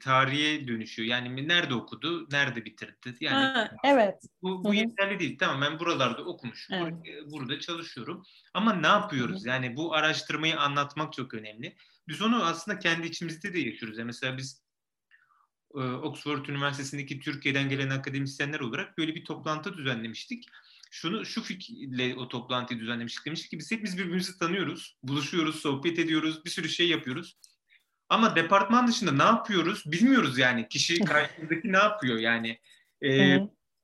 tarihe 0.00 0.68
dönüşüyor. 0.68 1.08
Yani 1.08 1.48
nerede 1.48 1.74
okudu, 1.74 2.28
nerede 2.32 2.64
bitirdi. 2.64 3.16
Yani 3.20 3.46
ha, 3.46 3.70
evet. 3.84 4.14
Bu, 4.42 4.64
bu 4.64 4.74
yeterli 4.74 5.18
değil. 5.18 5.38
Tamam 5.38 5.60
ben 5.60 5.78
buralarda 5.78 6.24
okumuşum, 6.24 6.76
evet. 6.76 6.94
burada 7.30 7.60
çalışıyorum. 7.60 8.24
Ama 8.54 8.72
ne 8.72 8.86
yapıyoruz? 8.86 9.46
Yani 9.46 9.76
bu 9.76 9.94
araştırmayı 9.94 10.60
anlatmak 10.60 11.12
çok 11.12 11.34
önemli. 11.34 11.76
Biz 12.08 12.22
onu 12.22 12.44
aslında 12.44 12.78
kendi 12.78 13.06
içimizde 13.06 13.54
de 13.54 13.58
yaşıyoruz. 13.58 13.98
Yani 13.98 14.06
mesela 14.06 14.36
biz 14.36 14.62
e, 15.74 15.78
Oxford 15.78 16.46
Üniversitesi'ndeki 16.46 17.20
Türkiye'den 17.20 17.68
gelen 17.68 17.90
akademisyenler 17.90 18.60
olarak 18.60 18.98
böyle 18.98 19.14
bir 19.14 19.24
toplantı 19.24 19.76
düzenlemiştik. 19.76 20.48
Şunu 20.90 21.26
şu 21.26 21.42
fikirle 21.42 22.14
o 22.14 22.28
toplantıyı 22.28 22.80
düzenlemiştik. 22.80 23.26
Demiştik 23.26 23.50
ki 23.50 23.58
biz 23.58 23.70
hepimiz 23.70 23.98
birbirimizi 23.98 24.38
tanıyoruz, 24.38 24.96
buluşuyoruz, 25.02 25.60
sohbet 25.60 25.98
ediyoruz, 25.98 26.44
bir 26.44 26.50
sürü 26.50 26.68
şey 26.68 26.88
yapıyoruz. 26.88 27.38
Ama 28.08 28.36
departman 28.36 28.86
dışında 28.86 29.12
ne 29.12 29.22
yapıyoruz 29.22 29.82
bilmiyoruz 29.86 30.38
yani. 30.38 30.68
Kişi 30.68 30.98
karşımızdaki 31.04 31.72
ne 31.72 31.76
yapıyor 31.76 32.18
yani. 32.18 32.58
E, 33.04 33.38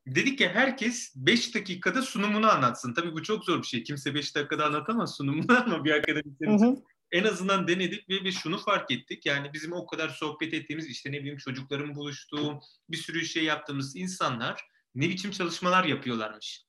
dedik 0.07 0.39
ki 0.39 0.49
herkes 0.49 1.12
5 1.16 1.55
dakikada 1.55 2.03
sunumunu 2.03 2.51
anlatsın. 2.51 2.95
Tabii 2.95 3.12
bu 3.12 3.22
çok 3.22 3.45
zor 3.45 3.62
bir 3.62 3.66
şey. 3.66 3.83
Kimse 3.83 4.14
5 4.14 4.37
dakikada 4.37 4.66
anlatamaz 4.66 5.16
sunumunu 5.16 5.59
ama 5.66 5.85
bir 5.85 5.91
akademisyen 5.91 6.77
en 7.14 7.25
azından 7.25 7.68
denedik 7.68 8.09
ve, 8.09 8.25
ve 8.25 8.33
şunu 8.33 8.59
fark 8.59 8.91
ettik. 8.91 9.27
Yani 9.27 9.53
bizim 9.53 9.72
o 9.72 9.87
kadar 9.87 10.09
sohbet 10.09 10.55
ettiğimiz 10.55 10.89
işte 10.89 11.12
ne 11.12 11.20
bileyim 11.20 11.39
çocukların 11.39 11.95
buluştuğu 11.95 12.61
bir 12.91 12.97
sürü 12.97 13.27
şey 13.27 13.45
yaptığımız 13.45 13.97
insanlar 13.97 14.64
ne 14.95 15.09
biçim 15.09 15.31
çalışmalar 15.31 15.85
yapıyorlarmış. 15.85 16.64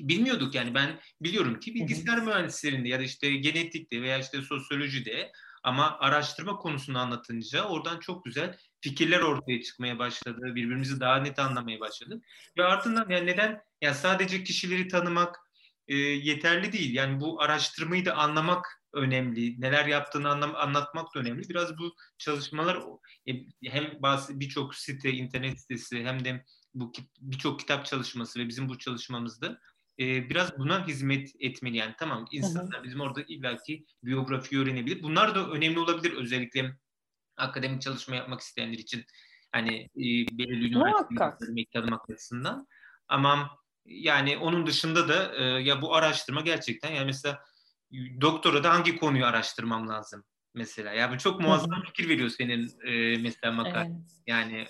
Bilmiyorduk 0.00 0.54
yani 0.54 0.74
ben 0.74 1.00
biliyorum 1.20 1.60
ki 1.60 1.74
bilgisayar 1.74 2.22
mühendislerinde 2.22 2.88
ya 2.88 2.98
da 2.98 3.02
işte 3.02 3.36
genetikte 3.36 4.02
veya 4.02 4.18
işte 4.18 4.42
sosyolojide 4.42 5.32
ama 5.62 5.98
araştırma 5.98 6.56
konusunu 6.56 6.98
anlatınca 6.98 7.64
oradan 7.64 8.00
çok 8.00 8.24
güzel 8.24 8.58
fikirler 8.80 9.20
ortaya 9.20 9.62
çıkmaya 9.62 9.98
başladı. 9.98 10.40
Birbirimizi 10.42 11.00
daha 11.00 11.16
net 11.16 11.38
anlamaya 11.38 11.80
başladık. 11.80 12.24
Ve 12.58 12.64
ardından 12.64 13.10
yani 13.10 13.26
neden 13.26 13.62
yani 13.80 13.94
sadece 13.94 14.44
kişileri 14.44 14.88
tanımak 14.88 15.38
e, 15.88 15.96
yeterli 15.96 16.72
değil. 16.72 16.94
Yani 16.94 17.20
bu 17.20 17.42
araştırmayı 17.42 18.04
da 18.04 18.14
anlamak 18.14 18.82
önemli. 18.92 19.60
Neler 19.60 19.86
yaptığını 19.86 20.28
anlam 20.28 20.54
anlatmak 20.54 21.14
da 21.14 21.20
önemli. 21.20 21.48
Biraz 21.48 21.78
bu 21.78 21.94
çalışmalar 22.18 22.82
e, 23.28 23.32
hem 23.64 23.84
birçok 24.30 24.74
site, 24.74 25.10
internet 25.10 25.60
sitesi 25.60 26.04
hem 26.04 26.24
de 26.24 26.44
bu 26.74 26.92
birçok 27.20 27.60
kitap 27.60 27.86
çalışması 27.86 28.40
ve 28.40 28.48
bizim 28.48 28.68
bu 28.68 28.78
çalışmamızda 28.78 29.60
e, 30.00 30.30
biraz 30.30 30.58
buna 30.58 30.86
hizmet 30.86 31.32
etmeli. 31.40 31.76
Yani 31.76 31.94
tamam 31.98 32.26
insanlar 32.30 32.76
hı 32.76 32.80
hı. 32.80 32.84
bizim 32.84 33.00
orada 33.00 33.22
illaki 33.22 33.84
biyografi 34.02 34.58
öğrenebilir. 34.58 35.02
Bunlar 35.02 35.34
da 35.34 35.50
önemli 35.50 35.78
olabilir 35.78 36.12
özellikle 36.12 36.76
akademik 37.36 37.82
çalışma 37.82 38.16
yapmak 38.16 38.40
isteyenler 38.40 38.78
için. 38.78 39.04
Hani 39.52 39.82
e, 39.82 40.04
belirli 40.38 40.66
üniversiteleri 40.66 41.66
tanımak 41.72 42.10
açısından. 42.10 42.66
Ama 43.08 43.50
yani 43.84 44.36
onun 44.36 44.66
dışında 44.66 45.08
da 45.08 45.34
e, 45.36 45.42
ya 45.42 45.82
bu 45.82 45.94
araştırma 45.94 46.40
gerçekten 46.40 46.92
yani 46.92 47.06
mesela 47.06 47.42
doktora 48.20 48.64
da 48.64 48.70
hangi 48.70 48.96
konuyu 48.96 49.24
araştırmam 49.24 49.88
lazım? 49.88 50.24
mesela. 50.54 50.92
Ya 50.92 51.12
bu 51.12 51.18
çok 51.18 51.40
muazzam 51.40 51.82
fikir 51.82 52.08
veriyor 52.08 52.28
senin 52.28 52.80
e, 52.84 53.18
mesela 53.18 53.52
makale. 53.52 53.90
Evet. 53.90 54.22
Yani 54.26 54.66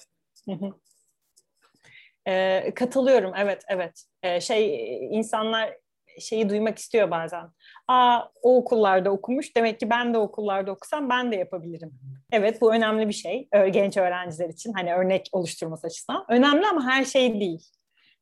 e, 2.26 2.72
katılıyorum 2.74 3.32
evet 3.36 3.62
evet. 3.68 4.04
E, 4.22 4.40
şey 4.40 4.96
insanlar 5.06 5.76
şeyi 6.18 6.48
duymak 6.48 6.78
istiyor 6.78 7.10
bazen. 7.10 7.50
Aa 7.88 8.22
o 8.42 8.56
okullarda 8.56 9.10
okumuş 9.10 9.56
demek 9.56 9.80
ki 9.80 9.90
ben 9.90 10.14
de 10.14 10.18
okullarda 10.18 10.72
okusam 10.72 11.10
ben 11.10 11.32
de 11.32 11.36
yapabilirim. 11.36 11.92
Evet 12.32 12.60
bu 12.60 12.74
önemli 12.74 13.08
bir 13.08 13.12
şey 13.12 13.48
genç 13.70 13.96
öğrenciler 13.96 14.48
için 14.48 14.72
hani 14.72 14.94
örnek 14.94 15.28
oluşturması 15.32 15.86
açısından. 15.86 16.24
Önemli 16.28 16.66
ama 16.66 16.86
her 16.86 17.04
şey 17.04 17.40
değil. 17.40 17.60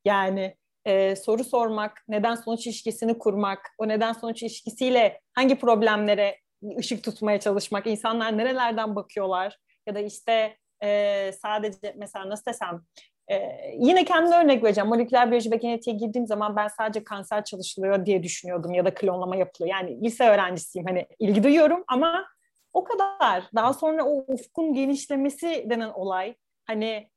Yani 0.04 0.56
e, 0.84 1.16
soru 1.16 1.44
sormak, 1.44 2.04
neden 2.08 2.34
sonuç 2.34 2.66
ilişkisini 2.66 3.18
kurmak, 3.18 3.74
o 3.78 3.88
neden 3.88 4.12
sonuç 4.12 4.42
ilişkisiyle 4.42 5.20
hangi 5.34 5.58
problemlere 5.58 6.38
ışık 6.78 7.04
tutmaya 7.04 7.40
çalışmak, 7.40 7.86
insanlar 7.86 8.38
nerelerden 8.38 8.96
bakıyorlar 8.96 9.58
ya 9.86 9.94
da 9.94 10.00
işte 10.00 10.56
e, 10.82 11.32
sadece 11.42 11.94
mesela 11.96 12.28
nasıl 12.28 12.44
desem 12.44 12.82
e, 13.30 13.36
yine 13.78 14.04
kendi 14.04 14.34
örnek 14.34 14.64
vereceğim. 14.64 14.88
Moleküler 14.88 15.30
biyoloji 15.30 15.50
ve 15.50 15.56
genetiğe 15.56 15.96
girdiğim 15.96 16.26
zaman 16.26 16.56
ben 16.56 16.68
sadece 16.68 17.04
kanser 17.04 17.44
çalışılıyor 17.44 18.06
diye 18.06 18.22
düşünüyordum 18.22 18.74
ya 18.74 18.84
da 18.84 18.94
klonlama 18.94 19.36
yapılıyor. 19.36 19.76
Yani 19.76 20.04
lise 20.04 20.28
öğrencisiyim 20.28 20.86
hani 20.86 21.06
ilgi 21.18 21.42
duyuyorum 21.42 21.84
ama 21.88 22.26
o 22.72 22.84
kadar. 22.84 23.44
Daha 23.54 23.72
sonra 23.72 24.04
o 24.04 24.24
ufkun 24.28 24.74
genişlemesi 24.74 25.66
denen 25.70 25.88
olay 25.88 26.34
hani 26.66 27.08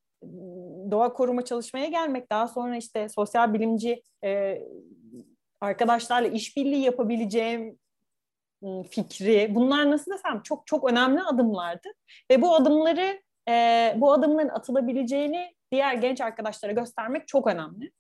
doğa 0.91 1.13
koruma 1.13 1.45
çalışmaya 1.45 1.87
gelmek 1.87 2.29
daha 2.31 2.47
sonra 2.47 2.77
işte 2.77 3.09
sosyal 3.09 3.53
bilimci 3.53 4.03
e, 4.23 4.61
arkadaşlarla 5.61 6.27
işbirliği 6.27 6.81
yapabileceğim 6.81 7.79
fikri 8.89 9.55
bunlar 9.55 9.91
nasıl 9.91 10.11
desem 10.11 10.41
çok 10.43 10.67
çok 10.67 10.91
önemli 10.91 11.21
adımlardı 11.21 11.89
ve 12.31 12.41
bu 12.41 12.55
adımları 12.55 13.21
e, 13.49 13.93
bu 13.97 14.13
adımların 14.13 14.49
atılabileceğini 14.49 15.55
diğer 15.71 15.93
genç 15.93 16.21
arkadaşlara 16.21 16.71
göstermek 16.71 17.27
çok 17.27 17.47
önemli. 17.47 17.91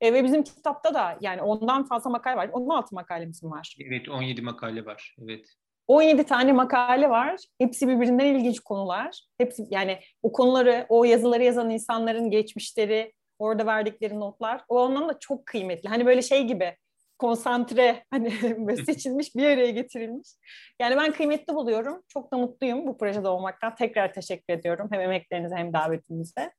E, 0.00 0.12
ve 0.12 0.24
bizim 0.24 0.42
kitapta 0.42 0.94
da 0.94 1.18
yani 1.20 1.42
ondan 1.42 1.84
fazla 1.84 2.10
makale 2.10 2.36
var. 2.36 2.50
16 2.52 2.94
makalemiz 2.94 3.44
var. 3.44 3.76
Evet 3.86 4.08
17 4.08 4.42
makale 4.42 4.84
var. 4.84 5.16
Evet. 5.22 5.46
17 5.88 6.24
tane 6.24 6.52
makale 6.52 7.10
var. 7.10 7.40
Hepsi 7.58 7.88
birbirinden 7.88 8.26
ilginç 8.26 8.60
konular. 8.60 9.26
Hepsi 9.38 9.66
yani 9.70 9.98
o 10.22 10.32
konuları, 10.32 10.86
o 10.88 11.04
yazıları 11.04 11.44
yazan 11.44 11.70
insanların 11.70 12.30
geçmişleri, 12.30 13.12
orada 13.38 13.66
verdikleri 13.66 14.20
notlar 14.20 14.64
o 14.68 14.78
anlamda 14.78 15.18
çok 15.18 15.46
kıymetli. 15.46 15.88
Hani 15.88 16.06
böyle 16.06 16.22
şey 16.22 16.44
gibi 16.44 16.76
konsantre 17.20 18.04
hani 18.10 18.30
seçilmiş 18.86 19.36
bir 19.36 19.44
araya 19.44 19.70
getirilmiş. 19.70 20.28
Yani 20.80 20.96
ben 20.96 21.12
kıymetli 21.12 21.54
buluyorum. 21.54 22.02
Çok 22.08 22.32
da 22.32 22.38
mutluyum 22.38 22.86
bu 22.86 22.98
projede 22.98 23.28
olmaktan. 23.28 23.74
Tekrar 23.74 24.12
teşekkür 24.12 24.54
ediyorum 24.54 24.88
hem 24.92 25.00
emeklerinize 25.00 25.56
hem 25.56 25.72
davetinize. 25.72 26.52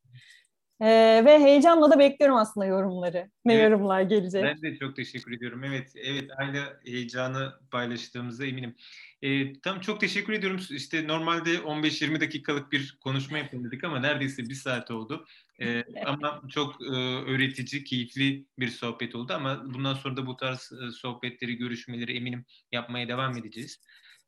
Ee, 0.82 1.22
ve 1.26 1.40
heyecanla 1.40 1.92
da 1.92 2.00
bekliyorum 2.00 2.38
aslında 2.38 2.66
yorumları. 2.66 3.30
Ne 3.46 3.54
evet, 3.54 3.72
yorumlar 3.72 4.02
gelecek. 4.02 4.44
Ben 4.44 4.62
de 4.62 4.76
çok 4.76 4.96
teşekkür 4.96 5.38
ediyorum. 5.38 5.64
Evet, 5.64 5.92
evet 5.96 6.30
aynı 6.38 6.64
heyecanı 6.86 7.54
paylaştığımıza 7.72 8.46
eminim. 8.46 8.76
Ee, 9.22 9.54
tam 9.54 9.80
çok 9.80 10.00
teşekkür 10.00 10.34
ediyorum. 10.34 10.60
İşte 10.72 11.08
normalde 11.08 11.50
15-20 11.56 12.22
dakikalık 12.22 12.72
bir 12.72 12.98
konuşma 13.04 13.38
yapalım 13.38 13.64
dedik 13.64 13.84
ama 13.84 14.00
neredeyse 14.00 14.44
bir 14.44 14.54
saat 14.54 14.92
oldu. 14.92 15.26
Ee, 15.62 15.84
ama 16.06 16.42
çok 16.50 16.82
e, 16.82 16.96
öğretici, 17.32 17.84
keyifli 17.84 18.46
bir 18.60 18.68
sohbet 18.68 19.16
oldu 19.16 19.34
ama 19.34 19.74
bundan 19.74 19.94
sonra 19.94 20.18
da 20.18 20.26
bu 20.26 20.38
tarz 20.38 20.72
e, 20.72 20.92
sohbetleri, 20.92 21.58
görüşmeleri 21.58 22.18
eminim 22.18 22.46
yapmaya 22.72 23.08
devam 23.08 23.38
edeceğiz. 23.38 23.82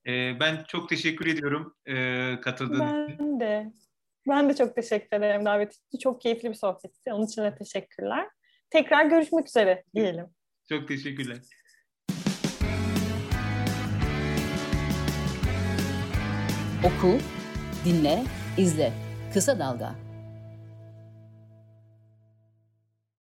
Ee, 0.08 0.40
ben 0.40 0.64
çok 0.68 0.90
teşekkür 0.90 1.26
ediyorum 1.26 1.76
e, 1.86 2.40
katıldığınız 2.42 3.10
için. 3.10 3.20
Ben 3.20 3.40
de. 3.40 3.74
Ben 4.30 4.50
de 4.50 4.56
çok 4.56 4.76
teşekkür 4.76 5.18
ederim 5.18 5.46
davet 5.46 5.74
için. 5.74 6.00
Çok 6.00 6.22
keyifli 6.22 6.50
bir 6.50 6.54
sohbetti. 6.54 7.14
Onun 7.14 7.26
için 7.26 7.44
de 7.44 7.56
teşekkürler. 7.56 8.28
Tekrar 8.70 9.06
görüşmek 9.06 9.48
üzere 9.48 9.84
diyelim. 9.96 10.26
Çok 10.70 10.88
teşekkürler. 10.88 11.38
Oku, 16.84 17.18
dinle, 17.86 18.24
izle. 18.58 18.94
Kısa 19.34 19.60
Dalga. 19.60 20.03